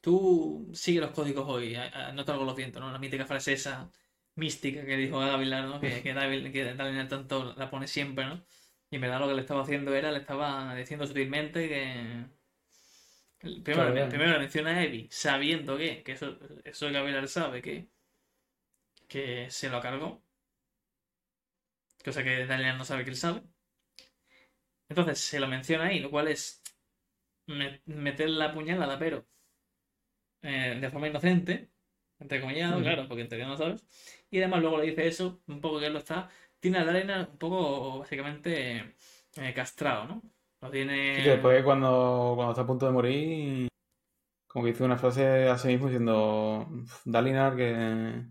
tú 0.00 0.70
sigue 0.74 1.00
los 1.00 1.10
códigos 1.10 1.46
hoy, 1.48 1.76
no 2.14 2.24
te 2.24 2.32
hago 2.32 2.44
los 2.44 2.56
vientos, 2.56 2.80
¿no? 2.82 2.90
La 2.92 2.98
mítica 2.98 3.26
frase 3.26 3.54
esa 3.54 3.90
mística 4.36 4.84
que 4.86 4.96
dijo 4.96 5.18
Gavilar, 5.20 5.64
¿no? 5.66 5.80
Que, 5.80 6.02
que, 6.02 6.14
Davil- 6.14 6.52
que 6.52 6.74
Dalinar 6.74 7.08
tanto 7.08 7.54
la 7.56 7.70
pone 7.70 7.88
siempre, 7.88 8.26
¿no? 8.26 8.44
Y 8.90 8.96
en 8.96 9.02
verdad 9.02 9.20
lo 9.20 9.28
que 9.28 9.34
le 9.34 9.40
estaba 9.42 9.62
haciendo 9.62 9.94
era, 9.94 10.12
le 10.12 10.18
estaba 10.20 10.74
diciendo 10.76 11.06
sutilmente 11.06 11.68
que... 11.68 12.26
Primero, 13.40 13.64
Claro, 13.64 13.94
ya. 13.96 14.08
primero 14.08 14.32
le 14.32 14.38
menciona 14.40 14.70
a 14.72 14.82
Evi, 14.84 15.08
sabiendo 15.10 15.76
que, 15.78 16.02
que 16.02 16.12
eso, 16.12 16.38
eso 16.64 16.90
Gabriel 16.90 17.28
sabe 17.28 17.62
que, 17.62 17.88
que 19.08 19.50
se 19.50 19.68
lo 19.68 19.80
cargó. 19.80 20.22
Cosa 22.04 22.22
que 22.24 22.46
Daniel 22.46 22.78
no 22.78 22.86
sabe 22.86 23.04
que 23.04 23.10
él 23.10 23.16
sabe. 23.16 23.42
Entonces 24.88 25.20
se 25.20 25.38
lo 25.38 25.46
menciona 25.46 25.84
ahí, 25.84 26.00
lo 26.00 26.10
cual 26.10 26.26
es 26.26 26.60
me- 27.46 27.82
meter 27.86 28.30
la 28.30 28.52
puñalada, 28.54 28.98
pero 28.98 29.26
eh, 30.42 30.78
de 30.80 30.90
forma 30.90 31.08
inocente, 31.08 31.70
entre 32.18 32.40
comillas, 32.40 32.72
Ujú. 32.72 32.82
claro, 32.82 33.08
porque 33.08 33.22
en 33.22 33.28
teoría 33.28 33.46
no 33.48 33.56
sabes. 33.56 33.84
Y 34.36 34.40
además 34.40 34.60
luego 34.60 34.76
le 34.76 34.88
dice 34.88 35.06
eso, 35.06 35.40
un 35.46 35.62
poco 35.62 35.80
que 35.80 35.86
él 35.86 35.94
lo 35.94 35.98
está. 35.98 36.28
Tiene 36.60 36.76
a 36.76 36.84
la 36.84 36.90
arena 36.90 37.26
un 37.32 37.38
poco, 37.38 38.00
básicamente, 38.00 38.96
eh, 39.34 39.54
castrado, 39.54 40.04
¿no? 40.04 40.22
Lo 40.60 40.70
tiene. 40.70 41.16
Sí, 41.16 41.22
que 41.22 41.30
después 41.30 41.64
cuando, 41.64 42.34
cuando 42.36 42.52
está 42.52 42.60
a 42.60 42.66
punto 42.66 42.84
de 42.84 42.92
morir, 42.92 43.68
como 44.46 44.62
que 44.62 44.72
hizo 44.72 44.84
una 44.84 44.98
frase 44.98 45.48
a 45.48 45.56
sí 45.56 45.68
mismo 45.68 45.86
diciendo, 45.86 46.68
Dalinar, 47.06 47.56
que, 47.56 48.26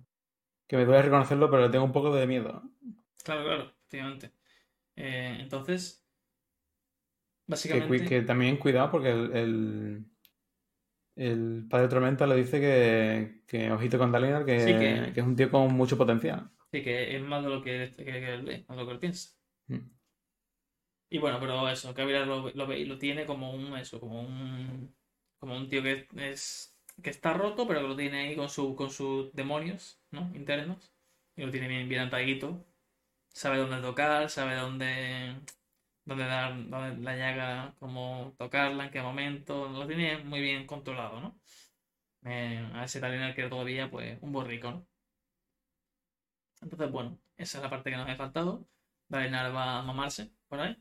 que 0.68 0.78
me 0.78 0.86
duele 0.86 1.02
reconocerlo, 1.02 1.50
pero 1.50 1.64
le 1.64 1.70
tengo 1.70 1.86
un 1.86 1.92
poco 1.92 2.14
de 2.14 2.28
miedo. 2.28 2.62
Claro, 3.24 3.44
claro, 3.44 3.64
efectivamente. 3.64 4.32
Eh, 4.96 5.38
entonces, 5.40 6.08
básicamente. 7.48 8.06
que 8.06 8.22
también 8.22 8.58
cuidado 8.58 8.92
porque 8.92 9.10
el, 9.10 9.36
el, 9.36 10.06
el 11.16 11.66
padre 11.70 11.88
Tormenta 11.88 12.28
le 12.28 12.36
dice 12.36 12.60
que, 12.60 13.44
que 13.48 13.72
ojito 13.72 13.98
con 13.98 14.12
Dalinar, 14.12 14.46
que, 14.46 14.58
Sí, 14.58 14.72
que- 14.74 15.12
que 15.14 15.20
es 15.22 15.26
un 15.26 15.36
tío 15.36 15.50
con 15.52 15.74
mucho 15.74 15.98
potencial. 15.98 16.50
Sí, 16.72 16.84
que 16.84 17.16
es 17.16 17.22
más 17.24 17.44
de 17.44 17.50
lo 17.50 17.64
que, 17.64 17.92
que 17.98 18.34
él 18.34 18.44
ve, 18.44 18.66
más 18.68 18.78
de 18.78 18.84
lo 18.84 18.88
que 18.88 18.94
él 18.94 19.00
piensa. 19.00 19.32
Mm. 19.68 19.78
Y 21.10 21.18
bueno, 21.20 21.40
pero 21.40 21.68
eso, 21.70 21.94
Gabriel 21.94 22.28
lo, 22.28 22.50
lo 22.52 22.66
lo 22.68 22.98
tiene 22.98 23.26
como 23.26 23.52
un, 23.54 23.78
eso, 23.78 24.00
como 24.00 24.22
un, 24.22 24.94
como 25.40 25.56
un 25.56 25.70
tío 25.70 25.82
que 25.84 26.08
es, 26.18 26.78
que 27.02 27.10
está 27.12 27.34
roto, 27.34 27.68
pero 27.68 27.82
que 27.82 27.88
lo 27.88 27.96
tiene 27.96 28.28
ahí 28.30 28.36
con 28.36 28.50
su, 28.50 28.76
con 28.76 28.90
sus 28.90 29.32
demonios, 29.34 30.02
¿no? 30.12 30.32
Internos. 30.36 30.94
Y 31.36 31.44
lo 31.46 31.52
tiene 31.52 31.68
bien, 31.68 31.88
bien 31.90 32.02
atadito. 32.02 32.66
Sabe 33.30 33.60
dónde 33.60 33.82
tocar, 33.82 34.30
sabe 34.30 34.56
dónde, 34.56 35.36
dónde 36.06 36.26
dar 36.26 36.54
dónde 36.70 37.04
la 37.04 37.16
llaga, 37.16 37.76
cómo 37.80 38.34
tocarla, 38.38 38.86
en 38.86 38.92
qué 38.92 39.02
momento, 39.02 39.68
lo 39.70 39.88
tiene 39.88 40.20
muy 40.20 40.42
bien 40.42 40.66
controlado, 40.68 41.20
¿no? 41.22 41.40
Eh, 42.26 42.70
a 42.74 42.86
ese 42.86 43.00
Dalinar 43.00 43.36
que 43.36 43.48
todavía, 43.50 43.90
pues, 43.92 44.18
un 44.22 44.32
borrico, 44.32 44.72
¿no? 44.72 44.88
Entonces, 46.62 46.92
bueno, 46.92 47.18
esa 47.38 47.58
es 47.60 47.64
la 47.64 47.70
parte 47.70 47.90
que 47.92 47.98
nos 47.98 48.10
ha 48.10 48.16
faltado. 48.16 48.68
Dalinar 49.08 49.56
va 49.56 49.80
a 49.80 49.84
mamarse 49.84 50.32
por 50.48 50.60
ahí. 50.60 50.76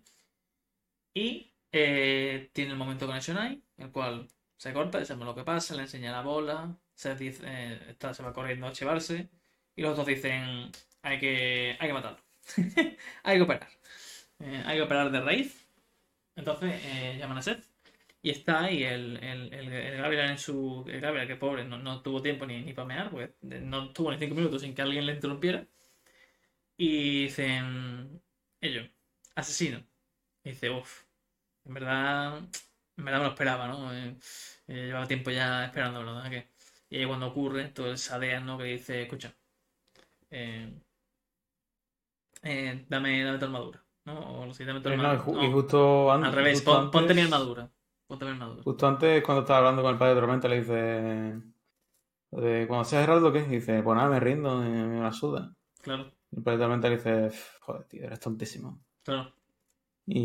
Y 1.15 1.53
eh, 1.73 2.51
tiene 2.53 2.73
el 2.73 2.77
momento 2.77 3.07
con 3.07 3.19
Shonai, 3.19 3.63
el 3.79 3.91
cual 3.93 4.29
se 4.57 4.73
corta, 4.73 5.01
y 5.01 5.05
sabemos 5.07 5.27
lo 5.29 5.35
que 5.35 5.45
pasa, 5.45 5.75
le 5.75 5.83
enseña 5.83 6.13
la 6.13 6.23
bola, 6.23 6.77
se 6.95 7.15
dice, 7.17 7.43
eh, 7.47 7.87
está, 7.91 8.15
se 8.15 8.23
va 8.23 8.33
corriendo 8.33 8.67
a 8.67 8.73
chivarse, 8.73 9.29
y 9.77 9.83
los 9.83 9.97
dos 9.97 10.07
dicen, 10.07 10.71
hay 11.03 11.19
que, 11.19 11.77
hay 11.79 11.89
que 11.89 11.93
matarlo. 11.93 12.19
hay 13.25 13.37
que 13.39 13.43
operar. 13.43 13.69
Eh, 14.41 14.63
hay 14.67 14.77
que 14.77 14.83
operar 14.83 15.11
de 15.11 15.21
raíz. 15.21 15.69
Entonces 16.37 16.81
eh, 16.85 17.17
llaman 17.19 17.39
a 17.39 17.43
Seth. 17.43 17.65
Y 18.23 18.31
está 18.31 18.65
ahí 18.65 18.85
el, 18.85 19.19
el, 19.19 19.53
el, 19.55 19.73
el 19.73 19.99
Gabriel 19.99 20.31
en 20.31 20.39
su. 20.39 20.85
El 20.89 21.01
Gabriel, 21.01 21.29
que 21.29 21.37
pobre, 21.37 21.65
no, 21.65 21.79
no 21.79 22.03
tuvo 22.03 22.23
tiempo 22.23 22.47
ni, 22.47 22.63
ni 22.63 22.73
para 22.75 22.89
mear, 22.89 23.11
porque 23.11 23.35
no 23.43 23.93
tuvo 23.93 24.13
ni 24.13 24.19
cinco 24.19 24.35
minutos 24.37 24.63
sin 24.63 24.75
que 24.75 24.83
alguien 24.83 25.07
le 25.07 25.15
interrumpiera. 25.15 25.67
Y 26.77 27.25
dicen. 27.25 28.23
Ellos, 28.61 28.89
asesino. 29.35 29.87
Y 30.45 30.51
dice, 30.51 30.71
uff, 30.71 31.05
en 31.67 31.75
verdad. 31.75 32.39
En 32.97 33.05
verdad 33.05 33.21
me 33.21 33.25
lo 33.27 33.31
esperaba, 33.31 33.69
¿no? 33.69 33.95
Eh, 33.95 34.17
llevaba 34.69 35.09
tiempo 35.09 35.31
ya 35.31 35.67
esperándolo, 35.67 36.15
¿no? 36.15 36.35
Y 36.91 36.99
ahí 36.99 37.07
cuando 37.07 37.29
ocurre, 37.29 37.69
todo 37.71 37.91
el 37.91 37.99
sadea, 37.99 38.41
¿no? 38.41 38.59
Que 38.59 38.65
dice, 38.65 39.03
escucha, 39.03 39.35
dame, 42.89 43.25
dame 43.25 43.39
tu 43.39 43.45
armadura, 43.45 43.84
¿no? 44.07 44.41
O 44.43 44.47
dame 44.47 44.81
tu 44.81 44.89
Eh, 44.91 44.97
no, 44.97 45.15
y, 45.15 45.17
No, 45.17 45.53
justo 45.53 46.13
antes. 46.13 46.29
al 46.29 46.35
revés, 46.35 46.63
pon- 46.63 46.91
ponte 46.91 47.15
mi 47.15 47.21
antes- 47.23 47.33
armadura. 47.35 47.71
Ponte 48.07 48.25
mi 48.27 48.31
armadura. 48.33 48.63
Justo 48.63 48.87
antes, 48.87 49.23
cuando 49.23 49.43
estaba 49.43 49.59
hablando 49.61 49.83
con 49.83 49.93
el 49.93 49.99
padre 49.99 50.15
de 50.15 50.21
Tormenta, 50.21 50.49
le 50.49 50.61
dice. 50.61 51.43
lo 52.33 52.41
de, 52.41 52.67
cuando 52.67 52.85
seas 52.85 53.05
Heraldo, 53.05 53.33
¿qué? 53.33 53.41
Y 53.41 53.47
dice, 53.57 53.81
pues 53.83 53.97
nada, 53.97 54.09
me 54.11 54.19
rindo, 54.21 54.59
me, 54.59 54.87
me 54.89 55.01
la 55.01 55.13
suda. 55.13 55.55
Claro, 55.81 56.11
Y 56.33 56.37
el 56.39 56.43
padre 56.43 56.59
de 56.59 56.65
Tormenta 56.65 56.89
le 56.89 56.97
dice, 56.97 57.31
joder, 57.61 57.85
tío, 57.85 58.05
eres 58.05 58.19
tontísimo. 58.21 58.81
claro. 59.05 59.33
Y, 60.07 60.21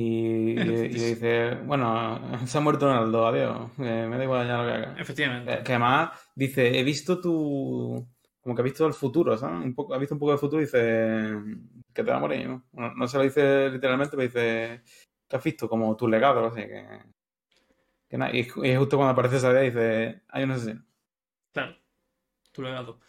y 0.51 0.55
le- 0.55 0.85
y 0.87 0.93
le 0.93 1.05
dice, 1.15 1.55
bueno, 1.65 2.19
se 2.45 2.57
ha 2.57 2.61
muerto 2.61 2.85
Ronaldo, 2.87 3.25
adiós, 3.27 3.71
eh, 3.79 4.07
me 4.09 4.17
da 4.17 4.23
igual 4.25 4.45
ya 4.45 4.57
lo 4.57 4.65
que 4.67 4.73
haga. 4.73 4.95
Efectivamente. 4.99 5.57
Que, 5.57 5.63
que 5.63 5.71
además 5.71 6.09
dice, 6.35 6.77
he 6.79 6.83
visto 6.83 7.21
tu... 7.21 8.05
Como 8.41 8.55
que 8.55 8.61
ha 8.61 8.65
visto 8.65 8.85
el 8.87 8.93
futuro, 8.93 9.37
¿sabes? 9.37 9.63
Un 9.63 9.73
poco, 9.75 9.93
ha 9.93 9.97
visto 9.97 10.15
un 10.15 10.19
poco 10.19 10.31
del 10.31 10.39
futuro 10.39 10.61
y 10.61 10.65
dice 10.65 11.33
que 11.93 12.03
te 12.03 12.11
va 12.11 12.17
a 12.17 12.19
morir, 12.19 12.47
¿no? 12.47 12.65
No 12.73 13.07
se 13.07 13.17
lo 13.17 13.23
dice 13.23 13.69
literalmente, 13.69 14.15
pero 14.15 14.27
dice 14.27 14.83
que 15.27 15.35
has 15.35 15.43
visto 15.43 15.69
como 15.69 15.95
tu 15.95 16.07
legado, 16.07 16.45
así 16.45 16.61
que... 16.61 16.85
que 18.07 18.17
nada, 18.17 18.31
y, 18.33 18.39
y 18.39 18.75
justo 18.75 18.97
cuando 18.97 19.09
aparece 19.11 19.37
esa 19.37 19.51
idea 19.51 19.61
dice, 19.61 20.21
hay 20.29 20.43
un 20.43 20.51
asesino. 20.51 20.85
Claro, 21.53 21.77
tu 22.51 22.61
legado. 22.61 22.99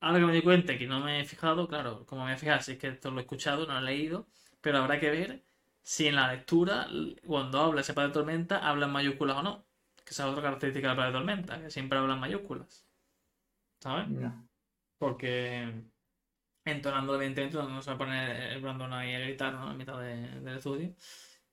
Ahora 0.00 0.18
que 0.18 0.26
me 0.26 0.32
di 0.32 0.42
cuenta 0.42 0.78
que 0.78 0.86
no 0.86 1.00
me 1.00 1.20
he 1.20 1.24
fijado, 1.24 1.68
claro, 1.68 2.06
como 2.06 2.24
me 2.24 2.32
he 2.32 2.38
fijado, 2.38 2.62
si 2.62 2.72
es 2.72 2.78
que 2.78 2.88
esto 2.88 3.10
lo 3.10 3.18
he 3.18 3.22
escuchado, 3.22 3.66
no 3.66 3.74
lo 3.74 3.80
he 3.80 3.82
leído, 3.82 4.26
pero 4.60 4.78
habrá 4.78 4.98
que 4.98 5.10
ver 5.10 5.44
si 5.82 6.06
en 6.06 6.16
la 6.16 6.32
lectura, 6.32 6.88
cuando 7.26 7.60
habla 7.60 7.80
ese 7.80 7.94
padre 7.94 8.08
de 8.08 8.14
tormenta, 8.14 8.58
habla 8.66 8.86
en 8.86 8.92
mayúsculas 8.92 9.36
o 9.36 9.42
no. 9.42 9.66
Que 10.04 10.10
esa 10.10 10.24
es 10.24 10.30
otra 10.30 10.42
característica 10.42 10.88
del 10.88 10.96
padre 10.96 11.12
de 11.12 11.18
tormenta, 11.18 11.60
que 11.60 11.70
siempre 11.70 11.98
habla 11.98 12.14
en 12.14 12.20
mayúsculas. 12.20 12.86
¿Sabes? 13.80 14.06
Ya. 14.10 14.42
Porque 14.98 15.72
entonando 16.70 17.14
evidentemente 17.16 17.56
no 17.58 17.82
se 17.82 17.90
va 17.90 17.94
a 17.96 17.98
poner 17.98 18.52
el 18.52 18.60
Brandon 18.62 18.92
ahí 18.92 19.14
a 19.14 19.20
gritar, 19.20 19.52
¿no? 19.54 19.70
En 19.70 19.76
mitad 19.78 19.98
de- 20.00 20.40
del 20.40 20.56
estudio. 20.58 20.94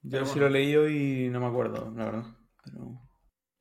Yo 0.01 0.11
Pero 0.11 0.25
sí 0.25 0.39
bueno. 0.39 0.39
lo 0.39 0.47
he 0.47 0.49
leído 0.49 0.89
y 0.89 1.29
no 1.29 1.39
me 1.39 1.45
acuerdo, 1.47 1.91
la 1.95 2.05
verdad. 2.05 2.25
Pero... 2.63 2.99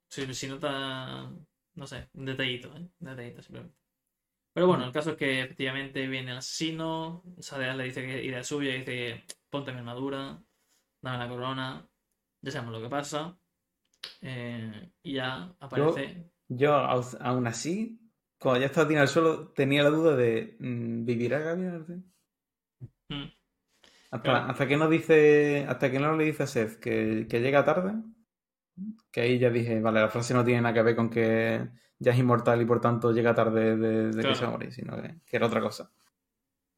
Si, 0.09 0.35
si 0.35 0.49
nota, 0.49 1.31
no 1.75 1.87
sé, 1.87 2.09
un 2.15 2.25
detallito, 2.27 2.69
¿eh? 2.77 2.89
Un 3.01 3.07
detallito 3.09 3.43
simplemente. 3.43 3.77
Pero 4.55 4.69
bueno, 4.69 4.85
el 4.87 4.93
caso 4.93 5.13
es 5.13 5.17
que 5.17 5.43
efectivamente 5.43 6.07
viene 6.09 6.33
el 6.33 6.39
asesino, 6.39 7.25
Sadea 7.41 7.75
le 7.77 7.85
dice 7.85 8.03
que 8.07 8.25
idea 8.25 8.45
suya, 8.45 8.75
dice, 8.75 9.25
ponte 9.51 9.73
mi 9.73 9.79
armadura, 9.79 10.43
dame 11.03 11.19
la 11.19 11.29
corona, 11.29 11.89
ya 12.43 12.53
sabemos 12.53 12.75
lo 12.75 12.83
que 12.83 12.91
pasa. 12.91 13.39
eh, 14.23 14.93
y 15.03 15.15
ya 15.15 15.55
aparece. 15.61 16.31
Yo, 16.49 16.75
aún 16.75 17.47
así, 17.47 17.99
cuando 18.39 18.61
ya 18.61 18.67
estaba 18.67 18.89
tirado 18.89 19.03
al 19.03 19.09
suelo, 19.09 19.49
tenía 19.53 19.83
la 19.83 19.91
duda 19.91 20.17
de, 20.17 20.57
mm, 20.61 21.05
¿vivirá 21.05 21.39
Gabriel? 21.41 21.85
Mm, 23.09 23.25
Hasta, 24.11 24.23
Claro. 24.23 24.51
hasta 24.51 24.67
que 24.69 24.77
no 24.77 24.89
dice, 24.89 25.67
hasta 25.69 25.91
que 25.91 25.99
no 25.99 26.17
le 26.17 26.25
dice 26.25 26.45
a 26.45 26.47
Seth 26.47 26.79
que, 26.81 27.27
que 27.29 27.41
llega 27.41 27.65
tarde, 27.65 27.95
que 29.11 29.21
ahí 29.23 29.39
ya 29.39 29.51
dije, 29.51 29.81
vale, 29.81 30.01
la 30.01 30.09
frase 30.09 30.35
no 30.35 30.45
tiene 30.45 30.61
nada 30.63 30.75
que 30.75 30.83
ver 30.83 30.97
con 30.97 31.11
que 31.11 31.69
ya 31.99 32.13
es 32.13 32.19
inmortal 32.19 32.61
y 32.61 32.67
por 32.67 32.81
tanto 32.81 33.13
llega 33.13 33.35
tarde 33.35 33.77
de, 33.77 34.11
de 34.13 34.23
que 34.23 34.35
se 34.35 34.43
va 34.43 34.49
a 34.49 34.51
morir, 34.53 34.73
sino 34.73 35.01
que, 35.01 35.21
que 35.25 35.37
era 35.37 35.47
otra 35.47 35.61
cosa. 35.61 35.91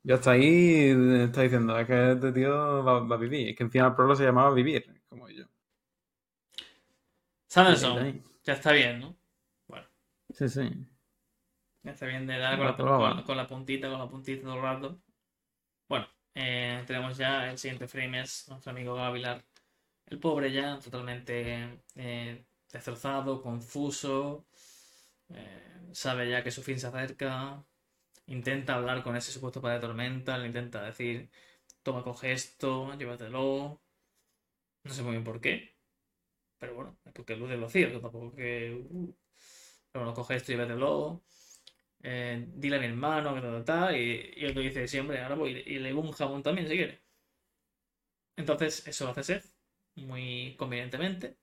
Yo 0.03 0.15
hasta 0.15 0.31
ahí 0.33 0.47
eh, 0.47 1.25
está 1.25 1.43
diciendo, 1.43 1.79
es 1.79 1.87
que 1.87 2.13
este 2.13 2.33
tío 2.33 2.85
va, 2.85 3.01
va 3.01 3.17
a 3.17 3.19
vivir. 3.19 3.49
Es 3.49 3.57
que 3.57 3.65
encima 3.65 3.89
el 3.89 3.95
prólogo 3.95 4.17
se 4.17 4.25
llamaba 4.25 4.55
Vivir, 4.55 5.03
como 5.09 5.29
yo. 5.29 5.45
Sanderson, 7.49 8.23
ya 8.45 8.53
está 8.55 8.73
bien, 8.73 9.01
¿no? 9.01 9.17
Bueno, 9.67 9.87
Sí, 10.31 10.49
sí. 10.49 10.71
Ya 11.83 11.93
está 11.93 12.07
bien 12.07 12.27
de 12.27 12.39
dar 12.39 12.57
con 12.57 12.67
la, 12.67 12.73
La 12.73 12.77
prueba. 12.77 13.15
con- 13.15 13.23
con 13.25 13.37
la 13.37 13.47
puntita, 13.47 13.89
con 13.91 13.99
la 13.99 14.09
puntita 14.09 14.43
todo 14.43 14.55
el 14.57 14.63
rato. 14.63 15.01
Bueno, 15.89 16.07
eh, 16.35 16.85
tenemos 16.87 17.17
ya 17.19 17.51
el 17.51 17.59
siguiente 17.59 17.89
frame 17.89 18.23
es 18.23 18.49
nuestro 18.49 18.73
amigo 18.73 18.95
Gavilar. 18.95 19.45
El 20.07 20.19
pobre 20.21 20.53
ya 20.53 20.79
totalmente 20.81 21.81
eh, 21.97 22.45
destrozado, 22.73 23.43
confuso, 23.43 24.47
eh, 25.31 25.89
sabe 25.93 26.31
ya 26.31 26.43
que 26.45 26.51
su 26.51 26.63
fin 26.63 26.79
se 26.81 26.87
acerca, 26.89 27.65
intenta 28.27 28.75
hablar 28.77 29.03
con 29.05 29.17
ese 29.17 29.33
supuesto 29.33 29.61
padre 29.63 29.77
de 29.77 29.83
tormenta, 29.83 30.39
le 30.39 30.49
intenta 30.49 30.83
decir, 30.85 31.31
toma, 31.83 32.05
coge 32.05 32.33
esto, 32.33 32.95
llévatelo. 32.99 33.81
No 34.85 34.93
sé 34.95 35.03
muy 35.03 35.13
bien 35.13 35.25
por 35.25 35.41
qué, 35.41 35.77
pero 36.59 36.75
bueno, 36.77 36.99
es 37.07 37.13
porque 37.15 37.37
luz 37.37 37.51
del 37.51 37.61
vacío, 37.61 37.89
que 37.91 38.01
tampoco 38.01 38.35
que... 38.35 38.75
uh, 38.91 39.15
pero 39.93 40.05
bueno, 40.07 40.15
coge 40.15 40.37
esto, 40.37 40.53
llévatelo. 40.53 41.23
Eh, 42.03 42.47
dile 42.55 42.77
a 42.77 42.81
mi 42.81 42.87
hermano 42.87 43.35
que 43.35 43.41
tal, 43.41 43.53
tal, 43.53 43.65
tal, 43.65 43.97
y, 43.97 44.33
y 44.37 44.45
el 44.45 44.55
que 44.55 44.61
dice, 44.61 44.89
sí, 44.89 44.99
hombre, 44.99 45.21
ahora 45.23 45.35
voy 45.37 45.63
y 45.67 45.79
le 45.79 45.93
un 45.95 46.13
jamón 46.13 46.43
también 46.43 46.69
si 46.69 46.77
quiere. 46.77 47.03
Entonces, 48.37 48.87
eso 48.87 49.05
lo 49.05 49.11
hace 49.11 49.23
Seth, 49.23 49.45
muy 49.97 50.55
convenientemente. 50.59 51.37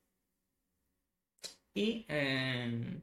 Y, 1.74 2.06
eh, 2.10 3.02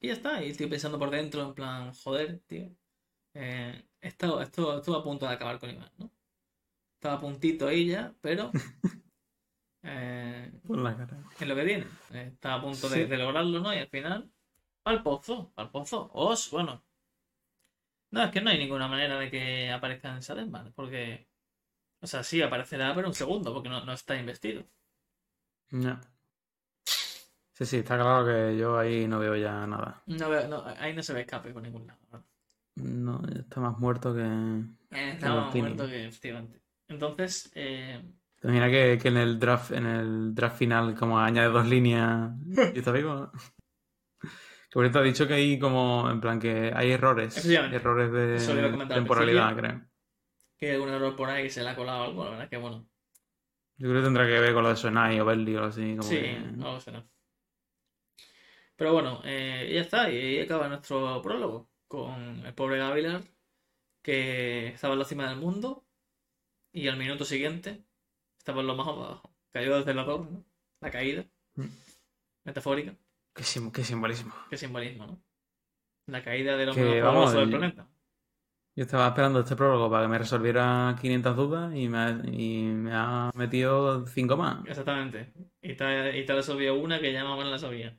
y 0.00 0.08
ya 0.08 0.14
está, 0.14 0.42
y 0.44 0.50
estoy 0.50 0.66
pensando 0.66 0.98
por 0.98 1.10
dentro, 1.10 1.42
en 1.42 1.54
plan, 1.54 1.92
joder, 1.94 2.40
tío. 2.46 2.70
Eh, 3.34 3.84
esto, 4.00 4.40
esto, 4.42 4.78
estuvo 4.78 4.96
a 4.96 5.04
punto 5.04 5.26
de 5.26 5.34
acabar 5.34 5.58
con 5.60 5.70
Iván, 5.70 5.90
¿no? 5.98 6.10
Estaba 6.96 7.16
a 7.16 7.20
puntito 7.20 7.68
ahí 7.68 7.88
ya, 7.88 8.14
pero 8.20 8.52
eh, 9.82 10.50
Por 10.66 10.78
la 10.78 10.96
cara. 10.96 11.18
es 11.38 11.46
lo 11.48 11.54
que 11.54 11.64
tiene. 11.64 11.86
Está 12.12 12.54
a 12.54 12.60
punto 12.62 12.88
de, 12.88 13.06
de 13.06 13.16
lograrlo, 13.16 13.60
¿no? 13.60 13.74
Y 13.74 13.78
al 13.78 13.88
final, 13.88 14.30
al 14.84 15.02
pozo, 15.02 15.52
al 15.56 15.70
pozo. 15.70 16.10
Os, 16.14 16.50
bueno. 16.50 16.82
No, 18.12 18.22
es 18.24 18.30
que 18.30 18.40
no 18.40 18.48
hay 18.50 18.56
ninguna 18.58 18.88
manera 18.88 19.18
de 19.18 19.30
que 19.30 19.70
aparezca 19.70 20.14
en 20.14 20.22
Sadenman, 20.22 20.72
porque. 20.74 21.28
O 22.00 22.06
sea, 22.08 22.22
sí 22.24 22.42
aparecerá, 22.42 22.94
pero 22.94 23.08
un 23.08 23.14
segundo, 23.14 23.52
porque 23.54 23.68
no, 23.70 23.84
no 23.84 23.92
está 23.94 24.16
investido. 24.16 24.64
Ya. 25.72 26.00
Sí, 27.52 27.64
sí, 27.66 27.76
está 27.78 27.96
claro 27.96 28.26
que 28.26 28.56
yo 28.56 28.76
ahí 28.78 29.06
no 29.06 29.18
veo 29.20 29.36
ya 29.36 29.66
nada. 29.66 30.02
No 30.06 30.28
veo- 30.28 30.48
no, 30.48 30.64
ahí 30.78 30.92
no 30.94 31.02
se 31.02 31.12
ve 31.12 31.20
escape 31.22 31.52
por 31.52 31.62
ningún 31.62 31.86
lado. 31.86 32.00
¿no? 32.10 32.24
No, 32.76 33.22
está 33.28 33.60
más 33.60 33.78
muerto 33.78 34.14
que... 34.14 34.22
Eh, 34.22 35.10
Estaba 35.14 35.42
Martini. 35.42 35.62
muerto 35.68 35.86
que 35.86 36.06
efectivamente. 36.06 36.60
Entonces, 36.88 37.50
eh, 37.54 38.02
¿Te 38.40 38.48
imaginas 38.48 38.70
que, 38.70 38.98
que 39.00 39.08
en 39.08 39.16
el 39.16 39.38
draft, 39.38 39.70
en 39.70 39.86
el 39.86 40.34
draft 40.34 40.58
final, 40.58 40.94
como 40.94 41.18
añade 41.18 41.48
dos 41.48 41.66
líneas 41.66 42.32
y 42.74 42.78
está 42.78 42.90
vivo? 42.92 43.30
Que 44.74 44.78
por 44.78 44.84
cierto 44.86 44.98
ha 44.98 45.02
dicho 45.02 45.28
que 45.28 45.34
hay 45.34 45.56
como, 45.60 46.10
en 46.10 46.20
plan, 46.20 46.40
que 46.40 46.72
hay 46.74 46.90
errores. 46.90 47.46
Errores 47.46 48.10
de 48.10 48.84
temporalidad, 48.88 49.54
creo. 49.56 49.82
que 50.58 50.66
hay 50.66 50.74
algún 50.74 50.88
error 50.88 51.14
por 51.14 51.30
ahí 51.30 51.44
que 51.44 51.50
se 51.50 51.62
le 51.62 51.68
ha 51.68 51.76
colado 51.76 52.02
algo, 52.02 52.24
la 52.24 52.30
verdad 52.30 52.44
es 52.46 52.50
que 52.50 52.56
bueno. 52.56 52.84
Yo 53.76 53.88
creo 53.88 54.00
que 54.00 54.04
tendrá 54.06 54.26
que 54.26 54.40
ver 54.40 54.52
con 54.52 54.64
lo 54.64 54.70
de 54.70 54.76
Sonai 54.76 55.20
o 55.20 55.24
Belly 55.24 55.54
o 55.54 55.58
algo 55.58 55.68
así. 55.70 55.90
Como 55.96 56.02
Sí, 56.02 56.16
que- 56.16 56.40
no 56.56 56.72
lo 56.72 56.80
sé. 56.80 56.90
no. 56.90 57.08
Pero 58.74 58.92
bueno, 58.92 59.20
eh, 59.24 59.70
ya 59.72 59.80
está, 59.82 60.10
y 60.10 60.16
ahí 60.16 60.40
acaba 60.40 60.66
nuestro 60.68 61.22
prólogo 61.22 61.70
con 61.86 62.44
el 62.44 62.52
pobre 62.54 62.78
Gavilar 62.78 63.22
que 64.02 64.68
estaba 64.68 64.94
en 64.94 64.98
la 64.98 65.04
cima 65.04 65.28
del 65.28 65.38
mundo 65.38 65.84
y 66.72 66.88
al 66.88 66.96
minuto 66.96 67.24
siguiente 67.24 67.84
estaba 68.36 68.60
en 68.62 68.66
lo 68.66 68.74
más 68.74 68.88
abajo. 68.88 69.32
Cayó 69.52 69.76
desde 69.78 69.94
la 69.94 70.04
torre, 70.04 70.26
¿no? 70.32 70.44
La 70.80 70.90
caída, 70.90 71.24
Mm. 71.54 71.66
metafórica, 72.42 72.96
Qué, 73.34 73.42
sim- 73.42 73.72
qué 73.72 73.82
simbolismo. 73.84 74.32
qué 74.50 74.56
simbolismo, 74.56 75.06
¿no? 75.06 75.22
La 76.06 76.22
caída 76.22 76.56
de 76.56 76.66
lo 76.66 76.74
Que, 76.74 77.02
más 77.02 77.32
del 77.32 77.48
planeta. 77.50 77.88
Yo 78.76 78.82
estaba 78.84 79.06
esperando 79.08 79.40
este 79.40 79.54
prólogo 79.56 79.88
para 79.90 80.02
que 80.04 80.08
me 80.08 80.18
resolviera 80.18 80.96
500 81.00 81.36
dudas 81.36 81.74
y 81.76 81.88
me 81.88 81.98
ha, 81.98 82.10
y 82.26 82.62
me 82.64 82.90
ha 82.92 83.30
metido 83.34 84.04
5 84.06 84.36
más. 84.36 84.64
Exactamente. 84.66 85.32
Y 85.62 85.74
te, 85.74 86.18
y 86.18 86.26
te 86.26 86.34
resolvió 86.34 86.74
una 86.74 87.00
que 87.00 87.12
ya 87.12 87.22
más 87.24 87.34
o 87.34 87.36
menos 87.36 87.52
la 87.52 87.58
sabía. 87.58 87.96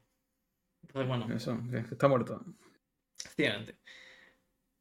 Entonces, 0.84 1.08
bueno, 1.08 1.34
Eso, 1.34 1.58
que 1.72 1.78
está 1.80 2.08
muerto. 2.08 2.44
efectivamente. 3.24 3.78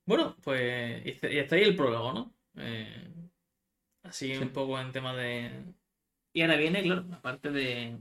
Bueno, 0.06 0.36
pues. 0.42 1.06
Y 1.06 1.10
este- 1.10 1.38
está 1.40 1.56
ahí 1.56 1.62
el 1.62 1.76
prólogo, 1.76 2.12
¿no? 2.12 2.34
Eh, 2.56 3.12
así 4.02 4.34
Sí. 4.34 4.42
un 4.42 4.50
poco 4.50 4.78
en 4.80 4.92
tema 4.92 5.14
de. 5.14 5.64
Y 6.34 6.42
ahora 6.42 6.56
viene, 6.56 6.82
claro, 6.82 7.06
aparte 7.12 7.50
de, 7.50 7.98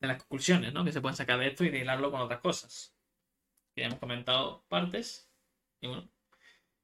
de 0.00 0.06
las 0.08 0.18
conclusiones, 0.18 0.72
¿no? 0.72 0.84
Que 0.84 0.92
se 0.92 1.00
pueden 1.00 1.16
sacar 1.16 1.38
de 1.38 1.48
esto 1.48 1.64
y 1.64 1.70
de 1.70 1.78
hilarlo 1.80 2.10
con 2.10 2.20
otras 2.20 2.40
cosas. 2.40 2.94
Que 3.74 3.82
ya 3.82 3.86
hemos 3.88 3.98
comentado 3.98 4.64
partes. 4.68 5.30
Y 5.80 5.88
bueno, 5.88 6.08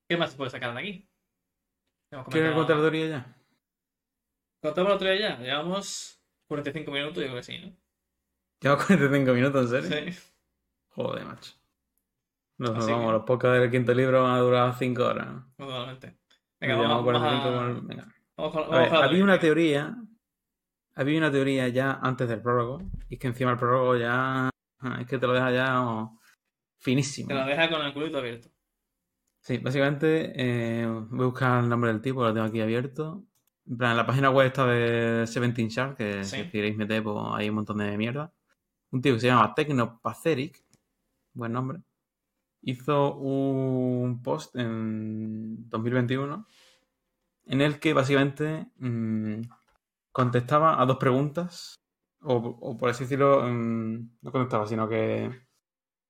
¿qué 0.09 0.17
más 0.17 0.31
se 0.33 0.37
puede 0.37 0.51
sacar 0.51 0.75
de 0.75 0.81
aquí? 0.81 1.09
¿Quieres 2.31 2.55
contar 2.55 2.77
la 2.77 2.83
teoría 2.83 3.07
ya? 3.09 3.37
¿Contamos 4.62 4.91
la 4.91 4.97
otra 4.97 5.15
ya? 5.17 5.39
Llevamos 5.39 6.21
45 6.49 6.91
minutos, 6.91 7.17
yo 7.17 7.23
creo 7.25 7.35
que 7.37 7.43
sí, 7.43 7.59
¿no? 7.59 7.77
Llevamos 8.61 8.87
45 8.87 9.33
minutos, 9.33 9.73
¿en 9.73 9.83
serio? 9.91 10.12
Sí. 10.12 10.19
Joder, 10.91 11.25
macho. 11.25 11.53
Nos 12.59 12.71
vamos, 12.71 12.87
que- 13.07 13.12
los 13.12 13.25
podcasts 13.25 13.61
del 13.61 13.71
quinto 13.71 13.93
libro 13.95 14.23
van 14.23 14.35
a 14.37 14.39
durar 14.39 14.75
5 14.79 15.05
horas. 15.05 15.29
Totalmente. 15.57 16.19
Venga, 16.61 16.77
vamos, 16.77 16.89
vamos 16.89 17.05
45 17.05 17.49
a- 17.49 17.53
con 17.53 17.71
el- 17.71 17.81
venga. 17.83 18.15
vamos 18.37 18.53
con- 18.53 18.62
A 18.62 18.67
vamos 18.67 18.79
ver, 18.81 18.89
con 18.91 18.99
la 19.01 19.05
había 19.07 19.25
una 19.25 19.41
teoría. 19.41 19.97
Había 20.97 21.18
una 21.18 21.30
teoría 21.32 21.68
ya 21.68 21.99
antes 22.03 22.28
del 22.28 22.40
prólogo. 22.40 22.82
Y 23.09 23.14
es 23.14 23.20
que 23.20 23.26
encima 23.26 23.53
el 23.53 23.59
prólogo 23.59 23.97
ya. 23.97 24.49
ah, 24.80 24.99
Es 25.01 25.07
que 25.07 25.18
te 25.18 25.26
lo 25.26 25.32
deja 25.32 25.51
ya 25.51 25.82
oh, 25.82 26.20
finísimo. 26.78 27.28
Te 27.28 27.34
la 27.34 27.47
deja 27.47 27.68
con 27.68 27.84
el 27.84 27.92
culito 27.92 28.18
abierto. 28.18 28.49
Sí, 29.40 29.59
básicamente 29.59 30.32
eh, 30.36 30.86
voy 30.86 31.22
a 31.24 31.26
buscar 31.26 31.62
el 31.62 31.68
nombre 31.68 31.92
del 31.92 32.01
tipo, 32.01 32.22
lo 32.22 32.32
tengo 32.32 32.47
aquí 32.47 32.61
abierto. 32.61 33.24
En 33.66 33.76
plan, 33.76 33.90
en 33.92 33.97
la 33.99 34.07
página 34.07 34.30
web 34.30 34.47
está 34.47 34.66
de 34.66 35.26
Seventeen 35.26 35.68
Shark, 35.68 35.97
que 35.97 36.24
Sí. 36.24 36.36
si 36.45 36.51
queréis 36.51 36.76
meter, 36.76 37.03
pues 37.03 37.16
hay 37.32 37.49
un 37.49 37.57
montón 37.57 37.78
de 37.78 37.97
mierda. 37.99 38.32
Un 38.90 39.03
tío 39.03 39.14
que 39.14 39.20
se 39.20 39.26
llama 39.26 39.55
Technopaceric, 39.55 40.62
buen 41.32 41.53
nombre, 41.53 41.80
hizo 42.62 43.16
un 43.16 44.22
post 44.22 44.55
en 44.57 45.68
2021 45.68 46.47
en 47.47 47.61
el 47.61 47.78
que 47.80 47.92
básicamente 47.92 48.68
mm, 48.78 49.40
contestaba 50.15 50.81
a 50.81 50.87
dos 50.87 50.99
preguntas, 50.99 51.75
o, 52.23 52.37
o 52.37 52.79
por 52.79 52.89
así 52.89 53.05
decirlo, 53.05 53.43
mm, 53.43 54.19
no 54.23 54.33
contestaba, 54.33 54.67
sino 54.67 54.89
que 54.89 55.29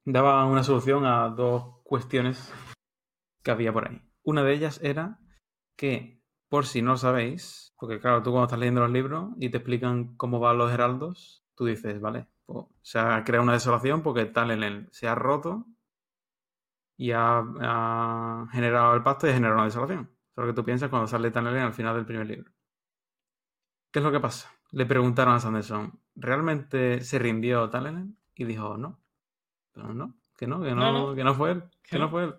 daba 0.04 0.44
una 0.44 0.62
solución 0.62 1.06
a 1.06 1.30
dos 1.30 1.80
cuestiones 1.84 2.52
que 3.42 3.50
había 3.50 3.72
por 3.72 3.88
ahí. 3.88 4.02
Una 4.22 4.44
de 4.44 4.52
ellas 4.52 4.78
era 4.82 5.18
que, 5.76 6.22
por 6.50 6.66
si 6.66 6.82
no 6.82 6.92
lo 6.92 6.96
sabéis, 6.98 7.74
porque 7.78 7.98
claro, 7.98 8.22
tú 8.22 8.30
cuando 8.30 8.44
estás 8.44 8.58
leyendo 8.58 8.82
los 8.82 8.90
libros 8.90 9.30
y 9.38 9.48
te 9.48 9.56
explican 9.56 10.16
cómo 10.16 10.38
van 10.38 10.58
los 10.58 10.70
heraldos, 10.70 11.42
tú 11.54 11.64
dices, 11.64 11.98
vale, 11.98 12.28
pues, 12.44 12.66
se 12.82 12.98
ha 12.98 13.24
creado 13.24 13.44
una 13.44 13.54
desolación 13.54 14.02
porque 14.02 14.26
tal 14.26 14.50
en 14.50 14.62
él 14.62 14.88
se 14.92 15.08
ha 15.08 15.14
roto 15.14 15.66
y 16.98 17.12
ha, 17.12 17.38
ha 17.38 18.48
generado 18.52 18.94
el 18.94 19.02
pacto 19.02 19.26
y 19.26 19.30
ha 19.30 19.34
generado 19.34 19.56
una 19.56 19.64
desolación. 19.64 20.10
Eso 20.32 20.42
es 20.42 20.46
lo 20.46 20.52
que 20.52 20.56
tú 20.60 20.64
piensas 20.64 20.90
cuando 20.90 21.08
sale 21.08 21.30
Tanelen 21.30 21.62
al 21.62 21.72
final 21.72 21.96
del 21.96 22.06
primer 22.06 22.26
libro. 22.26 22.53
¿Qué 23.94 24.00
es 24.00 24.04
lo 24.04 24.10
que 24.10 24.18
pasa? 24.18 24.52
Le 24.72 24.86
preguntaron 24.86 25.34
a 25.34 25.38
Sanderson, 25.38 26.00
¿realmente 26.16 27.00
se 27.02 27.16
rindió 27.20 27.70
Talenen? 27.70 28.18
Y 28.34 28.44
dijo, 28.44 28.76
no. 28.76 28.98
Pero 29.72 29.94
no, 29.94 30.16
que 30.36 30.48
no, 30.48 30.60
que 30.60 30.74
no, 30.74 30.80
No, 30.80 30.92
no. 30.92 31.14
que 31.14 31.22
no 31.22 31.32
fue 31.32 31.52
él, 31.52 31.62
que, 31.80 32.00
no 32.00 32.08
fue 32.08 32.24
él. 32.24 32.34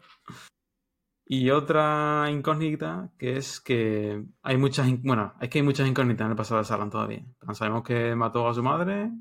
Y 1.25 1.51
otra 1.51 2.29
incógnita 2.29 3.09
que 3.17 3.37
es 3.37 3.61
que 3.61 4.25
hay 4.43 4.57
muchas, 4.57 5.01
bueno, 5.01 5.33
es 5.39 5.47
que 5.47 5.59
hay 5.59 5.63
muchas 5.63 5.87
incógnitas 5.87 6.25
en 6.25 6.31
el 6.31 6.35
pasado 6.35 6.59
de 6.59 6.65
Salan 6.65 6.89
todavía. 6.89 7.25
Sabemos 7.53 7.83
que 7.83 8.15
mató 8.15 8.49
a 8.49 8.53
su 8.53 8.61
madre 8.61 9.11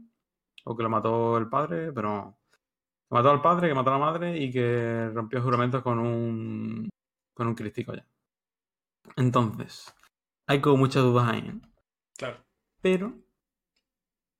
o 0.64 0.76
que 0.76 0.82
lo 0.82 0.90
mató 0.90 1.38
el 1.38 1.48
padre, 1.48 1.92
pero 1.92 2.36
que 2.50 3.14
mató 3.14 3.30
al 3.30 3.42
padre, 3.42 3.68
que 3.68 3.74
mató 3.76 3.90
a 3.90 3.98
la 4.00 4.04
madre 4.04 4.38
y 4.42 4.50
que 4.50 5.08
rompió 5.14 5.40
juramentos 5.40 5.84
con 5.84 6.00
un 6.00 6.88
con 7.32 7.46
un 7.46 7.54
crístico 7.54 7.94
ya. 7.94 8.04
Entonces, 9.14 9.94
hay 10.48 10.60
como 10.60 10.78
muchas 10.78 11.04
dudas 11.04 11.28
ahí. 11.28 11.60
Claro. 12.16 12.44
Pero, 12.80 13.14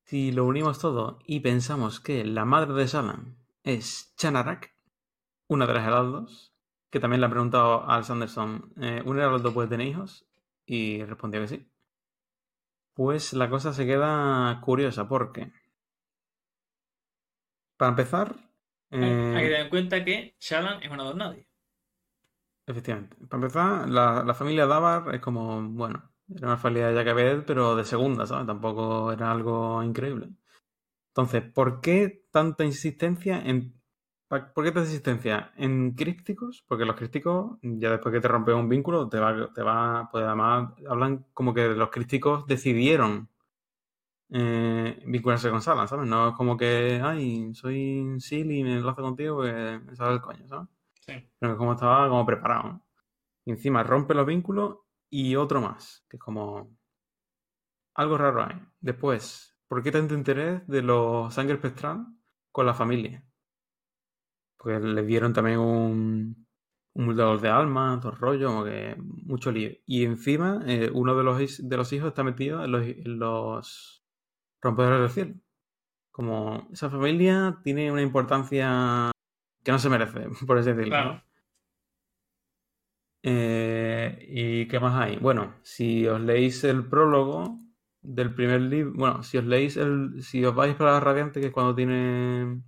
si 0.05 0.33
lo 0.33 0.45
unimos 0.45 0.79
todo 0.79 1.19
y 1.27 1.41
pensamos 1.41 2.01
que 2.01 2.25
la 2.25 2.45
madre 2.45 2.75
de 2.75 2.89
Salan 2.89 3.37
es 3.63 4.15
Chanarak, 4.17 4.75
una 5.49 5.67
de 5.67 5.75
las 5.75 5.87
heraldos, 5.87 6.55
que 6.91 7.01
también 7.01 7.21
le 7.21 7.27
ha 7.27 7.31
preguntado 7.31 7.89
al 7.89 8.05
Sanderson, 8.05 8.73
eh, 8.81 9.03
¿un 9.05 9.19
heraldo 9.19 9.53
puede 9.53 9.69
tener 9.69 9.87
hijos? 9.89 10.27
Y 10.67 11.03
respondió 11.05 11.41
que 11.41 11.49
sí. 11.49 11.71
Pues 12.95 13.33
la 13.33 13.51
cosa 13.51 13.73
se 13.73 13.87
queda 13.87 14.61
curiosa 14.61 15.09
porque, 15.09 15.51
para 17.77 17.91
empezar, 17.91 18.37
Hay- 18.91 19.01
Hay 19.03 19.11
que 19.11 19.31
eh, 19.31 19.33
tener 19.51 19.61
en 19.63 19.69
cuenta 19.71 20.05
que 20.05 20.37
Shalan 20.39 20.83
es 20.83 20.91
una 20.91 21.03
don 21.03 21.19
nadie. 21.19 21.49
Efectivamente. 22.67 23.17
Para 23.27 23.43
empezar, 23.43 23.89
la, 23.89 24.23
la 24.23 24.35
familia 24.35 24.67
Davar 24.67 25.13
es 25.15 25.21
como, 25.21 25.63
bueno, 25.71 26.14
era 26.29 26.49
una 26.49 26.57
familia 26.57 26.89
de 26.89 26.95
Jacobet, 26.95 27.45
pero 27.47 27.77
de 27.77 27.85
segunda, 27.85 28.27
¿sabes? 28.27 28.47
Tampoco 28.47 29.13
era 29.13 29.31
algo 29.31 29.83
increíble. 29.83 30.31
Entonces, 31.09 31.43
¿por 31.53 31.81
qué 31.81 32.27
tanta 32.31 32.65
insistencia 32.65 33.41
en... 33.41 33.75
¿Por 34.29 34.65
qué 34.65 34.73
tanta 34.73 34.81
insistencia 34.81 35.53
en 35.57 35.95
crípticos? 35.95 36.65
Porque 36.67 36.85
los 36.85 36.97
crípticos, 36.97 37.59
ya 37.63 37.91
después 37.91 38.13
que 38.13 38.21
te 38.21 38.29
rompes 38.29 38.55
un 38.55 38.69
vínculo, 38.69 39.09
te 39.09 39.21
va, 39.21 39.53
te 39.53 39.63
va, 39.63 40.09
pues 40.11 40.25
además 40.25 40.73
hablan 40.89 41.27
como 41.35 41.55
que 41.55 41.69
los 41.69 41.91
crípticos 41.91 42.47
decidieron 42.47 43.29
eh, 44.31 45.01
vincularse 45.07 45.51
con 45.51 45.63
Salan, 45.63 45.87
¿sabes? 45.87 46.09
No 46.09 46.31
es 46.31 46.35
como 46.35 46.57
que, 46.57 47.01
ay, 47.05 47.55
soy 47.55 48.17
Sil 48.19 48.51
y 48.51 48.65
me 48.65 48.75
enlazo 48.77 49.03
contigo, 49.03 49.37
pues 49.37 49.85
me 49.85 49.95
sale 49.95 50.15
el 50.15 50.21
coño, 50.21 50.49
¿sabes? 50.49 50.69
Sí. 51.07 51.13
pero 51.39 51.53
que 51.53 51.59
como 51.59 51.75
estaba 51.75 52.09
como 52.09 52.27
preparado. 52.27 52.65
¿no? 52.65 52.87
Y 53.45 53.51
encima 53.53 53.83
rompe 53.83 54.15
los 54.15 54.27
vínculos 54.27 54.79
y 55.15 55.37
otro 55.37 55.61
más, 55.61 56.05
que 56.11 56.17
es 56.17 56.21
como 56.21 56.77
algo 57.95 58.19
raro 58.19 58.43
ahí. 58.43 58.61
Después, 58.81 59.57
¿por 59.69 59.81
qué 59.81 59.93
tanto 59.93 60.15
interés 60.15 60.67
de 60.67 60.83
los 60.83 61.33
sangre 61.33 61.55
espectral 61.55 62.05
con 62.51 62.67
la 62.67 62.75
familia? 62.75 63.25
Porque 64.57 64.81
le 64.81 65.05
dieron 65.05 65.33
también 65.33 65.61
un, 65.61 66.49
un 66.95 67.17
dolor 67.17 67.41
de 67.41 67.49
alma, 67.49 68.01
todo 68.03 68.11
el 68.11 68.19
rollo, 68.19 68.65
mucho 68.97 69.53
lío. 69.53 69.71
Y 69.87 70.05
encima, 70.05 70.65
eh, 70.67 70.91
uno 70.93 71.15
de 71.15 71.23
los, 71.23 71.69
de 71.69 71.77
los 71.77 71.93
hijos 71.93 72.09
está 72.09 72.25
metido 72.25 72.65
en 72.65 72.73
los, 72.73 72.83
en 72.85 73.19
los 73.21 74.05
rompedores 74.61 74.99
del 74.99 75.11
cielo. 75.11 75.41
Como 76.11 76.69
esa 76.73 76.91
familia 76.91 77.61
tiene 77.63 77.93
una 77.93 78.03
importancia 78.03 79.13
que 79.63 79.71
no 79.71 79.79
se 79.79 79.89
merece, 79.89 80.27
por 80.45 80.59
así 80.59 80.73
decirlo. 80.73 81.05
¿no? 81.05 81.23
Eh, 83.27 84.19
¿y 84.29 84.69
qué 84.69 84.79
más 84.79 84.95
hay? 85.01 85.17
Bueno, 85.17 85.55
si 85.63 86.07
os 86.07 86.21
leéis 86.21 86.63
el 86.65 86.87
prólogo 86.87 87.59
del 88.03 88.35
primer 88.35 88.61
libro, 88.61 88.93
bueno, 88.95 89.23
si 89.23 89.39
os 89.39 89.45
leéis 89.45 89.79
el, 89.79 90.23
si 90.23 90.45
os 90.45 90.55
vais 90.55 90.75
para 90.75 90.93
la 90.93 91.01
radiante, 91.01 91.41
que 91.41 91.47
es 91.47 91.53
cuando 91.53 91.75
tiene 91.75 92.63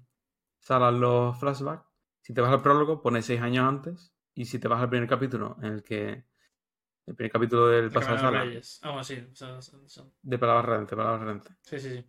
Salas 0.59 0.95
los 0.95 1.39
flashbacks, 1.39 1.85
si 2.23 2.33
te 2.33 2.41
vas 2.41 2.51
al 2.53 2.63
prólogo, 2.63 3.03
pone 3.03 3.21
seis 3.21 3.41
años 3.43 3.69
antes, 3.69 4.15
y 4.35 4.47
si 4.47 4.59
te 4.59 4.67
vas 4.67 4.81
al 4.81 4.89
primer 4.89 5.07
capítulo, 5.07 5.59
en 5.61 5.75
el 5.75 5.83
que 5.83 6.25
el 7.07 7.15
primer 7.15 7.33
capítulo 7.33 7.69
del 7.69 7.91
De 7.91 7.95
pasado 7.95 8.33
de 8.33 8.39
Reyes. 8.39 8.81
Ah, 8.83 8.89
bueno, 8.89 9.05
sí. 9.05 9.29
son- 9.35 9.63
son- 9.63 9.89
son- 9.89 10.13
de 10.23 10.39
palabras 10.39 10.65
radiantes, 10.65 10.97
palabras. 10.97 11.43
Sí, 11.65 11.79
sí, 11.79 11.91
sí. 11.97 12.05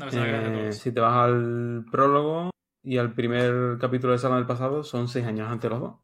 No, 0.00 0.08
Eh, 0.10 0.72
si 0.72 0.90
te 0.90 1.00
vas 1.00 1.14
al 1.28 1.84
prólogo 1.92 2.50
y 2.82 2.98
al 2.98 3.14
primer 3.14 3.78
capítulo 3.78 4.12
de 4.14 4.18
Salas 4.18 4.38
del 4.38 4.46
pasado, 4.46 4.82
son 4.82 5.06
seis 5.06 5.24
años 5.26 5.48
antes 5.48 5.70
los 5.70 5.80
dos. 5.80 6.01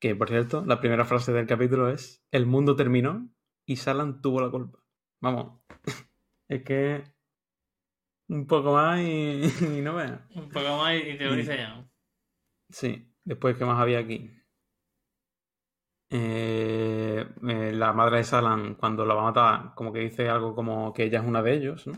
Que, 0.00 0.14
por 0.14 0.28
cierto, 0.28 0.64
la 0.64 0.80
primera 0.80 1.04
frase 1.04 1.32
del 1.32 1.46
capítulo 1.46 1.88
es 1.88 2.24
El 2.30 2.46
mundo 2.46 2.76
terminó 2.76 3.28
y 3.66 3.76
Salan 3.76 4.20
tuvo 4.20 4.40
la 4.40 4.50
culpa. 4.50 4.78
Vamos. 5.20 5.60
Es 6.50 6.64
que 6.64 7.04
un 8.28 8.46
poco 8.46 8.72
más 8.72 9.00
y, 9.00 9.42
y 9.78 9.80
no 9.82 9.96
veas. 9.96 10.20
Un 10.34 10.48
poco 10.48 10.76
más 10.78 10.94
y 10.96 11.16
teoriza 11.18 11.56
ya. 11.56 11.90
Sí, 12.70 13.12
después, 13.24 13.56
¿qué 13.56 13.64
más 13.64 13.80
había 13.80 13.98
aquí? 13.98 14.30
Eh, 16.10 17.26
eh, 17.48 17.72
la 17.72 17.92
madre 17.92 18.18
de 18.18 18.24
Salan, 18.24 18.74
cuando 18.76 19.04
la 19.04 19.14
va 19.14 19.22
a 19.22 19.24
matar, 19.24 19.74
como 19.74 19.92
que 19.92 20.00
dice 20.00 20.28
algo 20.28 20.54
como 20.54 20.92
que 20.92 21.04
ella 21.04 21.20
es 21.20 21.26
una 21.26 21.42
de 21.42 21.54
ellos, 21.54 21.86
¿no? 21.86 21.94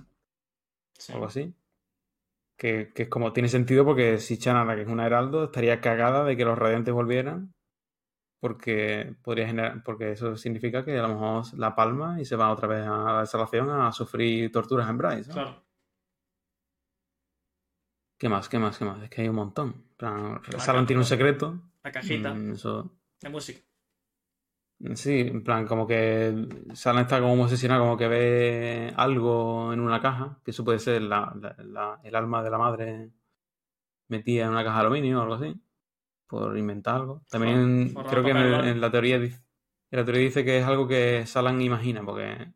Sí. 0.98 1.12
algo 1.12 1.26
así. 1.26 1.55
Que, 2.57 2.92
que 2.94 3.05
es 3.05 3.09
como, 3.09 3.32
tiene 3.32 3.48
sentido 3.48 3.84
porque 3.84 4.18
si 4.18 4.38
Chanara, 4.38 4.76
que 4.76 4.82
es 4.82 4.88
una 4.88 5.07
heraldo, 5.07 5.44
estaría 5.44 5.80
cagada 5.80 6.24
de 6.24 6.36
que 6.36 6.44
los 6.44 6.59
radiantes 6.59 6.92
volvieran. 6.92 7.55
Porque 8.41 9.14
podría 9.22 9.47
generar, 9.47 9.82
porque 9.84 10.12
eso 10.12 10.34
significa 10.36 10.82
que 10.84 10.99
a 10.99 11.03
lo 11.03 11.09
mejor 11.09 11.45
la 11.59 11.74
palma 11.74 12.18
y 12.20 12.24
se 12.24 12.36
va 12.36 12.51
otra 12.51 12.66
vez 12.68 12.86
a 12.86 13.12
la 13.12 13.20
desalación 13.20 13.68
a 13.70 13.93
sufrir 13.93 14.51
torturas 14.51 14.88
en 14.88 14.97
Bryce. 14.99 15.28
¿no? 15.28 15.34
Claro. 15.34 15.64
¿Qué 18.18 18.28
más? 18.28 18.49
¿Qué 18.49 18.59
más? 18.59 18.78
¿Qué 18.78 18.84
más? 18.84 19.03
Es 19.03 19.11
que 19.11 19.22
hay 19.22 19.28
un 19.28 19.36
montón. 19.36 19.84
Plan, 19.97 20.41
La 20.53 20.59
Salan 20.61 20.86
tiene 20.86 21.01
un 21.01 21.07
secreto. 21.07 21.61
La 21.82 21.93
cajita. 21.93 22.32
Mm, 22.34 22.53
eso, 22.53 22.91
de 23.20 23.28
música. 23.28 23.61
Sí, 24.95 25.20
en 25.20 25.45
plan, 25.45 25.66
como 25.66 25.86
que 25.86 26.49
Salan 26.72 27.03
está 27.03 27.20
como 27.20 27.43
obsesionado, 27.43 27.82
como 27.82 27.99
que 27.99 28.09
ve 28.09 28.93
algo 28.97 29.72
en 29.74 29.80
una 29.80 30.01
caja, 30.01 30.41
que 30.43 30.53
eso 30.53 30.64
puede 30.64 30.78
ser 30.78 31.03
la, 31.03 31.34
la- 31.38 31.55
la- 31.64 32.01
el 32.03 32.14
alma 32.14 32.43
de 32.43 32.51
la 32.51 32.57
madre 32.59 33.11
metida 34.09 34.45
en 34.45 34.51
una 34.51 34.64
caja 34.64 34.76
de 34.80 34.86
aluminio 34.86 35.18
o 35.18 35.22
algo 35.22 35.34
así, 35.34 35.55
por 36.31 36.57
inventar 36.57 36.95
algo. 36.95 37.22
También 37.28 37.93
creo 38.09 38.22
que 38.22 38.31
en, 38.31 38.81
la 38.81 38.91
teoría 38.91 39.18
dice, 39.18 39.43
la 39.91 40.05
teoría 40.05 40.22
dice 40.22 40.45
que 40.45 40.59
es 40.59 40.64
algo 40.64 40.87
que 40.87 41.26
Salan 41.26 41.61
imagina, 41.61 42.05
porque 42.05 42.53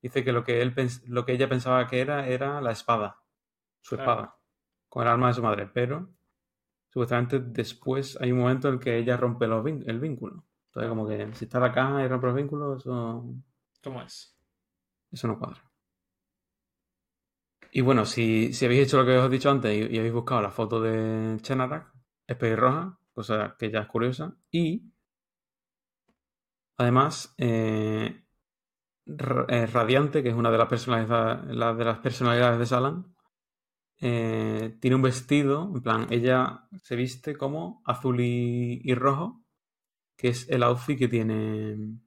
dice 0.00 0.22
que 0.22 0.32
lo 0.32 0.44
que 0.44 0.62
él 0.62 0.72
lo 1.08 1.26
que 1.26 1.32
ella 1.32 1.48
pensaba 1.48 1.88
que 1.88 2.00
era 2.00 2.28
era 2.28 2.60
la 2.60 2.70
espada, 2.70 3.20
su 3.80 3.96
Claro. 3.96 4.12
espada, 4.12 4.36
con 4.88 5.02
el 5.02 5.08
alma 5.08 5.28
de 5.28 5.34
su 5.34 5.42
madre, 5.42 5.66
pero 5.66 6.08
supuestamente 6.88 7.40
después 7.40 8.16
hay 8.20 8.30
un 8.30 8.38
momento 8.38 8.68
en 8.68 8.74
el 8.74 8.80
que 8.80 8.96
ella 8.96 9.16
rompe 9.16 9.48
los 9.48 9.66
el 9.66 9.98
vínculo. 9.98 10.44
Entonces, 10.68 10.88
como 10.88 11.08
que 11.08 11.34
si 11.34 11.46
está 11.46 11.58
la 11.58 11.72
caja 11.72 12.04
y 12.04 12.08
rompe 12.08 12.28
los 12.28 12.36
vínculos, 12.36 12.80
eso, 12.80 13.24
¿Cómo 13.82 14.02
es? 14.02 14.38
eso 15.10 15.26
no 15.26 15.38
cuadra. 15.38 15.62
Y 17.72 17.80
bueno, 17.80 18.06
si, 18.06 18.52
si 18.52 18.64
habéis 18.64 18.86
hecho 18.86 18.98
lo 18.98 19.04
que 19.04 19.18
os 19.18 19.26
he 19.26 19.28
dicho 19.28 19.50
antes 19.50 19.74
y, 19.74 19.94
y 19.94 19.98
habéis 19.98 20.14
buscado 20.14 20.40
la 20.40 20.50
foto 20.50 20.80
de 20.80 21.36
Chenarak, 21.42 21.92
es 22.26 22.36
pelirroja, 22.36 22.98
cosa 23.16 23.56
que 23.58 23.70
ya 23.72 23.80
es 23.80 23.88
curiosa. 23.88 24.36
Y 24.52 24.92
además, 26.76 27.34
eh, 27.38 28.22
eh, 29.48 29.66
Radiante, 29.66 30.22
que 30.22 30.28
es 30.30 30.34
una 30.34 30.50
de 30.50 30.58
las 30.58 30.68
personalidades, 30.68 31.54
la 31.56 31.74
de 31.74 31.84
las 31.84 31.98
personalidades 31.98 32.58
de 32.58 32.66
Salan, 32.66 33.14
eh, 34.00 34.76
tiene 34.80 34.96
un 34.96 35.02
vestido, 35.02 35.72
en 35.74 35.82
plan, 35.82 36.06
ella 36.10 36.68
se 36.82 36.96
viste 36.96 37.36
como 37.36 37.82
azul 37.86 38.20
y, 38.20 38.80
y 38.84 38.94
rojo, 38.94 39.42
que 40.16 40.28
es 40.28 40.48
el 40.50 40.62
outfit 40.64 40.98
que 40.98 41.08
tiene 41.08 41.98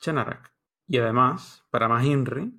Chenarak. 0.00 0.54
Y 0.88 0.98
además, 0.98 1.64
para 1.70 1.88
más 1.88 2.04
Inri, 2.04 2.52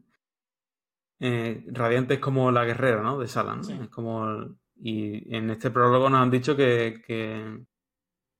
eh, 1.19 1.63
Radiante 1.67 2.15
es 2.15 2.19
como 2.19 2.51
la 2.51 2.65
guerrera, 2.65 3.01
¿no? 3.01 3.17
De 3.19 3.27
Salan. 3.27 3.61
Es 3.83 3.89
como 3.89 4.29
el- 4.29 4.55
y 4.79 5.35
en 5.35 5.49
este 5.49 5.71
prólogo 5.71 6.09
nos 6.09 6.21
han 6.21 6.29
dicho 6.31 6.55
que, 6.55 7.01
que, 7.05 7.65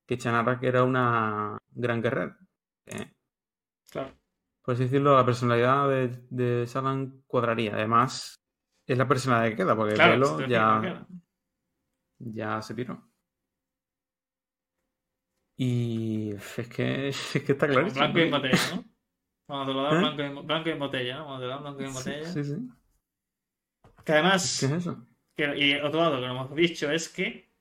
que 0.08 0.18
Chenarak 0.18 0.64
era 0.64 0.84
una 0.84 1.58
gran 1.72 2.02
guerrera. 2.02 2.38
Eh, 2.88 3.14
Claro. 3.92 4.14
por 4.64 4.74
así 4.74 4.84
decirlo, 4.84 5.16
la 5.16 5.26
personalidad 5.26 5.88
de, 5.90 6.26
de 6.30 6.68
Salan 6.68 7.22
cuadraría. 7.28 7.74
Además, 7.74 8.36
es 8.86 8.98
la 8.98 9.08
personalidad 9.08 9.50
que 9.52 9.56
queda, 9.58 9.76
porque 9.76 9.94
Claro, 9.96 10.14
el 10.14 10.20
pelo 10.22 10.40
ya, 10.48 10.80
claro. 10.82 11.08
ya 12.20 12.62
se 12.62 12.74
tiró. 12.76 13.08
Y 15.58 16.34
es 16.36 16.70
que, 16.70 17.08
es 17.10 17.44
que 17.46 17.52
está 17.54 17.68
clarísimo. 17.68 18.02
Blanco 18.02 18.20
y 18.20 18.30
botella, 18.30 18.76
¿no? 18.76 18.84
Cuando 19.48 19.66
te 19.66 19.74
lo 19.74 19.84
dan 19.84 19.94
¿Eh? 19.96 20.00
blanco, 20.00 20.42
y, 20.42 20.46
blanco 20.46 20.70
y 20.70 20.74
botella, 20.74 21.18
¿no? 21.18 21.26
Cuando 21.26 21.42
te 21.42 21.48
lo 21.48 21.54
dan 21.54 21.64
blanco 21.64 21.82
y 21.82 21.86
en 21.86 21.94
botella. 21.94 22.26
Sí, 22.26 22.44
sí. 22.44 22.56
Que 24.06 24.12
además, 24.14 24.58
¿Qué 24.60 24.66
es 24.68 24.72
eso? 24.74 25.08
que- 25.36 25.58
y 25.58 25.76
otro 25.76 26.00
lado 26.02 26.16
que 26.20 26.28
no 26.28 26.32
hemos 26.32 26.56
dicho 26.56 26.90
es 26.92 27.10
que 27.10 27.52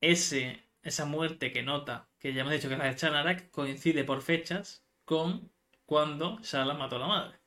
ese, 0.00 0.67
esa 0.82 1.04
muerte 1.06 1.52
que 1.52 1.62
nota, 1.62 2.08
que 2.18 2.32
ya 2.32 2.40
hemos 2.42 2.52
dicho 2.54 2.68
que 2.68 2.74
es 2.74 2.78
la 2.80 2.86
de 2.86 2.96
Chanarak, 2.96 3.50
coincide 3.50 4.04
por 4.04 4.22
fechas 4.22 4.84
con 5.04 5.52
cuando 5.86 6.38
Shala 6.42 6.74
mató 6.74 6.96
a 6.96 7.00
la 7.00 7.06
madre. 7.08 7.38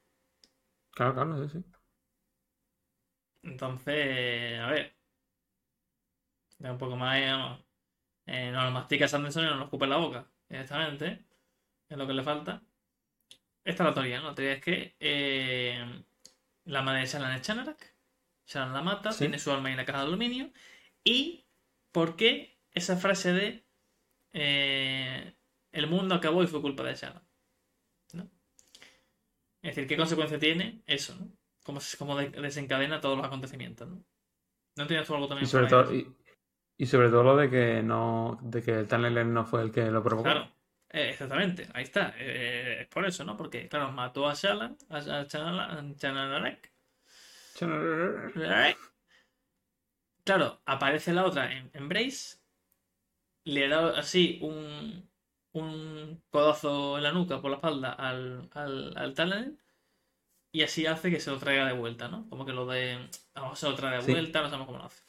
Claro, 0.92 1.14
claro, 1.14 1.48
sí, 1.50 1.60
sí. 1.60 1.66
Entonces, 3.44 4.60
a 4.60 4.68
ver. 4.72 4.96
Da 6.60 6.72
un 6.72 6.78
poco 6.78 6.96
más. 6.96 7.18
eh, 7.18 7.64
eh, 8.28 8.52
no 8.52 8.64
lo 8.66 8.72
mastica 8.72 9.08
Sanderson 9.08 9.44
y 9.46 9.48
no 9.48 9.56
lo 9.56 9.64
escupe 9.66 9.86
en 9.86 9.90
la 9.92 9.98
boca. 9.98 10.32
Directamente. 10.50 11.26
Es 11.90 11.98
lo 11.98 12.08
que 12.08 12.14
le 12.14 12.24
falta. 12.24 12.64
Esta 13.64 13.84
es 13.84 13.90
la 13.90 13.94
teoría, 13.94 14.20
¿no? 14.22 14.30
La 14.30 14.36
teoría 14.36 14.54
es 14.56 14.62
que 14.64 14.96
eh, 15.00 16.04
la 16.66 16.82
madre 16.82 17.02
de 17.02 17.08
Shannon 17.08 17.32
es 17.34 17.42
Chanarak. 17.44 17.96
Shannon 18.48 18.74
la 18.74 18.82
mata, 18.82 19.12
Sí. 19.12 19.20
tiene 19.20 19.40
su 19.40 19.52
alma 19.52 19.72
en 19.72 19.78
la 19.78 19.86
caja 19.86 20.00
de 20.02 20.06
aluminio. 20.08 20.52
¿Y 21.04 21.46
por 21.92 22.16
qué 22.16 22.60
esa 22.74 22.98
frase 22.98 23.34
de 23.34 23.66
eh, 24.34 25.36
el 25.72 25.88
mundo 25.88 26.16
acabó 26.16 26.44
y 26.44 26.48
fue 26.48 26.62
culpa 26.62 26.84
de 26.84 26.96
Shannon? 26.96 27.24
¿No? 28.14 28.32
Es 29.64 29.76
decir, 29.76 29.88
¿qué 29.88 29.98
consecuencia 29.98 30.38
tiene 30.40 30.84
eso, 30.86 31.16
¿no? 31.16 31.32
Cómo, 31.64 31.80
cómo 31.98 32.16
de- 32.18 32.30
desencadena 32.30 33.00
todos 33.02 33.18
los 33.18 33.26
acontecimientos, 33.26 33.88
¿no? 33.90 34.04
¿No 34.78 34.88
tienes 34.88 35.10
algo 35.10 35.28
también 35.28 35.46
Y 35.46 35.50
sobre 35.50 35.64
por 35.64 35.70
ahí? 35.70 35.84
todo, 35.86 35.96
y, 35.96 36.16
y 36.78 36.86
sobre 36.88 37.10
todo 37.10 37.24
lo 37.24 37.38
de 37.38 37.50
que 37.50 37.84
no, 37.84 38.40
de 38.44 38.62
que 38.64 38.72
el 38.80 38.88
Tanneler 38.88 39.26
no 39.26 39.46
fue 39.46 39.62
el 39.64 39.72
que 39.72 39.92
lo 39.92 40.04
provocó. 40.04 40.30
Claro, 40.30 40.52
eh, 40.90 41.10
exactamente, 41.12 41.68
ahí 41.74 41.84
está. 41.84 42.14
Eh, 42.18 42.82
es 42.82 42.88
por 42.88 43.06
eso, 43.06 43.24
¿no? 43.24 43.36
Porque, 43.38 43.68
claro, 43.68 43.92
mató 43.92 44.28
a 44.28 44.34
Shala, 44.34 44.76
a 44.90 45.26
Chanararek. 45.28 46.72
Claro, 50.24 50.62
aparece 50.66 51.14
la 51.14 51.26
otra 51.26 51.52
en, 51.54 51.70
en 51.76 51.88
Brace, 51.88 52.40
le 53.46 53.68
da 53.68 53.98
así 54.00 54.40
un, 54.42 55.10
un 55.54 56.24
codazo 56.30 56.98
en 56.98 57.04
la 57.04 57.12
nuca 57.12 57.42
por 57.42 57.52
la 57.52 57.58
espalda 57.58 57.92
al, 57.94 58.50
al, 58.54 58.98
al 58.98 59.14
Talon 59.14 59.58
y 60.52 60.64
así 60.64 60.86
hace 60.86 61.12
que 61.12 61.20
se 61.20 61.32
lo 61.32 61.40
traiga 61.40 61.66
de 61.66 61.74
vuelta, 61.74 62.08
¿no? 62.10 62.28
Como 62.30 62.46
que 62.46 62.54
lo 62.54 62.66
de. 62.66 63.10
Vamos, 63.36 63.60
se 63.60 63.70
lo 63.70 63.76
trae 63.76 63.98
de 64.02 64.06
Sí. 64.06 64.12
vuelta, 64.12 64.42
no 64.42 64.48
sabemos 64.48 64.68
cómo 64.68 64.80
lo 64.80 64.86
hace. 64.86 65.04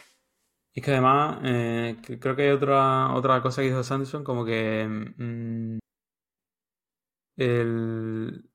Y 0.74 0.80
es 0.80 0.84
que 0.86 0.92
además, 0.92 1.38
eh, 1.44 1.96
creo 2.20 2.34
que 2.36 2.42
hay 2.44 2.50
otra, 2.50 3.14
otra 3.14 3.42
cosa 3.42 3.60
que 3.62 3.68
hizo 3.68 3.82
Sanderson, 3.84 4.24
como 4.24 4.44
que 4.44 4.86
mm, 4.88 5.78
el- 7.36 8.48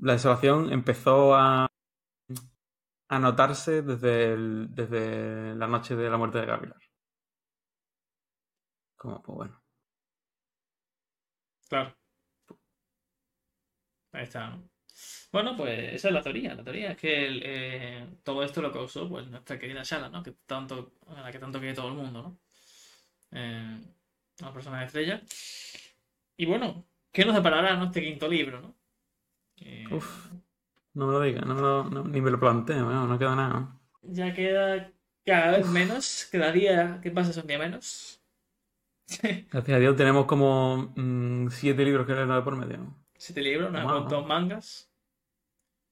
la 0.00 0.12
desolación 0.14 0.72
empezó 0.72 1.34
a, 1.36 1.68
a 3.10 3.18
notarse 3.18 3.82
desde, 3.82 4.32
el- 4.32 4.68
desde 4.74 5.54
la 5.54 5.66
noche 5.66 5.96
de 5.96 6.08
la 6.08 6.16
muerte 6.16 6.38
de 6.38 6.46
Gavilar. 6.46 6.78
Como, 9.00 9.20
pues 9.22 9.36
bueno. 9.36 9.60
Claro. 11.70 11.96
Ahí 14.12 14.24
está, 14.24 14.50
¿no? 14.50 14.68
Bueno, 15.32 15.56
pues 15.56 15.94
esa 15.94 16.08
es 16.08 16.14
la 16.14 16.22
teoría. 16.22 16.54
La 16.54 16.64
teoría 16.64 16.92
es 16.92 16.98
que 16.98 17.26
el, 17.26 17.42
eh, 17.44 18.06
todo 18.24 18.42
esto 18.42 18.60
lo 18.62 18.72
causó 18.72 19.08
pues, 19.08 19.26
nuestra 19.28 19.58
querida 19.58 19.82
Shala, 19.84 20.08
¿no? 20.08 20.22
Que 20.22 20.32
tanto, 20.46 20.94
a 21.08 21.22
la 21.22 21.32
que 21.32 21.38
tanto 21.38 21.58
quiere 21.60 21.74
todo 21.74 21.88
el 21.88 21.94
mundo, 21.94 22.22
¿no? 22.22 22.38
Eh, 23.32 23.80
una 24.40 24.52
persona 24.52 24.80
de 24.80 24.86
estrella. 24.86 25.22
Y 26.36 26.46
bueno, 26.46 26.86
¿qué 27.12 27.24
nos 27.24 27.34
deparará 27.36 27.76
¿no? 27.76 27.84
este 27.86 28.02
quinto 28.02 28.28
libro, 28.28 28.60
¿no? 28.60 28.74
Eh, 29.58 29.86
Uf. 29.90 30.28
No 30.94 31.06
me 31.06 31.12
lo 31.12 31.20
digas, 31.20 31.46
no 31.46 31.54
me 31.56 31.60
lo- 31.62 31.84
no- 31.84 32.04
ni 32.04 32.20
me 32.20 32.30
lo 32.30 32.40
planteo, 32.40 32.90
no, 32.90 33.06
no 33.06 33.18
queda 33.18 33.36
nada. 33.36 33.80
Ya 34.02 34.34
queda 34.34 34.92
cada 35.24 35.52
vez 35.56 35.66
menos. 35.66 36.28
Cada 36.30 36.52
día 36.52 37.00
que 37.02 37.10
pasa 37.10 37.30
es 37.30 37.36
un 37.38 37.46
día 37.46 37.58
menos. 37.58 38.19
Gracias 39.50 39.76
a 39.76 39.78
Dios 39.78 39.96
tenemos 39.96 40.26
como 40.26 40.92
mm, 40.96 41.48
siete 41.50 41.84
libros 41.84 42.06
que 42.06 42.14
leer 42.14 42.44
por 42.44 42.56
medio. 42.56 42.96
Siete 43.16 43.42
libros, 43.42 43.70
unos 43.70 43.82
Toma, 43.82 43.92
cuantos 43.92 44.22
¿no? 44.22 44.28
mangas. 44.28 44.90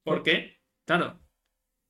¿Por 0.05 0.23
qué? 0.23 0.59
Claro, 0.85 1.19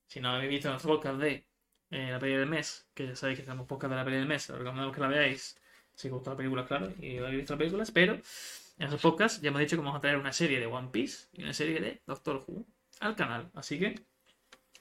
si 0.07 0.19
no 0.19 0.29
habéis 0.29 0.49
visto 0.49 0.69
nuestro 0.69 0.95
podcast 0.95 1.19
de 1.19 1.47
eh, 1.91 2.11
la 2.11 2.19
peli 2.19 2.33
del 2.33 2.49
mes, 2.49 2.89
que 2.93 3.07
ya 3.07 3.15
sabéis 3.15 3.39
que 3.39 3.43
tenemos 3.43 3.67
podcast 3.67 3.91
de 3.91 3.95
la 3.95 4.03
peli 4.03 4.17
del 4.17 4.27
mes, 4.27 4.49
os 4.49 4.57
recomendamos 4.57 4.93
que 4.93 5.01
la 5.01 5.07
veáis 5.07 5.55
si 5.93 6.07
os 6.07 6.13
gusta 6.13 6.31
la 6.31 6.37
película, 6.37 6.65
claro, 6.65 6.91
y 6.99 7.17
habéis 7.17 7.37
visto 7.37 7.53
las 7.53 7.59
películas, 7.59 7.91
pero 7.91 8.13
en 8.13 8.87
esos 8.87 9.01
podcasts 9.01 9.41
ya 9.41 9.49
hemos 9.49 9.59
dicho 9.59 9.75
que 9.75 9.81
vamos 9.81 9.97
a 9.97 10.01
traer 10.01 10.17
una 10.17 10.31
serie 10.31 10.59
de 10.59 10.65
One 10.65 10.89
Piece 10.91 11.27
y 11.33 11.43
una 11.43 11.53
serie 11.53 11.79
de 11.81 12.01
Doctor 12.07 12.43
Who 12.47 12.65
al 13.01 13.15
canal. 13.15 13.51
Así 13.53 13.77
que, 13.77 13.95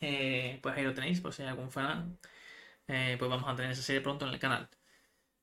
eh, 0.01 0.61
pues 0.63 0.77
ahí 0.77 0.85
lo 0.85 0.95
tenéis, 0.95 1.21
por 1.21 1.33
si 1.33 1.43
hay 1.43 1.49
algún 1.49 1.71
fan, 1.71 2.19
eh, 2.87 3.17
pues 3.19 3.29
vamos 3.29 3.49
a 3.49 3.57
tener 3.57 3.73
esa 3.73 3.83
serie 3.83 4.01
pronto 4.01 4.27
en 4.27 4.33
el 4.33 4.39
canal. 4.39 4.69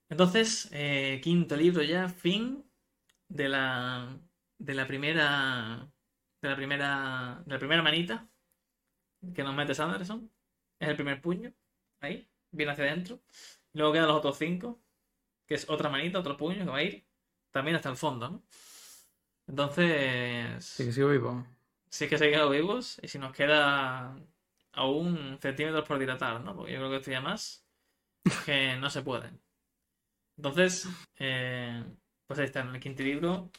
Entonces, 0.10 0.70
eh, 0.72 1.20
quinto 1.24 1.56
libro 1.56 1.82
ya, 1.84 2.10
fin 2.10 2.64
de 3.30 3.50
la, 3.50 4.20
de 4.58 4.74
la 4.74 4.88
primera 4.88 5.92
de 6.42 6.50
la 6.50 6.56
primera 6.56 7.44
de 7.46 7.54
la 7.54 7.60
primera 7.60 7.82
manita 7.82 8.28
que 9.34 9.44
nos 9.44 9.56
mete 9.56 9.74
Sanderson 9.74 10.32
es 10.80 10.90
el 10.90 10.96
primer 10.96 11.22
puño 11.22 11.54
ahí 12.02 12.30
viene 12.52 12.72
hacia 12.72 12.86
adentro 12.86 13.20
luego 13.74 13.94
quedan 13.94 14.08
los 14.08 14.18
otros 14.18 14.38
cinco 14.38 14.80
que 15.48 15.56
es 15.56 15.70
otra 15.70 15.90
manita 15.90 16.20
otro 16.20 16.38
puño 16.38 16.64
que 16.66 16.72
va 16.72 16.78
a 16.78 16.84
ir 16.84 17.08
también 17.52 17.76
hasta 17.76 17.90
el 17.90 17.98
fondo 17.98 18.30
¿no? 18.30 18.44
entonces 19.48 20.64
Sí 20.64 20.86
que 20.86 20.92
sigo 20.92 21.10
vivo. 21.10 21.46
sí 21.90 22.08
que 22.08 22.18
seguimos 22.18 22.52
vivos 22.52 23.00
y 23.02 23.08
si 23.08 23.18
nos 23.18 23.34
queda 23.34 24.16
aún 24.74 25.40
centímetros 25.42 25.88
por 25.88 25.98
dilatar 25.98 26.42
¿no? 26.42 26.56
porque 26.56 26.74
yo 26.74 26.80
creo 26.80 26.90
que 26.92 26.98
esto 26.98 27.12
ya 27.12 27.22
más 27.22 27.66
que 28.46 28.76
no 28.78 28.90
se 28.90 29.02
puede 29.02 29.32
entonces 30.38 30.88
eh, 31.20 31.84
pues 32.28 32.40
ahí 32.40 32.46
está 32.46 32.62
en 32.62 32.76
el 32.76 32.82
quinto 32.82 33.04
libro 33.04 33.52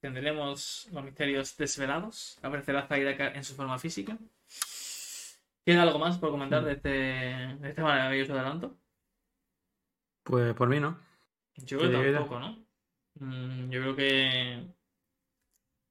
tendremos 0.00 0.88
los 0.92 1.04
misterios 1.04 1.56
desvelados. 1.56 2.38
Aparecerá 2.42 2.86
Zairaka 2.86 3.32
en 3.34 3.44
su 3.44 3.54
forma 3.54 3.78
física. 3.78 4.16
¿Queda 5.64 5.82
algo 5.82 5.98
más 5.98 6.18
por 6.18 6.30
comentar 6.30 6.64
de 6.64 6.72
este, 6.72 6.88
de 6.88 7.68
este 7.68 7.82
maravilloso 7.82 8.34
adelanto? 8.34 8.78
Pues 10.22 10.54
por 10.54 10.68
mí 10.68 10.78
no. 10.80 10.98
Yo 11.56 11.78
creo 11.78 12.02
Que 12.02 12.12
tampoco, 12.12 12.38
¿no? 12.38 12.66
Mm, 13.14 13.70
yo 13.70 13.80
creo 13.80 13.96
que 13.96 14.76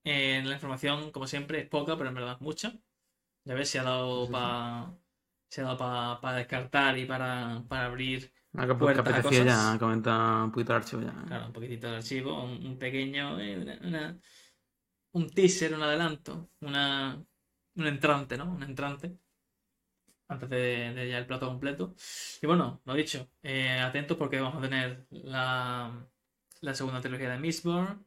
eh, 0.04 0.42
la 0.44 0.54
información, 0.54 1.10
como 1.10 1.26
siempre, 1.26 1.60
es 1.60 1.68
poca, 1.68 1.96
pero 1.96 2.08
en 2.08 2.14
verdad 2.14 2.34
es 2.34 2.40
mucha. 2.40 2.72
Ya 3.44 3.54
ves, 3.54 3.68
se 3.68 3.78
ha 3.78 3.82
dado 3.82 4.22
Sí, 4.22 4.26
sí. 4.26 4.32
para 4.32 4.80
ha 5.58 5.62
dado 5.62 6.20
para 6.20 6.36
descartar 6.38 6.98
y 6.98 7.04
para, 7.06 7.62
para 7.68 7.86
abrir 7.86 8.32
Ah, 8.56 8.66
que, 8.66 8.74
que 8.74 9.00
apetecía 9.00 9.44
ya 9.44 9.78
comentar 9.78 10.44
un 10.44 10.50
poquito 10.52 10.72
el 10.72 10.76
archivo 10.82 11.02
ya. 11.02 11.12
Claro, 11.28 11.46
un 11.46 11.52
poquitito 11.52 11.88
de 11.90 11.96
archivo, 11.96 12.44
un, 12.44 12.66
un 12.66 12.78
pequeño, 12.78 13.38
eh, 13.40 13.56
una- 13.58 13.78
una- 13.88 14.18
un 15.12 15.30
teaser, 15.30 15.74
un 15.74 15.82
adelanto, 15.82 16.50
una, 16.60 17.22
un 17.76 17.86
entrante, 17.86 18.36
¿no? 18.38 18.46
Un 18.54 18.62
entrante 18.62 19.18
antes 20.28 20.48
de, 20.50 20.92
de 20.94 21.08
ya 21.08 21.18
el 21.18 21.26
plato 21.26 21.46
completo. 21.48 21.94
Y 22.42 22.46
bueno, 22.46 22.80
lo 22.84 22.94
dicho, 22.94 23.28
eh, 23.42 23.78
atentos 23.80 24.16
porque 24.16 24.40
vamos 24.40 24.58
a 24.58 24.68
tener 24.68 25.06
la, 25.10 26.06
la 26.60 26.74
segunda 26.74 27.00
trilogía 27.00 27.30
de 27.30 27.38
Mistborn, 27.38 28.04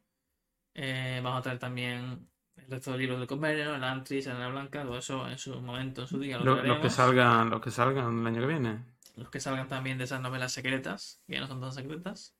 eh, 0.74 1.20
vamos 1.22 1.40
a 1.40 1.42
tener 1.42 1.58
también 1.58 2.28
el 2.56 2.70
resto 2.70 2.92
de 2.92 2.98
libros 2.98 3.18
del 3.18 3.28
Convenio, 3.28 3.74
el 3.74 3.84
Antris, 3.84 4.26
la 4.26 4.48
Blanca, 4.48 4.82
todo 4.84 4.98
eso 4.98 5.28
en 5.28 5.38
su 5.38 5.60
momento, 5.62 6.02
en 6.02 6.08
su 6.08 6.18
día 6.20 6.38
lo 6.38 6.44
Lo- 6.44 6.62
los 6.62 6.78
que 6.80 6.90
salgan, 6.90 7.50
los 7.50 7.60
que 7.60 7.70
salgan 7.70 8.20
el 8.20 8.26
año 8.26 8.40
que 8.42 8.46
viene. 8.46 8.84
Los 9.16 9.30
que 9.30 9.40
salgan 9.40 9.68
también 9.68 9.98
de 9.98 10.04
esas 10.04 10.20
novelas 10.20 10.52
secretas, 10.52 11.22
que 11.26 11.34
ya 11.34 11.40
no 11.40 11.46
son 11.46 11.60
tan 11.60 11.72
secretas, 11.72 12.36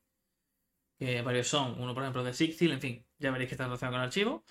que 0.99 1.23
varios 1.23 1.49
son, 1.49 1.81
uno 1.81 1.95
por 1.95 2.03
ejemplo 2.03 2.23
de 2.25 2.35
Sixtil, 2.35 2.73
en 2.73 2.81
fin, 2.81 3.07
ya 3.18 3.31
veréis 3.31 3.49
que 3.49 3.55
está 3.55 3.64
relacionado 3.64 3.95
con 3.95 4.01
el 4.03 4.07
archivo. 4.07 4.45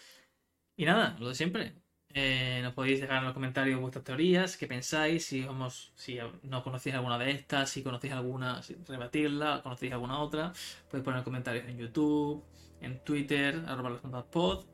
Y 0.75 0.85
nada, 0.85 1.15
lo 1.19 1.29
de 1.29 1.35
siempre. 1.35 1.75
Eh, 2.11 2.61
nos 2.63 2.73
podéis 2.73 3.01
dejar 3.01 3.17
en 3.19 3.25
los 3.25 3.33
comentarios 3.33 3.79
vuestras 3.79 4.03
teorías, 4.03 4.57
qué 4.57 4.65
pensáis, 4.65 5.27
si 5.27 5.43
vamos, 5.43 5.93
si 5.95 6.17
no 6.41 6.63
conocéis 6.63 6.95
alguna 6.95 7.19
de 7.19 7.29
estas, 7.31 7.69
si 7.69 7.83
conocéis 7.83 8.13
alguna, 8.13 8.63
si 8.63 8.75
rebatirla, 8.87 9.61
conocéis 9.61 9.93
alguna 9.93 10.19
otra, 10.19 10.51
podéis 10.89 11.05
poner 11.05 11.23
comentarios 11.23 11.67
en 11.67 11.77
YouTube, 11.77 12.43
en 12.81 13.03
Twitter, 13.03 13.63
arroba 13.67 13.91
las 13.91 14.23
pod, 14.23 14.65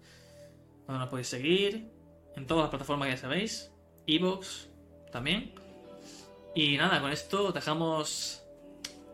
donde 0.88 1.00
nos 1.00 1.10
podéis 1.10 1.28
seguir, 1.28 1.92
en 2.38 2.48
todas 2.48 2.64
las 2.64 2.70
plataformas 2.70 3.08
que 3.08 3.16
ya 3.16 3.22
sabéis, 3.22 3.74
Evox 4.08 4.70
también. 5.12 5.65
Y 6.56 6.78
nada, 6.78 7.02
con 7.02 7.12
esto 7.12 7.52
dejamos 7.52 8.44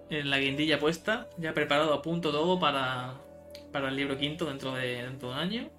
en 0.09 0.29
la 0.29 0.37
guindilla 0.37 0.79
puesta, 0.79 1.27
ya 1.37 1.53
preparado 1.53 1.93
a 1.93 2.01
punto 2.01 2.31
todo 2.31 2.59
para, 2.59 3.15
para 3.71 3.89
el 3.89 3.95
libro 3.95 4.17
quinto 4.17 4.45
dentro 4.45 4.73
de, 4.73 5.01
dentro 5.03 5.29
de 5.29 5.33
un 5.33 5.39
año. 5.39 5.69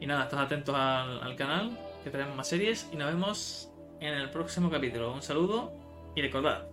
Y 0.00 0.06
nada, 0.06 0.24
estad 0.24 0.40
atentos 0.40 0.74
al, 0.74 1.20
al 1.20 1.34
canal, 1.34 1.76
que 2.04 2.10
tenemos 2.10 2.36
más 2.36 2.48
series 2.48 2.88
y 2.92 2.96
nos 2.96 3.08
vemos 3.08 3.72
en 4.00 4.14
el 4.14 4.30
próximo 4.30 4.70
capítulo. 4.70 5.12
Un 5.12 5.22
saludo 5.22 5.72
y 6.14 6.22
recordad, 6.22 6.68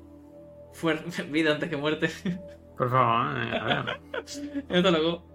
vida 1.29 1.53
antes 1.53 1.69
que 1.69 1.77
muerte. 1.77 2.09
Por 2.77 2.89
favor, 2.89 3.37
eh, 3.37 3.57
a 3.57 3.65
ver. 3.65 4.01
Hasta 4.77 4.91
luego. 4.91 5.30